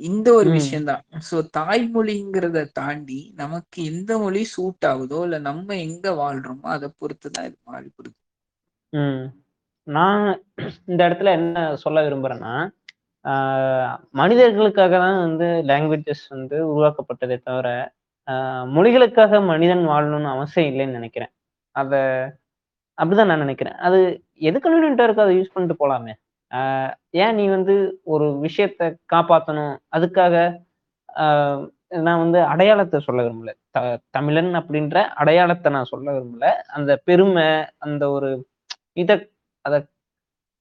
இந்த 0.00 0.28
ஒரு. 0.34 0.50
விஷயம்தான் 0.52 1.02
சோ 1.26 1.36
தாய்மொழிங்கிறத 1.56 2.64
தாண்டி 2.72 3.18
நமக்கு 3.34 3.78
எந்த 3.90 4.18
மொழி 4.18 4.42
சூட் 4.52 4.88
ஆகுதோ 4.90 5.20
இல்ல 5.26 5.38
நம்ம 5.48 5.76
எங்க 5.86 6.06
வாழ்றோமோ 6.20 6.68
அதை 6.76 6.90
பொறுத்துதான் 6.96 7.48
இது 7.48 7.58
மாறிப்படுது. 7.66 8.18
நான் 9.86 10.24
இந்த 10.90 11.00
இடத்துல 11.06 11.30
என்ன 11.38 11.58
சொல்ல 11.84 12.02
விரும்புறேன்னா, 12.06 12.52
மனிதர்களுக்காக 14.20 14.94
தான் 15.04 15.18
வந்து 15.26 15.46
லாங்குவேஜஸ் 15.70 16.24
வந்து 16.34 16.56
உருவாக்கப்பட்டதே 16.72 17.36
தவிர, 17.48 17.68
மொழிகளுக்காக 18.76 19.40
மனிதன் 19.52 19.84
வாழணும்னு 19.92 20.30
அவசியம் 20.36 20.70
இல்லைன்னு 20.72 20.98
நினைக்கிறேன் 21.00 21.32
அத 21.74 21.94
அப்படிதான் 22.98 23.30
நான் 23.32 23.44
நினைக்கிறேன் 23.46 23.76
அது 23.86 23.98
எது 24.48 24.58
கன்வீனியன்ட்டா 24.64 25.06
இருக்கோ 25.08 25.24
அதை 25.26 25.34
யூஸ் 25.38 25.54
பண்ணிட்டு 25.54 25.76
போலாமே. 25.82 26.12
ஏன் 27.22 27.36
நீ 27.38 27.44
வந்து 27.56 27.74
ஒரு 28.14 28.26
விஷயத்த 28.46 28.82
காப்பாற்றணும் 29.14 29.74
அதுக்காக 29.96 30.34
நான் 32.06 32.22
வந்து 32.24 32.40
அடையாளத்தை 32.52 32.98
சொல்ல 33.06 33.20
விரும்பல. 33.24 33.52
த 33.76 33.78
தமிழன் 34.16 34.52
அப்படின்ற 34.60 34.96
அடையாளத்தை 35.22 35.70
நான் 35.76 35.90
சொல்ல 35.92 36.08
விரும்பல. 36.16 36.46
அந்த 36.76 36.92
பெருமை, 37.08 37.48
அந்த 37.86 38.04
ஒரு 38.16 38.30
இதை 39.02 39.16
அத 39.64 39.74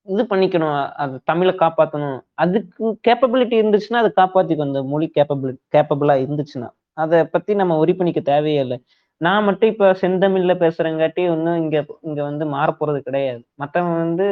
இது 0.08 0.24
பண்ணிக்கணும். 0.30 0.74
அது 1.02 1.16
தமிழை 1.26 1.54
காப்பாத்தணும். 1.58 2.16
அதுக்கு 2.43 2.86
கேப்பபிலிட்டி 3.08 3.56
இருந்துச்சுன்னா, 3.62 4.02
அதை 4.04 4.12
காப்பாற்றிக்கும் 4.16 4.68
அந்த 4.68 4.82
மொழி 4.91 5.08
கேப்பபிள் 5.18 5.54
கேப்பபிளா 5.76 6.16
இருந்துச்சுன்னா. 6.24 6.70
அத 6.97 7.14
பத்தி 7.34 7.52
நம்ம 7.62 7.78
ஒரி 7.80 7.93
பண்ணிக்க 7.95 8.22
தேவையே 8.30 8.62
இல்ல. 8.66 8.76
நான் 9.22 9.45
மட்டும் 9.47 9.72
இப்ப 9.74 9.88
செந்தமிழ்ல 10.02 10.54
பேசுறங்காட்டி 10.62 11.24
ஒன்றும் 11.34 11.60
இங்க 11.62 11.78
இங்க 12.08 12.22
வந்து 12.24 12.45
மாறப்போகிறது 12.54 12.99
கிடையாது. 13.08 13.41
மத்தவன் 13.62 13.97
வந்து 14.04 14.28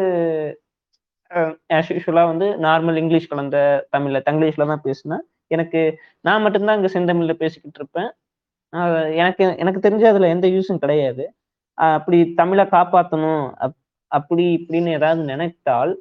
அ 1.31 1.39
ஆஸ் 1.77 1.89
வந்து 2.27 2.47
நார்மல் 2.63 2.99
இங்கிலீஷ் 3.01 3.31
கலந்த 3.31 3.57
தமிழில் 3.91 4.25
தங்கிலீஷ்ல 4.27 4.67
தான் 4.71 4.85
பேசுனா, 4.85 5.17
எனக்கு 5.51 5.81
நான் 6.25 6.43
மட்டும் 6.43 6.63
தான் 6.63 6.77
செந்தமிழில் 6.77 6.95
செந்தமிழ்ல 6.95 7.35
பேசிக்கிட்டு 7.41 7.79
இருப்பேன். 7.81 8.09
எனக்கு 9.19 9.43
எனக்கு 9.61 9.79
தெரிஞ்ச 9.81 10.05
அதுல 10.09 10.29
எந்த 10.33 10.47
யூஸும் 10.55 10.81
கிடையாது. 10.81 11.23
அப்படி 11.77 12.19
தமிழ 12.39 12.61
காப்பாத்தணும். 12.73 13.43
அப்படி 14.11 14.43
இப்படின்னு 14.57 14.89
ஏதாவது 14.99 15.21
நினைத்தால், 15.31 15.91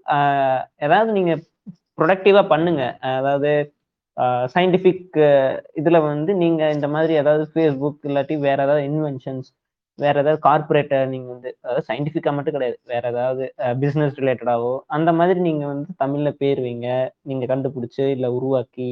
ஏதாவது 0.86 1.10
நீங்க 1.18 1.34
ப்ரொடக்டிவா 1.98 2.42
பண்ணுங்க. 2.54 2.82
அதாவது 3.20 3.50
சயின்டிஃபிக் 4.54 5.18
இதுல 5.80 5.98
வந்து 6.10 6.32
நீங்க 6.42 6.62
இந்த 6.76 6.86
மாதிரி 6.94 7.12
ஏதாவது 7.22 7.44
ஃபேஸ்புக் 7.52 8.06
இல்லாட்டி 8.10 8.36
வேற 8.46 8.58
ஏதாவது 8.66 8.84
இன்வென்ஷன்ஸ் 8.90 9.48
வேற 9.98 10.14
ஏதாவது 10.22 10.40
கார்பரேட்டர் 10.46 11.06
நீங்க 11.12 11.28
வந்து 11.34 11.50
அதாவது 11.64 11.84
சயின்டிஃபிக்காக 11.88 12.34
மட்டும் 12.36 12.56
கிடையாது. 12.56 12.76
வேற 12.92 13.04
ஏதாவது 13.14 13.44
பிஸ்னஸ் 13.60 13.80
பிசினஸ் 13.82 14.18
ரிலேட்டடாவோ 14.22 14.72
அந்த 14.96 15.10
மாதிரி 15.18 15.40
நீங்க 15.48 15.64
வந்து 15.72 15.88
தமிழ்ல 16.02 16.30
பேருவீங்க 16.42 16.88
நீங்க 17.30 17.44
கண்டுபிடிச்சு, 17.52 18.04
இல்ல 18.16 18.26
உருவாக்கி, 18.38 18.88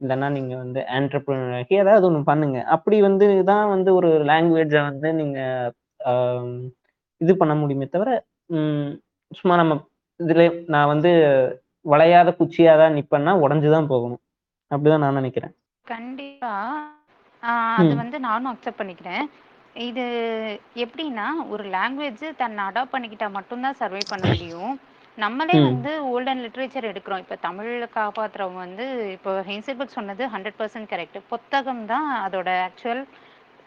இல்லைன்னா 0.00 0.28
நீங்க 0.36 0.54
வந்து 0.62 0.80
ஆண்டர்பிரினர் 0.96 1.56
ஆக்கி 1.58 1.76
ஏதாவது 1.84 2.06
ஒன்று 2.08 2.22
பண்ணுங்க. 2.30 2.58
அப்படி 2.76 2.96
வந்து 3.08 3.26
தான் 3.52 3.66
வந்து 3.74 3.90
ஒரு 3.98 4.10
லாங்குவேஜை 4.30 4.82
வந்து 4.90 5.10
நீங்க 5.20 5.38
இது 7.20 7.32
பண்ண 7.42 7.54
முடியுமே 7.62 7.88
தவிர, 7.96 8.10
சும்மா 9.30 9.54
நம்ம 9.56 9.74
இதுல 10.20 10.42
நான் 10.66 10.90
வந்து 10.92 11.10
வளையாத 11.86 12.28
குச்சியா 12.38 12.72
தான் 12.76 12.96
நிப்பேன்னா, 12.96 13.32
உடைஞ்சு 13.40 13.70
தான் 13.70 13.90
போகணும். 13.92 14.20
அப்படிதான் 14.70 15.04
நான் 15.04 15.18
நினைக்கிறேன். 15.20 15.54
கண்டிப்பா. 15.86 16.52
அது. 17.72 17.92
வந்து 18.02 18.16
நானும் 18.20 18.52
அக்செப்ட் 18.52 18.80
பண்ணிக்கிறேன். 18.80 19.24
இது 19.84 20.04
எப்படின்னா, 20.76 21.26
ஒரு 21.50 21.64
லாங்குவேஜ் 21.70 22.24
தன்னை 22.36 22.64
அடாப்ட் 22.64 22.94
பண்ணிக்கிட்டா 22.94 23.28
மட்டும் 23.30 23.64
தான் 23.66 23.78
சர்வை 23.80 24.02
பண்ண 24.08 24.24
முடியும். 24.32 24.74
நம்மளே. 25.18 25.56
வந்து 25.66 25.90
ஓல்டன் 26.12 26.42
லிட்ரேச்சர் 26.44 26.90
எடுக்கிறோம். 26.90 27.22
இப்ப 27.24 27.36
தமிழ 27.44 27.66
காப்பாத்துறவங்க 27.96 28.60
வந்து 28.66 28.86
இப்போ 29.12 29.32
ஹென்சிபர்க் 29.50 29.96
சொன்னது 29.98 30.24
100% 30.28 30.90
கரெக்ட். 30.92 31.18
புத்தகம் 31.32 31.84
தான் 31.92 32.08
அதோட 32.24 32.48
ஆக்சுவல் 32.66 33.02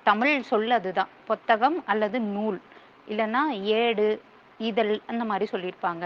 தமிழ் 0.06 0.48
சொல் 0.50 0.70
அதுதான். 0.72 1.12
புத்தகம் 1.30 1.78
அல்லது 1.86 2.18
நூல். 2.34 2.60
இல்லன்னா 3.08 3.44
ஏடு, 3.80 4.08
இதழ் 4.60 4.94
அந்த 5.06 5.24
மாரி 5.24 5.48
சொல்லியிருப்பாங்க. 5.52 6.06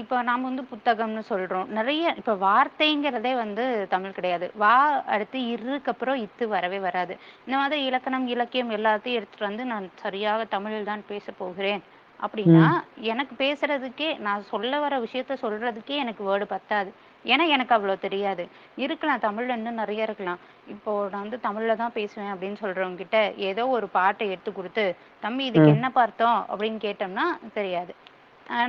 இப்போ 0.00 0.16
நாம 0.22 0.44
வந்து 0.48 0.64
புத்தகம்னு 0.72 1.22
சொல்றோம். 1.28 1.68
நெறைய 1.76 2.06
இப்ப 2.16 2.32
வார்த்தைங்கிறதே 2.42 3.32
வந்து 3.34 3.64
தமிழ் 3.88 4.16
கிடையாது. 4.18 4.46
வா 4.54 4.74
அடுத்து 5.14 5.38
இர்ருக்கு 5.54 5.92
அப்புறம் 5.92 6.18
இத்து 6.24 6.44
வரவே 6.48 6.78
வராது. 6.78 7.14
இந்த 7.46 7.56
மாதிரி 7.56 7.80
இலக்கணம், 7.84 8.26
இலக்கியம் 8.26 8.70
எல்லாத்தையும் 8.70 9.18
எடுத்துட்டு 9.20 9.48
வந்து 9.48 9.64
நான் 9.64 9.86
சரியாக 10.02 10.44
தமிழில் 10.54 10.90
தான் 10.90 11.08
பேசப் 11.08 11.38
போகிறேன் 11.38 11.82
அப்படின்னா. 12.20 12.66
எனக்கு 13.12 13.34
பேசுறதுக்கே 13.38 14.10
நான் 14.18 14.48
சொல்ல 14.52 14.78
வர 14.80 14.94
விஷயத்த 14.98 15.36
சொல்றதுக்கே 15.42 15.96
எனக்கு 16.04 16.22
வேர்டு 16.30 16.46
பத்தாது. 16.46 16.90
ஏன்னா 17.24 17.44
எனக்கு 17.54 17.74
அவ்வளோ 17.76 17.94
தெரியாது. 18.02 18.44
இருக்கலாம் 18.78 19.22
தமிழ்ல 19.22 19.56
இன்னும் 19.58 19.80
நெறைய 19.80 20.00
இருக்கலாம். 20.02 20.40
இப்போ 20.66 20.92
நான் 21.06 21.24
வந்து 21.24 21.38
தமிழ்ல 21.46 21.76
தான் 21.76 21.94
பேசுவேன் 21.94 22.32
அப்படின்னு 22.32 22.58
சொல்றவங்க 22.60 23.00
கிட்ட 23.02 23.18
ஏதோ 23.48 23.64
ஒரு 23.76 23.86
பாட்ட 23.94 24.22
எடுத்து 24.32 24.52
குடுத்து, 24.54 24.84
"தம்பி 25.22 25.44
இதுக்கு 25.46 25.68
ம். 25.68 25.74
என்னப்பா 25.74 26.02
அர்த்தம்?" 26.04 26.40
அப்படின்னு 26.50 26.80
கேட்டோம்னா 26.80 27.26
தெரியாது. 27.56 27.92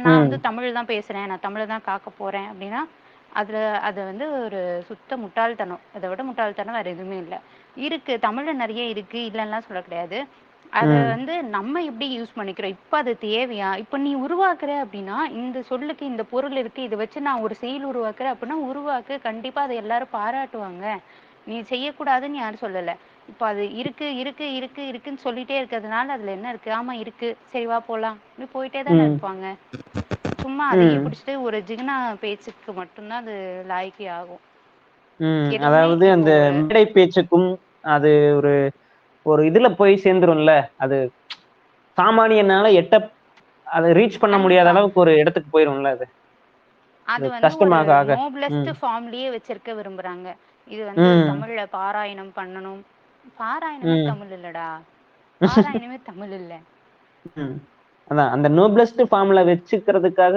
நான் 0.04 0.20
வந்து. 0.20 0.38
தமிழ் 0.48 0.78
தான் 0.78 0.92
பேசுறேன். 0.92 1.28
நான் 1.28 1.46
தமிழ 1.46 1.64
தான் 1.68 1.88
காக்கப் 1.88 2.20
போறேன் 2.20 2.48
அப்படின்னா, 2.52 2.82
அதுல 3.34 3.58
அது 3.88 4.00
வந்து 4.06 4.26
ஒரு 4.42 4.60
சுத்த 4.90 5.18
முட்டாள்தனம். 5.22 5.84
இத 5.98 6.10
விட 6.10 6.24
முட்டாள்தனம் 6.26 6.78
வேற 6.78 6.90
எதுவுமே 6.94 7.18
இல்ல. 7.24 7.36
இருக்கு 7.78 8.14
தமிழ்ல 8.24 8.54
நெறைய 8.62 8.84
இருக்கு. 8.94 9.20
இல்லன்னுலாம் 9.30 9.68
சொல்ல 9.68 9.82
கிடையாது. 9.84 10.20
அத. 10.76 10.92
வந்து 11.12 11.34
நம்ம 11.50 11.82
எப்படி 11.84 12.08
யூஸ் 12.16 12.38
பண்ணிக்கிறோம்? 12.38 12.74
இப்ப 12.76 12.98
அது 12.98 13.12
தேவையா? 13.22 13.70
இப்ப 13.78 13.98
நீ 13.98 14.12
உருவாக்குற 14.18 14.72
அப்படின்னா, 14.84 15.18
இந்த 15.36 15.62
சொல்லுக்கு 15.64 16.06
இந்த 16.06 16.24
பொருள் 16.26 16.58
இருக்கு. 16.58 16.82
இத 16.84 16.96
வச்சு 16.96 17.20
நான் 17.22 17.42
ஒரு 17.42 17.56
செயல் 17.56 17.86
உருவாக்குறேன் 17.86 18.34
அப்படின்னா, 18.34 18.58
உருவாக்கு. 18.70 19.16
கண்டிப்பா 19.22 19.62
அத 19.62 19.74
எல்லாரும் 19.76 20.14
பாராட்டுவாங்க. 20.14 20.86
நீ 21.48 21.58
செய்யக்கூடாதுன்னு 21.70 22.40
யாரும் 22.40 22.64
சொல்லல. 22.64 22.94
இப்ப 23.30 23.46
அது 23.48 23.64
இருக்கு, 23.76 24.08
இருக்கு, 24.18 24.48
இருக்கு, 24.56 24.88
இருக்குன்னு 24.88 25.26
சொல்லிட்டே 25.26 25.56
இருக்கிறதுனால 25.60 26.14
அதுல 26.16 26.32
என்ன 26.32 26.50
இருக்கு? 26.50 26.72
ஆமா 26.74 26.94
இருக்கு. 27.04 27.30
சரி 27.46 27.66
வா 27.66 27.80
போலாம். 27.88 28.18
இப்படி 28.32 28.48
போயிட்டே 28.56 28.82
தானே. 28.84 29.06
இருப்பாங்க. 29.08 29.46
சும்மா 30.42 30.66
அதையே. 30.72 30.98
புடிச்சுட்டு 31.00 31.36
ஒரு 31.42 31.58
ஜிகுனா 31.70 31.96
பேச்சுக்கு 32.22 32.74
மட்டும் 32.74 33.08
தான் 33.08 33.22
அது 33.24 33.36
லாயக்கே 33.70 34.08
ஆகும். 34.18 34.42
அதாவது 35.68 36.06
அந்த 36.16 36.32
மேடை 36.58 36.84
பேச்சுக்கும், 36.96 37.50
அது 37.94 38.10
ஒரு 38.38 38.54
ஒரு 39.26 39.42
இதுல 39.50 39.68
போய் 39.76 40.02
சேர்ந்துரும்ல. 40.04 40.52
அது 40.78 40.98
சாமானியனால 41.98 42.66
எட்ட 42.80 42.96
அத 43.68 43.86
ரீச் 43.94 44.22
பண்ண 44.24 44.36
முடியாத. 44.38 44.68
அளவுக்கு 44.70 45.00
ஒரு 45.00 45.14
இடத்துக்கு 45.22 45.50
போயிரும்ல 45.52 45.92
அது. 45.96 46.06
அது 47.08 47.26
வந்து. 47.30 47.56
நோபலஸ்ட். 48.12 48.70
ஃபார்ம்லயே 48.80 49.28
வச்சிருக்க 49.36 49.72
விரும்புறாங்க. 49.76 50.28
இது 50.68 50.84
வந்து. 50.86 51.12
தமிழ்ல 51.30 51.64
பாராயணம் 51.76 52.34
பண்ணணும். 52.38 52.82
பாராயணமே. 53.38 53.98
தமிழ் 54.10 54.34
இல்லடா. 54.38 54.70
பாராயணமே 55.42 55.98
தமிழ் 56.04 56.34
இல்ல. 56.40 56.54
அதான் 58.12 58.32
அந்த 58.36 58.48
நோபலஸ்ட் 58.58 59.02
ஃபார்ம்ல 59.10 59.42
வச்சுக்கிறதுக்காக 59.50 60.36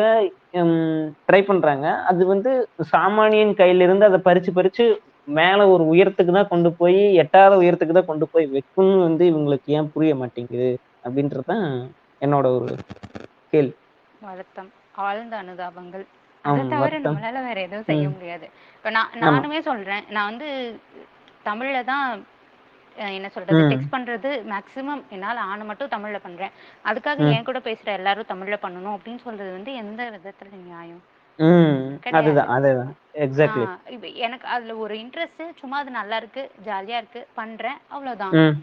ட்ரை 1.29 1.41
பண்றாங்க. 1.45 1.87
அது 2.11 2.23
வந்து 2.27 2.51
சாமானியன் 2.93 3.53
கையில 3.61 3.87
இருந்து 3.87 4.07
அத 4.07 4.19
பறிச்சு, 4.29 4.51
பறிச்சு 4.55 4.85
மேல 5.29 5.69
ஒரு 5.69 5.85
உயரத்துக்கு 5.85 6.33
தான் 6.33 6.49
கொண்டு 6.49 6.73
போய் 6.73 7.01
எட்டாத 7.15 7.57
உயரத்துக்கு 7.57 7.93
தான் 7.93 8.05
கொண்டு 8.05 8.29
போய் 8.29 8.47
வைக்கும்னு 8.47 9.03
வந்து 9.03 9.25
இவங்களுக்கு 9.25 9.69
ஏன் 9.73 9.91
புரிய 9.91 10.15
மாட்டேங்குது? 10.15 10.71
அப்படின்றது 11.05 11.57
என்னோட 12.21 12.47
ஒரு 12.57 12.69
கேள்வி. 13.53 13.75
வருத்தம். 14.23 14.71
ஆழ்ந்த 14.99 15.37
அனுதாபங்கள். 15.43 16.05
அத 16.45 16.65
தவிர. 16.71 16.99
நம்மளால 16.99 17.43
வேற 17.43 17.61
எதுவும் 17.61 17.85
செய்ய. 17.85 18.09
முடியாது. 18.09 18.47
இப்ப 18.75 18.91
நான். 18.91 19.13
நானுமே 19.25 19.61
சொல்றேன். 19.61 20.05
நான் 20.11 20.31
வந்து 20.31 20.49
தமிழ்ல 21.45 21.85
தான் 21.85 22.07
என்ன 23.17 23.29
சொல்றது? 23.29 23.61
டெக்ஸ்ட் 23.73 23.95
பண்றது 23.95 24.31
மேக்ஸிமம் 24.53 25.03
என்னால 25.11 25.41
ஆன 25.51 25.65
மட்டும் 25.65 25.89
தமிழ்ல 25.89 26.19
பண்றேன். 26.19 26.55
அதுக்காக. 26.85 27.29
என் 27.35 27.45
கூட 27.45 27.59
பேசுற 27.61 27.89
எல்லாரும் 27.93 28.31
தமிழ்ல 28.31 28.59
பண்ணணும் 28.63 28.97
அப்படின்னு 28.97 29.23
சொல்றது 29.23 29.53
வந்து 29.53 29.73
எந்த 29.75 30.11
விதத்துல 30.17 30.59
நியாயம்? 30.65 31.03
ம். 31.39 31.75
கிடையாது. 31.99 32.29
அதுதான், 32.29 32.49
அதுதான். 32.49 32.93
ஆ 33.15 33.23
எக்ஸாக்ட்லி. 33.25 33.65
இப்ப 33.89 34.07
எனக்கு 34.19 34.47
அதுல 34.49 34.77
ஒரு 34.77 34.95
இன்ட்ரெஸ்ட் 34.95 35.43
சும்மா 35.61 35.77
அது 35.79 35.91
நல்லா 35.91 36.17
இருக்கு, 36.17 36.51
ஜாலியா 36.67 36.97
இருக்கு, 36.97 37.27
பண்றேன். 37.35 37.79
அவ்வளோதான். 37.93 38.35
ம். 38.39 38.57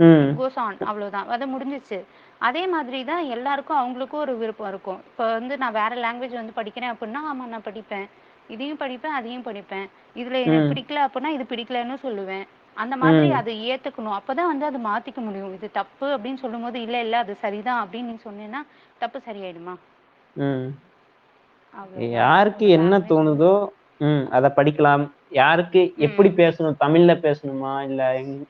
ம். 0.00 0.24
இட் 0.24 0.38
கோஸ் 0.38 0.58
ஆன் 0.58 0.78
அவ்வளோதான். 0.86 1.28
அது 1.28 1.46
முடிஞ்சிருச்சு. 1.46 1.98
அதே 2.40 2.66
மாதிரி 2.66 3.04
தான் 3.04 3.24
எல்லாருக்கும் 3.28 3.78
அவங்களுக்கும் 3.78 4.20
ஒரு 4.20 4.36
விருப்பம் 4.36 4.68
இருக்கும். 4.68 5.00
இப்ப 5.06 5.32
வந்து 5.32 5.58
நான் 5.58 5.72
வேற 5.72 5.94
லாங்குவேஜ் 5.96 6.34
வந்து 6.34 6.56
படிக்கிறேன் 6.56 6.92
அப்படின்னா, 6.92 7.22
ஆமா 7.30 7.46
நான் 7.46 7.64
படிப்பேன். 7.64 8.06
இதையும் 8.50 8.80
படிப்பேன் 8.80 9.14
அதையும் 9.14 9.44
படிப்பேன் 9.44 9.86
இதுல 10.16 10.36
எனக்கு 10.42 10.66
ம். 10.66 10.70
பிடிக்கல 10.72 10.98
அப்படின்னா 11.06 11.28
இது 11.28 11.44
பிடிக்கலன்னு 11.44 11.96
சொல்லுவேன் 12.02 12.44
அந்த 12.76 12.96
மாதிரி 12.96 13.26
ம். 13.26 13.36
அதை 13.36 13.70
ஏத்துக்கணும் 13.70 14.16
அப்பதான் 14.16 14.46
வந்து 14.46 14.66
அதை 14.66 14.80
மாத்திக்க 14.82 15.20
முடியும் 15.20 15.54
இது 15.54 15.70
தப்பு 15.70 16.06
அப்படின்னு 16.14 16.34
சொல்லும்போது 16.34 16.80
இல்ல 16.80 17.00
இல்ல 17.00 17.16
அது 17.18 17.34
சரிதான் 17.36 17.80
அப்படின்னு 17.82 18.10
நீ 18.10 18.18
சொன்னேன்னா 18.24 18.60
தப்பு 18.98 19.18
சரியாயிடுமா 19.26 19.74
ம் 20.36 20.66
அவ்வளவுதான் 20.66 20.95
யாருக்கு 21.98 22.68
என்ன 22.68 22.98
தோணுதோ 22.98 23.68
ம் 23.98 24.22
அதை 24.30 24.50
படிக்கலாம். 24.56 25.10
யாருக்கு 25.30 25.94
எப்படி. 25.96 26.28
பேசணும்? 26.28 26.74
தமிழ்ல 26.80 27.16
பேசணுமா? 27.16 27.80
இல்ல 27.80 28.20
இங்- 28.20 28.46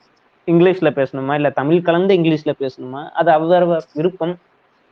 இங்கிலீஷ்ல 0.47 0.89
பேசணுமா? 0.91 1.35
இல்ல 1.35 1.51
தமிழ் 1.51 1.83
கலந்து 1.83 2.15
இங்கிலீஷ்ல 2.15 2.53
பேசணுமா? 2.59 3.09
அது 3.09 3.31
அவரவ 3.31 3.81
விருப்பம். 3.95 4.39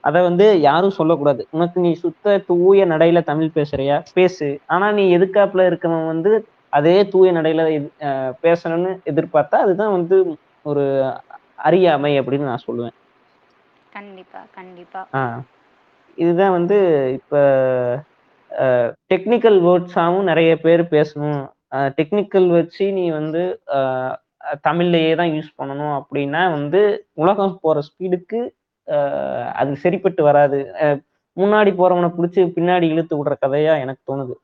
அதை 0.00 0.22
வந்து 0.22 0.60
யாரும் 0.60 0.90
சொல்லக்கூடாது. 0.90 1.46
உனக்கு 1.50 1.80
நீ 1.80 1.92
சுத்த 1.92 2.38
தூய 2.38 2.86
நடையில 2.86 3.22
தமிழ் 3.22 3.50
பேசுறியா? 3.54 4.02
பேசு. 4.14 4.60
ஆனா 4.66 4.92
நீ 4.92 5.18
எதுக்காப்புல 5.18 5.66
இருக்கவன் 5.66 6.06
வந்து 6.06 6.46
அதே 6.68 7.08
தூய 7.08 7.32
நடையில 7.32 7.90
பேசணும்னு 8.42 8.98
எதிர்பார்த்தா 9.04 9.54
அதுதான் 9.54 9.92
வந்து 9.92 10.36
ஒரு 10.62 11.12
அறியாமை 11.54 12.20
அப்படின்னு 12.20 12.38
நான் 12.38 12.60
சொல்லுவேன். 12.66 12.92
கண்டிப்பா 13.92 14.38
கண்டிப்பா. 14.54 15.06
இதுதான் 16.14 16.50
வந்து 16.50 17.10
இப்போ 17.12 17.38
டெக்னிக்கல் 19.12 19.58
வேர்ட்ஸாகவும் 19.66 20.28
நிறைய 20.30 20.50
பேர் 20.64 20.82
பேசணும். 20.96 21.42
டெக்னிக்கல் 21.98 22.48
வச்சு 22.58 22.84
நீ 22.98 23.04
வந்து 23.18 23.42
தமிழ்லயே 24.66 25.12
தான் 25.20 25.32
யூஸ் 25.36 25.50
பண்ணணும் 25.60 25.94
அப்படின்னா 25.98 26.42
வந்து 26.56 26.80
உலகம் 27.22 27.58
போற 27.64 27.78
ஸ்பீடுக்கு 27.88 28.40
அது 29.60 29.70
சரிப்பட்டு 29.84 30.22
வராது. 30.28 30.58
முன்னாடி 31.36 31.70
போறவனை 31.78 32.08
பிடிச்சி 32.16 32.40
பின்னாடி 32.56 32.86
இழுத்து 32.94 33.14
விடுற 33.18 33.34
கதையா 33.44 33.74
எனக்கு 33.84 34.02
தோணுது. 34.10 34.34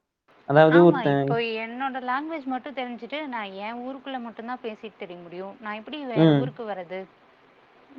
அதாவது 0.49 0.79
இப்போ 1.25 1.39
என்னோட 1.65 1.99
லாங்குவேஜ் 2.11 2.47
மட்டும் 2.53 2.79
தெரிஞ்சுட்டு 2.79 3.19
நான் 3.35 3.53
என் 3.67 3.83
ஊருக்குள்ள 3.87 4.19
மட்டும்தான் 4.27 4.65
பேசிட்டு 4.67 5.01
தெரிய 5.03 5.19
முடியும். 5.25 5.53
நான் 5.65 5.79
எப்படி. 5.81 5.99
ஊருக்கு 6.43 6.65
வர்றது? 6.71 7.01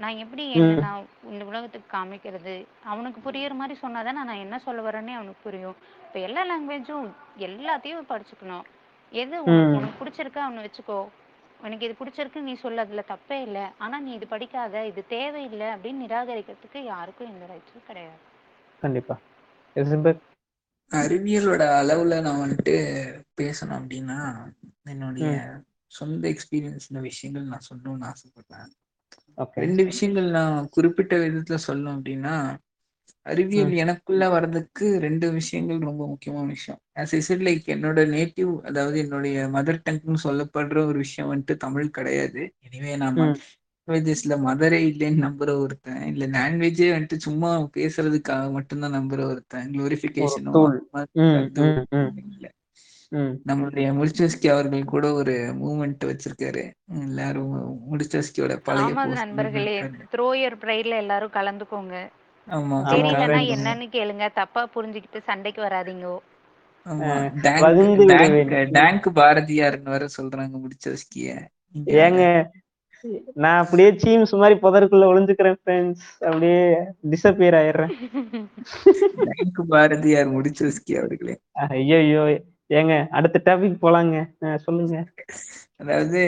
நான் 0.02 0.20
எப்படி. 0.24 0.44
நான் 0.86 1.08
இந்த 1.32 1.44
உலகத்துக்கு 1.52 1.88
காமிக்கிறது? 1.96 2.56
அவனுக்கு 2.92 3.20
புரியுற 3.28 3.56
மாதிரி 3.62 3.78
சொன்னாதானே 3.86 4.22
நான் 4.30 4.44
என்ன 4.46 4.60
சொல்ல 4.68 4.82
வரேன்னே 4.88 5.16
அவனுக்கு 5.20 5.46
புரியும். 5.48 5.78
இப்போ 6.12 6.24
எல்லா 6.28 6.42
லாங்குவேஜும் 6.48 7.06
எல்லாத்தையும் 7.48 8.08
படிச்சுக்கணும். 8.10 8.64
எது 9.12 9.36
உனக்கு. 9.44 9.76
உனக்கு 9.78 10.00
பிடிச்சிருக்கா 10.00 10.42
அவனை 10.46 10.64
வச்சுக்கோ. 10.66 10.98
உனக்கு 11.64 11.86
இது 11.88 11.96
பிடிச்சிருக்கு 12.00 12.40
நீ 12.48 12.54
சொல்லு 12.64 12.80
அதுல 12.80 13.04
தப்பே 13.12 13.38
இல்லை. 13.42 13.64
ஆனா 13.78 14.00
நீ 14.00 14.12
இது 14.18 14.28
படிக்காத 14.28 14.86
இது 14.86 15.02
தேவையில்லை 15.08 15.68
அப்படின்னு 15.68 16.04
நிராகரிக்கிறதுக்கு 16.06 16.80
யாருக்கும் 16.84 17.30
எந்த 17.34 17.46
ரைட்ஸும் 17.52 17.88
கிடையாது. 17.88 18.20
கண்டிப்பா. 18.82 19.16
அறிவியலோட 20.92 21.64
அளவுல 21.82 22.22
நான் 22.28 22.42
வந்துட்டு 22.44 22.76
பேசணும் 23.42 23.78
அப்படின்னா 23.80 24.20
என்னுடைய 24.84 25.30
சொந்த 26.00 26.34
எக்ஸ்பீரியன்ஸ்ல 26.34 27.02
விஷயங்கள் 27.10 27.52
நான் 27.54 27.68
சொல்லணும்னு 27.70 28.10
ஆசைப்படுறேன். 28.12 28.70
ரெண்டு 29.66 29.84
விஷயங்கள் 29.84 30.30
நான் 30.40 30.70
குறிப்பிட்ட 30.70 31.16
விதத்துல 31.18 31.60
சொல்லணும் 31.68 31.98
அப்படின்னா 31.98 32.36
அறிவியல் 33.26 33.74
எனக்குள்ள 33.74 34.30
வர்றதுக்கு 34.30 35.00
ரெண்டு 35.00 35.32
விஷயங்கள் 35.32 35.78
ரொம்ப 35.80 36.08
முக்கியமான 36.08 36.48
விஷயம். 36.48 36.80
ஆஸ் 36.96 37.40
லைக் 37.42 37.68
என்னோட 37.74 38.00
நேட்டிவ் 38.16 38.62
அதாவது 38.62 39.00
என்னுடைய 39.00 39.48
மதர் 39.48 39.82
டங்க்னு 39.90 40.16
சொல்லப்படுற 40.24 40.86
ஒரு 40.86 40.98
விஷயம் 40.98 41.32
வந்துட்டு 41.32 41.56
தமிழ் 41.58 41.90
கிடையாது. 41.90 42.54
எனிவே 42.68 42.98
நாம. 42.98 43.26
லாங்குவேஜஸ்ல 43.88 44.34
மதரே 44.48 44.80
இல்லைன்னு 44.90 45.24
நம்புற 45.26 45.58
ஒருத்தன் 45.60 46.02
இல்ல 46.06 46.28
லாங்குவேஜே 46.28 46.90
வந்துட்டு 46.96 47.18
சும்மா 47.18 47.52
பேசுறதுக்காக 47.78 48.52
மட்டும்தான் 48.52 48.94
நம்புற 48.94 49.24
ஒருத்தன் 49.24 49.72
குளோரிபிகேஷனோ. 49.72 50.56
இல்ல. 52.30 52.48
நம்மளுடைய 53.46 53.88
முடிச்சஸ்கி 53.92 54.48
அவர்கள் 54.48 54.84
கூட 54.84 55.14
ஒரு 55.14 55.34
மூமெண்ட் 55.62 56.06
வச்சிருக்காரு. 56.06 56.64
எல்லாரும் 57.02 57.54
முடிச்சஸ்கியோட 57.92 58.56
பழைய 58.64 58.94
நண்பர்களே. 59.14 59.76
இருக்காரு. 59.82 60.08
த்ரோ 60.12 60.28
இயர் 60.40 60.58
ப்ரைட்ல 60.64 60.98
எல்லாரும் 60.98 61.32
கலந்துக்கோங்க. 61.32 61.96
தெரியலன்னா. 62.92 63.40
என்னன்னு 63.56 63.88
கேளுங்க. 63.98 64.26
தப்பா 64.34 64.62
புரிஞ்சுக்கிட்டு 64.76 65.20
சண்டைக்கு 65.30 65.62
வராதீங்க. 65.62 66.08
டேங்க் 68.78 69.08
பாரதியார்னு 69.20 69.92
வேற 69.94 70.06
சொல்றாங்க 70.18 70.56
முடிச்சஸ்கிய 70.64 71.28
ஏங்க 72.04 72.24
நான் 73.34 73.62
அப்படியே 73.64 73.90
சீம்ஸ் 74.04 74.34
மாதிரி 74.42 74.56
புதருக்குள்ள 74.64 75.06
ஒளிஞ்சுக்கிறேன் 75.12 75.60
ஃப்ரெண்ட்ஸ் 75.62 76.08
அப்படியே 76.20 76.58
டிசப்பியர் 77.12 77.58
ஆயிடுறேன். 77.62 77.94
டேங்க் 79.28 79.62
பாரதியார் 79.70 80.30
முடிச்சஸ்கி 80.36 80.94
அவர்களே. 81.02 81.36
ஐயோ 81.70 82.24
ஏங்க 82.70 82.94
அடுத்த 83.10 83.42
டாபிக் 83.46 83.82
போலாங்க. 83.86 84.18
சொல்லுங்க. 84.58 84.98
அதாவது 85.82 86.20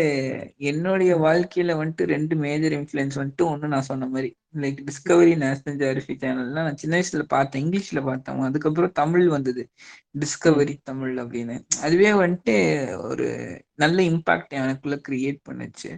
என்னுடைய 0.70 1.12
வாழ்க்கையில 1.18 1.72
வந்துட்டு 1.80 2.04
ரெண்டு 2.14 2.36
மேஜர் 2.36 2.72
இன்ஃப்ளூயன்ஸ் 2.72 3.18
வந்துட்டு 3.22 3.43
ஒண்ணு 3.51 3.68
நான் 3.68 3.89
சொன்ன 3.89 4.08
மாதிரி. 4.08 4.30
லைக் 4.64 4.80
டிஸ்கவரி 4.88 5.34
நேஷனல் 5.43 5.78
ஜியாகிரபி 5.82 6.14
சேனல்லாம் 6.24 6.68
நான் 6.68 6.80
சின்ன 6.84 6.93
வயசுல 6.97 7.24
பார்த்தேன் 7.36 7.64
இங்கிலீஷ்ல 7.66 8.01
பார்த்தேன். 8.04 8.41
அதுக்கப்புறம் 8.49 8.95
தமிழ் 9.01 9.28
வந்தது. 9.28 9.64
டிஸ்கவரி 10.20 10.76
தமிழ் 10.84 11.14
அப்படின்னு. 11.20 11.58
அதுவே 11.82 12.12
வந்துட்டு 12.24 12.56
ஒரு 13.10 13.28
நல்ல 13.84 13.97
இம்பாக்ட் 14.12 14.58
எனக்குள்ள 14.62 14.97
கிரியேட் 15.10 15.41
பண்ணுச்சு. 15.49 15.91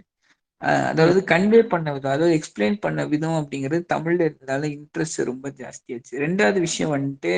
அதாவது 0.90 1.20
கன்வே 1.32 1.60
பண்ண 1.72 1.88
விதம் 1.92 2.12
அதாவது 2.12 2.34
எக்ஸ்பிளைன் 2.38 2.76
பண்ண 2.80 3.00
விதம் 3.06 3.38
அப்படிங்கிறது 3.40 3.82
தமிழ்ல 3.94 4.26
இருந்ததால 4.28 4.68
இன்ட்ரெஸ்ட் 4.76 5.20
ரொம்ப 5.24 5.48
ஜாஸ்தியாச்சு 5.60 6.14
ரெண்டாவது 6.24 6.60
விஷயம் 6.60 6.94
வந்துட்டு 6.96 7.34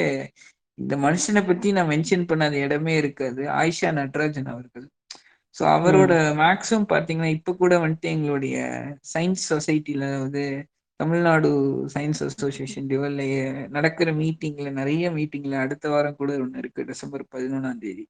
இந்த 0.79 0.95
மனுஷனை 0.97 1.43
பத்தி 1.47 1.69
நான் 1.73 1.89
மென்ஷன் 1.89 2.29
பண்ணாத 2.31 2.53
இடமே 2.67 2.95
இருக்காது. 2.97 3.43
ஆயிஷா 3.61 3.91
நட்ராஜன் 4.01 4.51
அவர்கள். 4.55 4.87
ஸோ 5.57 5.63
அவரோட 5.77 6.13
மேக்ஸிமம் 6.35 6.89
பார்த்தீங்கன்னா 6.89 7.25
இப்போ 7.25 7.53
கூட 7.55 7.79
வந்துட்டு 7.79 8.09
எங்களுடைய 8.09 8.57
சயின்ஸ் 9.15 9.45
சொசைட்டில 9.51 10.19
வந்து 10.21 10.43
தமிழ்நாடு 11.01 11.49
சயின்ஸ் 11.95 12.21
அசோசியேஷன் 12.25 12.89
லெவல்ல 12.89 13.23
நடக்கிற 13.69 14.13
மீட்டிங்ல 14.13 14.71
நிறைய 14.71 15.11
மீட்டிங்ல 15.11 15.57
அடுத்த 15.59 15.89
வாரம் 15.89 16.17
கூட 16.17 16.33
ஒன்று 16.39 16.59
இருக்கு 16.59 16.85
டிசம்பர் 16.85 17.25
பதினொன்றாம் 17.35 17.79
தேதி. 17.79 18.05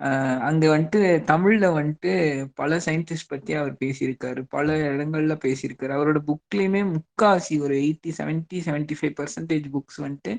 ஆஹ் 0.00 0.38
அங்க 0.38 0.78
வந்துட்டு 0.78 1.00
தமிழ்ல 1.26 1.66
வந்துட்டு 1.78 2.12
பல 2.54 2.76
சயின்டிஸ்ட் 2.76 3.28
பத்தி 3.28 3.52
அவர் 3.52 3.74
பேசியிருக்காரு 3.84 4.42
பல 4.48 4.76
இடங்கள்ல 4.90 5.34
பேசியிருக்காரு. 5.44 5.92
அவரோட 5.98 6.20
புக்லயுமே 6.26 6.82
முக்காசி 6.94 7.60
ஒரு 7.60 7.74
eighty 7.76 8.12
seventy 8.18 8.60
seventy 8.68 8.96
five 9.00 9.14
percentage 9.20 9.66
books 9.72 10.00
வந்துட்டு 10.00 10.34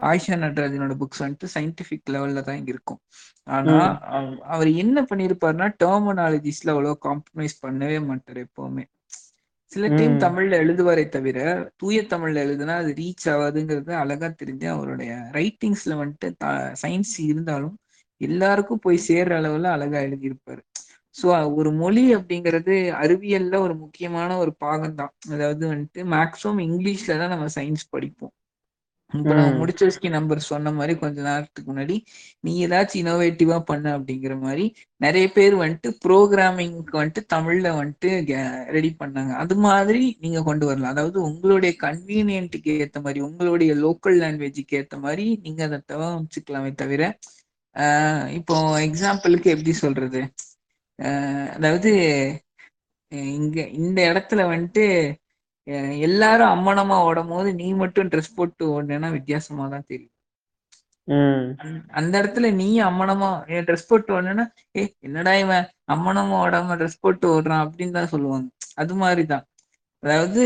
ஆயிஷா 0.00 0.36
நட்ராஜனோட 0.42 0.94
புக்ஸ் 1.00 1.22
வந்துட்டு 1.22 1.48
சயின்டிபிக் 1.54 2.12
லெவல்ல 2.14 2.42
தான் 2.42 2.62
இருக்கும். 2.66 3.00
ஆனா 3.46 3.76
அவர் 4.54 4.70
என்ன 4.82 4.98
பண்ணிருப்பாருன்னா 5.10 5.68
டெர்மினாலஜிஸ்ல 5.82 6.72
அவ்வளவு 6.74 6.96
காம்ப்ரமைஸ் 7.08 7.56
பண்ணவே 7.64 7.98
மாட்டார் 8.08 8.40
எப்பவுமே. 8.46 8.84
சில 9.72 9.86
டைம். 9.92 10.14
தமிழ்ல 10.24 10.54
எழுதுவாரே 10.62 11.04
தவிர 11.08 11.38
தூய 11.76 11.98
தமிழ்ல 12.12 12.44
எழுதுனா 12.46 12.74
அது 12.76 12.90
ரீச் 12.94 13.26
ஆகாதுங்கிறது 13.32 13.92
அழகா 14.02 14.28
தெரிஞ்சு 14.40 14.66
அவருடைய 14.68 15.10
ரைட்டிங்ஸ்ல 15.34 15.94
வந்துட்டு 16.02 16.28
சயின்ஸ் 16.82 17.14
இருந்தாலும் 17.26 17.76
எல்லாருக்கும் 18.20 18.84
போய் 18.84 19.06
சேர்ற 19.08 19.32
அளவுல 19.40 19.68
அழகா 19.76 19.98
எழுதியிருப்பாரு. 20.06 20.62
ஸோ 21.16 21.26
ஒரு 21.56 21.70
மொழி 21.74 22.04
அப்படிங்கிறது 22.16 22.74
அறிவியல்ல 23.02 23.56
ஒரு 23.60 23.74
முக்கியமான 23.82 24.30
ஒரு 24.38 24.52
பாகம் 24.64 24.94
தான் 24.94 25.12
அதாவது 25.32 25.64
வந்துட்டு 25.72 26.02
மேக்ஸிமம் 26.14 26.60
இங்கிலீஷ்ல 26.66 27.18
தான் 27.22 27.34
நம்ம 27.34 27.46
சயின்ஸ் 27.56 27.84
படிப்போம். 27.90 28.34
இப்ப 29.12 29.34
ம். 29.34 29.52
முடிச்சஸ்கி 29.58 30.08
நம்பர் 30.10 30.40
சொன்ன 30.48 30.72
மாதிரி 30.72 30.94
கொஞ்ச 30.98 31.18
நேரத்துக்கு 31.22 31.68
முன்னாடி 31.70 31.94
நீ 32.40 32.52
ஏதாச்சும் 32.66 33.00
இனோவேட்டிவா 33.02 33.58
பண்ண 33.70 33.86
அப்படிங்கிற 33.98 34.34
மாதிரி 34.40 34.64
நிறைய 35.00 35.26
பேர் 35.28 35.54
வந்துட்டு 35.56 35.90
ப்ரோக்ராமிங்க்கு 36.04 36.94
வந்துட்டு 37.00 37.22
தமிழ்ல 37.34 37.70
வந்துட்டு 37.78 38.10
ரெடி 38.70 38.90
பண்ணாங்க. 39.00 39.32
அது 39.42 39.56
மாதிரி 39.58 40.02
நீங்க 40.18 40.42
கொண்டு 40.42 40.66
வரலாம். 40.66 40.90
அதாவது 40.90 41.18
உங்களுடைய 41.22 41.72
கன்வீனியன்ட்டுக்கு 41.82 42.72
ஏத்த 42.84 43.00
மாதிரி 43.00 43.22
உங்களுடைய 43.28 43.72
லோக்கல் 43.84 44.18
லாங்குவேஜுக்கு 44.22 44.78
ஏத்த 44.80 44.98
மாதிரி 44.98 45.26
நீங்க 45.42 45.62
அதை 45.64 45.80
தவிர்த்துக்கலாமே 45.88 46.72
தவிர 46.74 47.02
இப்போ 48.38 48.54
எக்ஸாம்பிளுக்கு 48.86 49.48
எப்படி 49.54 49.72
சொல்றது? 49.82 50.20
அதாவது 51.56 51.90
இங்க 53.36 53.58
இந்த 53.78 53.98
இடத்துல 54.10 54.40
வந்துட்டு 54.50 54.84
எல்லாரும் 55.98 56.48
அம்மனமா 56.48 57.00
ஓடும் 57.02 57.28
போது 57.28 57.54
நீ 57.54 57.72
மட்டும் 57.72 58.08
ட்ரெஸ் 58.08 58.34
போட்டு 58.34 58.82
ஓடுனா 58.82 59.10
வித்தியாசமா 59.10 59.68
தான் 59.68 59.84
தெரியும். 59.86 60.12
அந்த- 61.58 61.80
அந்த 61.88 62.22
இடத்துல 62.22 62.52
நீ 62.52 62.82
அம்மனமா 62.82 63.30
ட்ரெஸ் 63.46 63.86
போட்டு 63.88 64.22
ஓடுனா 64.22 64.46
ஏ 64.76 64.94
என்னடா 65.00 65.34
இவன் 65.34 65.68
அம்மனமா 65.92 66.34
ஓடாம 66.42 66.76
ட்ரெஸ் 66.76 67.00
போட்டு 67.00 67.40
ஓடுறான் 67.40 67.68
அப்படின்னு 67.68 67.90
தான் 67.90 68.06
சொல்லுவாங்க. 68.06 68.48
அது 68.74 68.94
மாதிரிதான். 68.94 69.44
அதாவது 69.98 70.42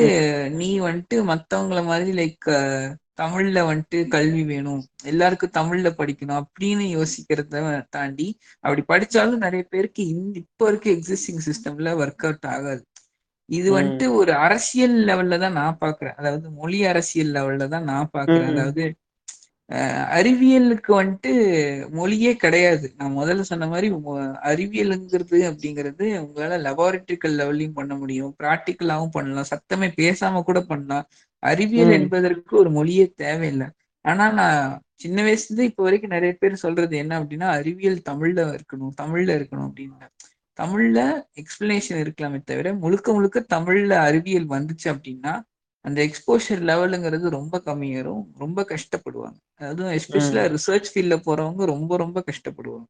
நீ 0.50 0.80
வந்துட்டு 0.80 1.14
மத்தவங்கள 1.14 1.84
மாதிரி 1.84 2.38
லைக் 2.48 2.98
தமிழ்ல 3.20 3.60
வந்துட்டு 3.62 4.08
கல்வி 4.08 4.44
வேணும் 4.44 4.86
எல்லாருக்கும் 5.04 5.50
தமிழ்ல 5.54 5.86
படிக்கணும் 5.86 6.42
அப்படின்னு 6.42 6.88
யோசிக்கிறத 6.96 7.86
தாண்டி 7.90 8.38
அப்படி 8.60 8.82
படிச்சாலும் 8.88 9.36
நிறைய 9.36 9.66
பேருக்கு 9.70 10.06
இந்த 10.06 10.38
இப்போ 10.38 10.68
இருக்க 10.68 10.90
எக்ஸிஸ்டிங் 10.90 11.50
சிஸ்டம்ல 11.50 11.90
ஒர்க் 11.90 12.24
அவுட் 12.24 12.44
ஆகாது. 12.46 12.86
இது. 13.48 13.68
வந்துட்டு 13.72 14.06
ஒரு 14.18 14.32
அரசியல் 14.44 14.96
லெவல்ல 15.08 15.38
தான் 15.38 15.58
நான் 15.60 15.80
பாக்குறேன் 15.80 16.16
அதாவது 16.20 16.46
மொழி 16.58 16.78
அரசியல் 16.90 17.32
லெவல்ல 17.36 17.66
தான் 17.68 17.88
நான் 17.92 18.12
பாக்குறேன். 18.14 18.50
அதாவது 18.52 18.82
அறிவியலுக்கு 20.16 20.92
வந்துட்டு 20.98 21.30
மொழியே 21.92 22.32
கிடையாது. 22.36 22.86
நான் 22.98 23.16
முதல்ல 23.18 23.42
சொன்ன 23.50 23.68
மாதிரி 23.68 23.88
அறிவியலுங்கிறது 24.50 25.38
அப்படிங்கிறது 25.50 26.06
உங்களால 26.22 26.58
லெபார்டரிக்கல் 26.66 27.36
லெவல்லையும் 27.40 27.78
பண்ண 27.80 27.94
முடியும். 27.96 28.32
ப்ராக்டிக்கலாவும் 28.40 29.14
பண்ணலாம். 29.16 29.50
சத்தமே 29.52 29.88
பேசாம 30.00 30.42
கூட 30.42 30.60
பண்ணலாம். 30.70 31.06
அறிவியல். 31.42 31.92
என்பதற்கு 31.98 32.52
ஒரு 32.62 32.72
மொழியே 32.72 33.06
தேவையில்லை. 33.22 33.68
ஆனா 34.04 34.24
நான் 34.34 34.60
சின்ன 34.96 35.18
வயசுல 35.24 35.48
இருந்து 35.48 35.68
இப்ப 35.70 35.82
வரைக்கும் 35.82 36.14
நிறைய 36.14 36.32
பேர் 36.40 36.62
சொல்றது 36.64 36.94
என்ன 37.02 37.12
அப்படின்னா 37.20 37.48
அறிவியல் 37.58 38.06
தமிழ்ல 38.10 38.40
இருக்கணும் 38.52 38.94
தமிழ்ல 39.00 39.30
இருக்கணும் 39.38 39.68
அப்படின்னு. 39.68 40.08
தமிழ்ல 40.58 41.00
எக்ஸ்பிளனேஷன் 41.40 42.00
இருக்கலாமே 42.02 42.38
தவிர 42.44 42.74
முழுக்க 42.74 43.12
முழுக்க 43.12 43.40
தமிழ்ல 43.54 43.92
அறிவியல் 44.08 44.48
வந்துச்சு 44.48 44.84
அப்படின்னா 44.84 45.32
அந்த 45.84 45.98
எக்ஸ்போஷர் 46.02 46.60
லெவலுங்கிறது 46.68 47.28
ரொம்ப 47.28 47.62
கம்மியாயிரும் 47.64 48.24
ரொம்ப 48.38 48.66
கஷ்டப்படுவாங்க. 48.68 49.38
அதுவும் 49.68 49.92
எஸ்பெஷலா 49.92 50.42
ரிசர்ச் 50.54 50.90
ஃபீல்ட்ல 50.92 51.16
போறவங்க 51.26 51.64
ரொம்ப 51.64 51.96
ரொம்ப 51.96 52.24
கஷ்டப்படுவாங்க. 52.30 52.88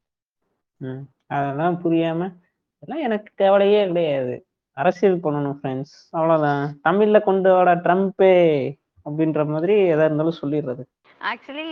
அதெல்லாம் 1.27 1.75
புரியாம 1.83 2.21
அதெல்லாம் 2.83 3.05
எனக்கு 3.07 3.29
கவலையே 3.35 3.81
கிடையாது. 3.87 4.35
அரசியல் 4.77 5.23
பண்ணணும் 5.23 5.57
ஃப்ரெண்ட்ஸ் 5.59 5.95
அவ்வளவுதான். 6.09 6.63
தமிழ்ல 6.83 7.17
கொண்டு 7.23 7.49
வாடா 7.51 7.73
ட்ரம்ப்பே 7.85 8.35
அப்படின்ற 9.05 9.41
மாதிரி 9.47 9.75
எதா 9.93 10.05
இருந்தாலும் 10.09 10.39
சொல்லிடுறது. 10.41 10.83
ஆக்சுவலி 11.29 11.69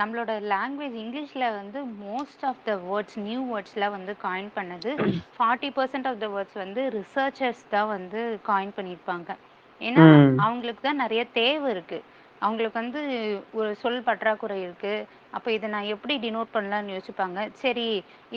நம்மளோட 0.00 0.32
லாங்குவேஜ் 0.52 0.96
இங்கிலீஷில் 1.02 1.54
வந்து 1.58 1.78
most 2.04 2.44
of 2.50 2.62
the 2.68 2.72
words 2.88 3.18
new 3.26 3.40
வேர்ட்ஸ்லாம் 3.50 3.94
வந்து 3.96 4.12
காயின் 4.24 4.50
பண்ணது. 4.58 4.90
Forty 5.36 5.68
percent 5.76 6.08
of 6.10 6.20
the 6.22 6.28
words 6.34 6.58
வந்து 6.64 6.82
ரிசர்ச்சர்ஸ் 6.98 7.62
தான் 7.74 7.90
வந்து 7.96 8.20
காயின் 8.48 8.76
பண்ணியிருப்பாங்க. 8.78 9.28
ஏன்னா. 9.80 10.04
அவங்களுக்கு 10.46 10.82
தான் 10.88 11.02
நிறைய 11.04 11.24
தேவை 11.40 11.68
இருக்குது 11.74 12.06
அவங்களுக்கு 12.46 12.80
வந்து 12.82 13.00
ஒரு 13.58 13.70
சொல் 13.82 14.04
பற்றாக்குறை 14.08 14.56
இருக்குது 14.66 15.06
அப்போ 15.36 15.48
இதை 15.54 15.66
நான் 15.72 15.90
எப்படி 15.94 16.14
டினோட் 16.24 16.52
பண்ணலாம்னு 16.56 16.94
யோசிப்பாங்க. 16.96 17.38
சரி 17.62 17.86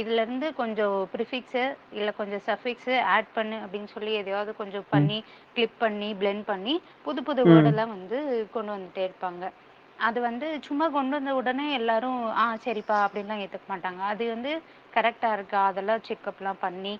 இதுலேருந்து 0.01 0.47
கொஞ்சம் 0.61 0.95
ப்ரிஃபிக்ஸு 1.13 1.63
இல்லை 1.97 2.13
கொஞ்சம் 2.19 2.43
சஃபிக்ஸு 2.47 2.95
ஆட் 3.15 3.33
பண்ணு 3.37 3.57
அப்படின்னு 3.65 3.93
சொல்லி 3.95 4.13
எதையாவது 4.21 4.53
கொஞ்சம் 4.61 4.87
பண்ணி 4.93 5.19
கிளிப் 5.55 5.77
பண்ணி 5.83 6.09
blend 6.23 6.41
பண்ணி 6.51 6.75
புது 7.07 7.21
புது. 7.29 7.43
வேர்டெல்லாம் 7.51 7.93
வந்து 7.97 8.19
கொண்டு 8.55 8.73
வந்துட்டே 8.75 9.03
இருப்பாங்க. 9.09 9.43
அது 10.01 10.19
வந்து 10.21 10.47
சும்மா 10.65 10.85
கொண்டு 10.89 11.13
வந்த 11.17 11.31
உடனே 11.39 11.65
எல்லாரும் 11.73 12.19
ஆ 12.37 12.45
சரிப்பா 12.63 12.97
அப்படின்லாம் 13.05 13.41
ஏற்றுக்க 13.43 13.67
மாட்டாங்க 13.69 14.01
அது 14.11 14.23
வந்து 14.33 14.51
கரெக்டாக 14.93 15.37
இருக்கா 15.37 15.61
அதெல்லாம் 15.69 16.05
செக்கப்லாம் 16.07 16.61
பண்ணி 16.61 16.93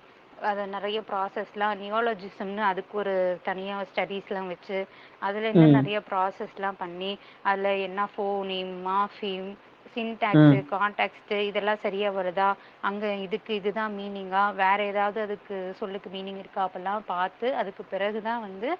அதை 0.44 0.62
நிறைய 0.68 0.98
ப்ராசஸ்லாம் 1.08 1.80
நியோலஜிசம்னு 1.82 2.62
அதுக்கு 2.68 2.94
ஒரு 3.02 3.14
தனியாக 3.44 3.86
ஸ்டடீஸ்லாம் 3.90 4.48
வச்சு 4.52 4.78
அதில் 5.22 5.48
இன்னும். 5.50 5.76
நிறைய 5.78 5.98
ப்ராசஸ்லாம் 6.08 6.80
பண்ணி 6.80 7.12
அதில் 7.44 7.82
என்ன 7.86 8.08
ஃபோனிம் 8.12 8.72
மாஃபிம் 8.86 9.50
சின்டாக்ஸு 9.94 10.60
கான்டாக்ஸ்ட்டு 10.72 11.36
இதெல்லாம் 11.48 11.82
சரியா 11.84 12.10
வருதா? 12.18 12.48
அங்கே 12.88 13.10
இதுக்கு 13.26 13.52
இதுதான் 13.60 13.92
மீனிங்கா 13.98 14.42
வேற 14.62 14.78
ஏதாவது 14.92 15.20
அதுக்கு 15.26 15.56
சொல்லுக்கு 15.80 16.10
மீனிங் 16.14 16.40
இருக்கா? 16.42 16.62
அப்பெல்லாம் 16.66 17.04
பார்த்து 17.14 17.48
அதுக்கு 17.62 17.84
பிறகு 17.94 18.22
தான் 18.28 18.44
வந்து 18.46 18.70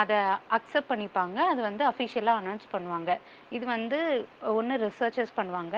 அதை 0.00 0.18
அக்செப்ட் 0.58 0.90
பண்ணிப்பாங்க. 0.92 1.38
அது 1.52 1.62
வந்து 1.68 1.84
அஃபிஷியலாக 1.90 2.42
அனௌன்ஸ் 2.42 2.68
பண்ணுவாங்க. 2.74 3.18
இது 3.58 3.64
வந்து 3.76 4.00
ஒன்று 4.58 4.76
ரிசர்ச்சர்ஸ் 4.86 5.38
பண்ணுவாங்க. 5.40 5.76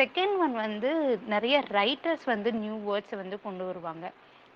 செகண்ட் 0.00 0.36
ஒன் 0.44 0.54
வந்து 0.66 0.90
நிறைய 1.34 1.56
ரைட்டர்ஸ் 1.78 2.26
வந்து 2.34 2.52
நியூ 2.64 2.76
வேர்ட்ஸை 2.88 3.16
வந்து 3.22 3.38
கொண்டு 3.46 3.64
வருவாங்க. 3.70 4.06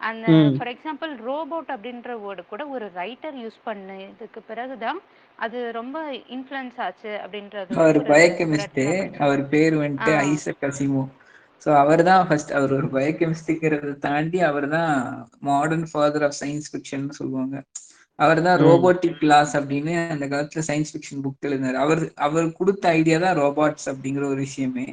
அந்த. 0.00 0.26
ஃபார் 0.56 0.70
எக்ஸாம்பிள் 0.72 1.12
ரோபோட் 1.28 1.68
அப்படின்ற 1.74 2.14
வேர்டு 2.24 2.42
கூட 2.50 2.62
ஒரு 2.74 2.86
ரைட்டர் 3.00 3.36
யூஸ் 3.42 3.58
பண்ணதுக்கு 3.68 4.40
பிறகுதான் 4.50 4.98
அது 5.38 5.58
ரொம்ப 5.72 5.96
இன்ஃப்ளூயன்ஸ் 6.36 6.78
ஆச்சு 6.84 7.12
அப்படின்றது 7.22 7.74
அவர் 7.76 7.90
ஒரு 7.92 8.02
பயோகெமிஸ்ட். 8.12 8.80
அவர் 9.24 9.42
பேர் 9.52 9.74
வந்துட்டு. 9.82 10.12
ஐசக் 10.28 10.66
அசிமோ 10.68 11.02
ஸோ 11.66 11.68
அவர் 11.82 12.02
தான் 12.08 12.22
ஃபர்ஸ்ட் 12.26 12.52
அவர் 12.58 12.72
ஒரு 12.78 12.88
பயோகெமிஸ்ட்ங்கிறத 12.94 13.92
தாண்டி 14.04 14.38
அவர் 14.48 14.66
தான் 14.76 14.92
modern 15.48 15.86
father 15.90 16.24
of 16.28 16.38
science 16.40 16.70
fiction 16.72 17.06
சொல்லுவாங்க 17.18 17.56
அவர் 18.18 18.40
தான். 18.46 18.58
ரோபோட்டிக் 18.66 19.18
கிளாஸ் 19.22 19.52
அப்படின்னு 19.60 19.94
அந்த 20.12 20.26
காலத்துல 20.32 20.62
சயின்ஸ் 20.68 20.92
ஃபிக்ஷன் 20.92 21.22
புக் 21.24 21.46
எழுதினார் 21.48 21.78
அவர் 21.84 22.02
அவர் 22.26 22.46
கொடுத்த 22.60 22.84
ஐடியா 22.98 23.18
தான் 23.24 23.38
ரோபாட்ஸ் 23.42 23.88
அப்படிங்கிற 23.92 24.24
ஒரு 24.32 24.40
விஷயமே. 24.46 24.86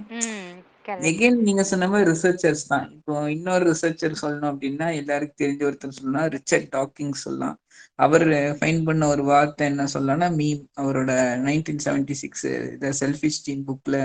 எகைன் 1.09 1.37
நீங்க 1.47 1.63
சொன்ன 1.71 1.87
மாதிரி 1.91 2.09
ரிசர்ச்சர்ஸ் 2.11 2.63
தான். 2.71 2.87
இப்போ 2.95 3.13
இன்னொரு 3.35 3.63
ரிசர்ச்சர் 3.71 4.21
சொல்லணும் 4.21 4.51
அப்படின்னா 4.51 4.87
எல்லாருக்கும் 5.01 5.41
தெரிஞ்ச 5.41 5.61
ஒருத்தர் 5.69 5.97
சொல்லலாம் 5.99 6.29
ரிச்சர்ட் 6.35 6.67
டாக்கிங் 6.75 7.13
சொல்லலாம். 7.25 7.57
அவர் 8.03 8.25
ஃபைன் 8.59 8.81
பண்ண 8.87 9.07
ஒரு 9.13 9.23
வார்த்தை 9.31 9.63
என்ன 9.71 9.87
சொல்லலாம்னா 9.93 10.29
மீம் 10.39 10.63
அவரோட 10.81 11.11
nineteen 11.47 11.83
seventy 11.85 12.15
six 12.21 12.47
the 12.83 12.91
selfish 13.01 13.43
gene 13.47 13.63
புக்ல 13.69 13.97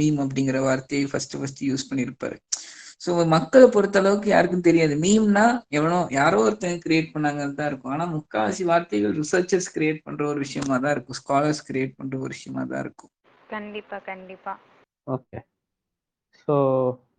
மீம் 0.00 0.18
அப்படிங்கிற 0.24 0.60
வார்த்தையை 0.68 1.06
ஃபர்ஸ்ட் 1.12 1.36
ஃபர்ஸ்ட் 1.40 1.62
யூஸ் 1.70 1.88
பண்ணியிருப்பாரு. 1.90 2.38
ஸோ 3.04 3.12
மக்களை 3.36 3.66
பொறுத்த 3.74 3.98
அளவுக்கு 4.02 4.28
யாருக்கும் 4.34 4.66
தெரியாது. 4.68 4.94
மீம்னா 5.06 5.46
எவனோ 5.78 5.98
யாரோ 6.18 6.38
ஒருத்தன் 6.46 6.82
கிரியேட் 6.84 7.14
பண்ணாங்கன்னு 7.14 7.58
தான் 7.58 7.70
இருக்கும். 7.70 7.94
ஆனா 7.96 8.04
முக்காவாசி 8.16 8.64
வார்த்தைகள் 8.70 9.16
ரிசர்ச்சர்ஸ் 9.22 9.72
கிரியேட் 9.76 10.04
பண்ற 10.06 10.24
ஒரு 10.32 10.40
விஷயமா 10.46 10.76
தான் 10.84 10.94
இருக்கும். 10.96 11.18
ஸ்காலர்ஸ் 11.22 11.64
கிரியேட் 11.70 11.98
பண்ற 11.98 12.16
ஒரு 12.24 12.32
விஷயமா 12.36 12.64
தான் 12.72 12.82
இருக்கும். 12.86 13.12
கண்டிப்பா 13.56 13.98
கண்டிப்பா. 14.10 14.54
ஓகே 15.06 15.40
ஸோ 16.48 16.54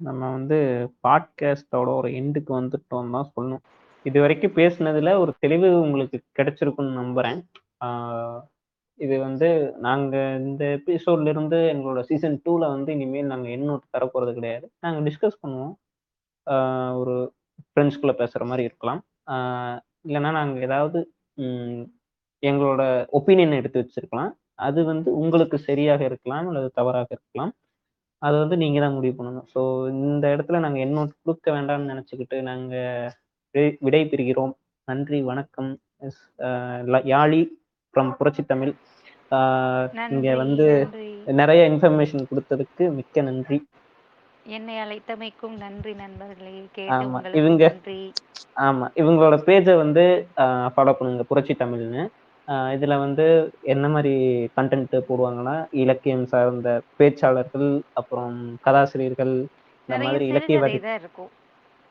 நம்ம 0.08 0.22
வந்து 0.38 0.58
பாட்காஸ்டோட 1.06 1.90
ஒரு 2.00 2.10
எண்டுக்கு 2.20 2.52
வந்துட்டோம் 2.60 3.14
தான் 3.16 3.32
சொல்லணும். 3.36 3.64
இது 4.06 4.18
வரைக்கும் 4.24 4.58
பேசுனதுல 4.60 5.12
ஒரு 5.24 5.32
தெளிவு 5.44 5.70
உங்களுக்கு 5.86 6.18
கிடைச்சிருக்குன்னு 6.40 7.00
நம்புறேன். 7.02 7.40
இது 9.00 9.16
வந்து 9.28 9.48
நாங்க 9.88 10.16
இந்த 10.42 10.64
எபிசோட்ல 10.78 11.32
இருந்து 11.34 11.58
எங்களோட 11.74 12.02
சீசன் 12.10 12.38
டூல 12.46 12.64
வந்து 12.76 12.92
இனிமேல் 12.98 13.32
நாங்க 13.34 13.48
எண்ணோட்டு 13.58 13.88
தரப்போறது 13.96 14.34
கிடையாது. 14.38 14.66
நாங்க 14.86 15.00
டிஸ்கஸ் 15.10 15.42
பண்ணுவோம். 15.44 15.74
ஒரு 17.02 17.16
ஃப்ரெண்ட்ஸ்குள்ள 17.70 18.14
பேசுற 18.22 18.44
மாதிரி 18.52 18.64
இருக்கலாம். 18.70 19.02
இல்லைன்னா 20.08 20.32
நாங்க 20.40 20.58
ஏதாவது 20.68 21.00
எங்களோட 22.44 22.82
ஒப்பீனியன் 23.20 23.60
எடுத்து 23.62 23.82
வச்சிருக்கலாம். 23.84 24.32
அது 24.68 24.80
வந்து 24.92 25.10
உங்களுக்கு 25.22 25.58
சரியாக 25.70 26.02
இருக்கலாம் 26.10 26.48
அல்லது 26.50 26.70
தவறாக 26.80 27.10
இருக்கலாம். 27.18 27.52
அது 28.26 28.38
வந்து 28.38 28.58
நீங்க 28.58 28.80
தான் 28.80 28.94
முடிவு 28.94 29.24
பண்ணணும். 29.24 29.46
ஸோ 29.56 29.90
இந்த 29.90 30.28
இடத்துல 30.28 30.60
நாங்க 30.60 30.80
எண்ணூட்டு 30.80 31.12
கொடுக்க 31.24 31.52
வேண்டாம்னு 31.52 31.92
நினைச்சுக்கிட்டு 31.92 32.42
நாங்க 32.42 32.76
விடை- 33.54 33.78
பெறுகிறோம். 33.82 34.54
நன்றி 34.86 35.22
வணக்கம். 35.22 35.80
யாழி 36.88 37.48
ஃப்ரம் 37.94 38.12
புரட்சி 38.12 38.44
தமிழ். 38.44 38.74
இங்க 40.10 40.36
வந்து 40.36 40.88
நிறைய 41.26 41.70
இன்ஃபர்மேஷன் 41.70 42.26
கொடுத்ததுக்கு 42.32 42.94
மிக்க 42.94 43.22
நன்றி. 43.22 43.68
என்னை 44.46 44.76
அழைத்தமைக்கும் 44.76 45.58
நன்றி 45.58 45.94
நண்பர்களே. 45.94 46.68
கேட்டு 46.72 47.32
இவங்க- 47.34 47.76
ஆமா 48.56 48.90
இவங்களோட 48.96 49.38
பேஜை 49.46 49.76
வந்து 49.76 50.28
ஃபாலோ 50.38 50.94
பண்ணுங்க 50.94 51.24
புரட்சி 51.24 51.54
தமிழ்னு. 51.54 52.08
இதுல 52.48 52.98
வந்து 52.98 53.54
என்ன 53.62 53.90
மாதிரி 53.90 54.14
கண்டென்ட் 54.58 55.02
போடுவாங்கன்னா 55.10 55.68
இலக்கியம் 55.72 56.26
சார்ந்த 56.26 56.82
பேச்சாளர்கள் 57.00 57.82
அப்புறம் 57.94 58.60
கதாசிரியர்கள் 58.62 59.48
இந்த 59.90 59.98
நிறைய 59.98 60.06
மாதிரி 60.06 60.28
இலக்கிய 60.28 60.60
சிறுகதை 60.60 60.80
வரி 60.80 60.80
தான் 60.80 61.00
இருக்கும். 61.00 61.30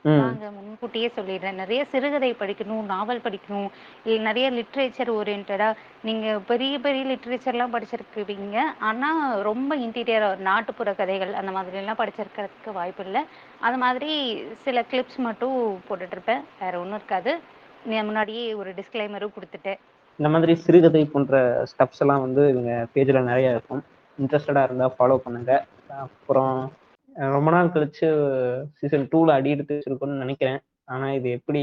ம். 0.05 0.55
முன்கூட்டியே 0.55 1.11
சொல்லிடுறேன். 1.17 1.53
நிறைய 1.53 1.85
சிறுகதை 1.85 2.35
படிக்கணும் 2.39 2.83
நாவல் 2.83 3.21
படிக்கணும். 3.25 3.69
இல்ல 4.05 4.33
நிறைய 4.33 4.51
லிட்ரேச்சர் 4.51 5.11
ஓரியன்டா 5.11 5.75
நீங்க 6.03 6.41
பெரிய 6.47 6.79
பெரிய 6.79 7.05
லிட்ரேச்சர்லாம் 7.05 7.75
படிச்சிருக்கீங்க. 7.75 8.61
ஆனா 8.79 9.35
ரொம்ப 9.41 9.77
இன்டீரியர் 9.77 10.39
நாட்டுப்புற 10.39 10.95
கதைகள் 10.95 11.33
அந்த 11.33 11.51
மாதிரி 11.51 11.77
எல்லாம் 11.77 11.97
படிச்சிருக்கிறதுக்கு 11.97 12.73
வாய்ப்பு 12.73 13.05
இல்லை. 13.05 13.25
அது 13.61 13.77
மாதிரி 13.77 14.43
சில 14.63 14.85
கிளிப்ஸ் 14.91 15.17
மட்டும் 15.17 15.81
போட்டுட்டு 15.89 16.11
இருப்பேன். 16.11 16.41
வேற 16.61 16.79
ஒன்றும் 16.79 16.95
இருக்காது. 16.95 17.41
நீ 17.85 18.03
முன்னாடியே 18.03 18.55
ஒரு 18.55 18.75
டிஸ்க்ளைமரும் 18.75 19.37
கொடுத்துட்டேன். 19.41 19.79
இந்த 20.19 20.29
மாதிரி 20.35 20.53
சிறுகதை 20.65 21.03
போன்ற 21.13 21.35
ஸ்டப்ஸ் 21.71 22.03
எல்லாம் 22.05 22.25
வந்து 22.27 22.43
இவங்க 22.53 22.73
பேஜில் 22.95 23.29
நிறைய 23.31 23.55
இருக்கும். 23.55 23.83
இன்ட்ரெஸ்டடாக 24.19 24.67
இருந்தால் 24.69 24.95
ஃபாலோ 24.97 25.17
பண்ணுங்க. 25.25 25.53
அப்புறம் 26.05 26.55
ரொம்ப 27.35 27.49
நாள் 27.55 27.73
கழிச்சு 27.75 28.07
சீசன் 28.79 29.09
டூவில் 29.13 29.37
அடி 29.37 29.51
எடுத்து 29.55 29.77
வச்சிருக்கோம்னு 29.77 30.23
நினைக்கிறேன். 30.25 30.61
ஆனால் 30.93 31.15
இது 31.19 31.29
எப்படி 31.39 31.63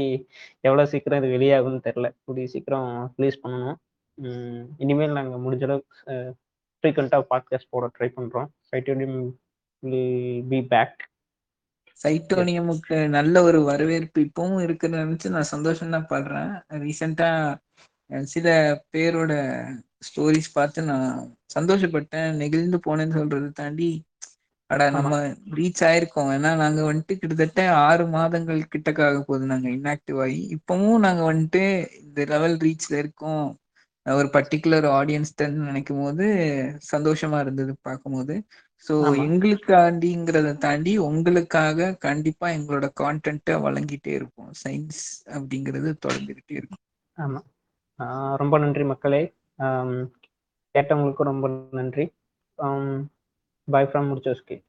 எவ்வளோ 0.68 0.84
சீக்கிரம் 0.92 1.20
இது 1.22 1.34
வெளியாகும்னு 1.36 1.86
தெரில 1.88 2.06
கூடிய 2.24 2.46
சீக்கிரம் 2.54 2.88
ரிலீஸ் 3.18 3.42
பண்ணணும். 3.44 3.78
இனிமேல் 4.84 5.16
நாங்கள் 5.18 5.42
முடிஞ்ச 5.44 5.64
அளவுக்கு 5.68 6.16
ஃப்ரீக்வெண்ட்டாக 6.84 7.24
பாட்காஸ்ட் 7.30 7.72
போட 7.74 7.86
ட்ரை 7.96 8.08
பண்ணுறோம் 8.16 8.48
சைட்டோனியம் 8.70 9.18
வில் 9.82 10.44
பி 10.50 10.60
பேக் 10.72 11.00
சைட்டோனியமுக்கு 12.00 12.96
நல்ல 13.16 13.34
ஒரு 13.48 13.58
வரவேற்பு 13.68 14.20
இப்பவும் 14.28 14.62
இருக்குன்னு 14.66 15.02
நினச்சி 15.04 15.28
நான் 15.34 15.52
சந்தோஷம் 15.54 15.94
தான் 15.96 16.08
படுறேன் 16.12 16.52
ரீசெண்டாக 16.84 17.58
சில 18.28 18.46
பேரோட 18.92 19.32
ஸ்டோரிஸ் 20.08 20.50
பார்த்து 20.52 20.82
நான் 20.82 21.10
சந்தோஷப்பட்டேன். 21.54 22.30
நெகிழ்ந்து 22.34 22.78
போனேன்னு 22.86 23.18
சொல்றதை 23.18 23.50
தாண்டி 23.52 23.90
அட 24.70 24.90
நம்ம 24.90 25.14
ரீச் 25.54 25.82
ஆயிருக்கோம். 25.84 26.30
ஏன்னா 26.32 26.56
நாங்க 26.56 26.80
வந்துட்டு 26.82 27.14
கிட்டத்தட்ட 27.18 27.62
ஆறு 27.80 28.06
மாதங்கள் 28.08 28.60
கிட்டக்காக 28.74 29.16
போகுது. 29.20 29.46
நாங்க 29.46 29.68
இன்ஆக்டிவ் 29.68 30.20
ஆகி 30.20 30.56
இப்பவும் 30.56 30.98
நாங்க 30.98 31.22
வந்துட்டு 31.32 31.62
இந்த 32.00 32.24
லெவல் 32.24 32.56
ரீச்ல 32.58 32.96
இருக்கோம். 32.98 33.44
ஒரு 34.06 34.28
பர்டிகுலர் 34.32 34.86
ஆடியன்ஸ் 34.92 35.32
நினைக்கும் 35.64 36.00
போது 36.00 36.24
சந்தோஷமா 36.92 37.40
இருந்தது 37.40 37.76
பார்க்கும்போது. 37.80 38.36
ஸோ. 38.86 38.94
எங்களுக்காண்டிங்கிறத 39.26 40.58
தாண்டி 40.58 40.98
உங்களுக்காக 40.98 41.92
கண்டிப்பா 42.00 42.48
எங்களோட 42.48 42.86
கான்டென்ட்டை 43.00 43.56
வழங்கிட்டே 43.66 44.12
இருப்போம். 44.12 44.50
சயின்ஸ் 44.64 45.02
அப்படிங்கிறது 45.34 45.90
தொடர்ந்துகிட்டே 46.06 46.56
இருக்கும். 46.56 46.82
ஆமா. 47.18 47.40
ரொம்ப 48.36 48.58
நன்றி 48.58 48.84
மக்களே. 48.84 49.34
ஆம், 49.56 50.10
கேட்டவங்களுக்கும் 50.78 51.22
ரொம்ப 51.22 51.68
நன்றி. 51.70 52.12
Bye 53.64 53.88
from 53.92 54.10
முடிச்சோஸ்கி. 54.10 54.64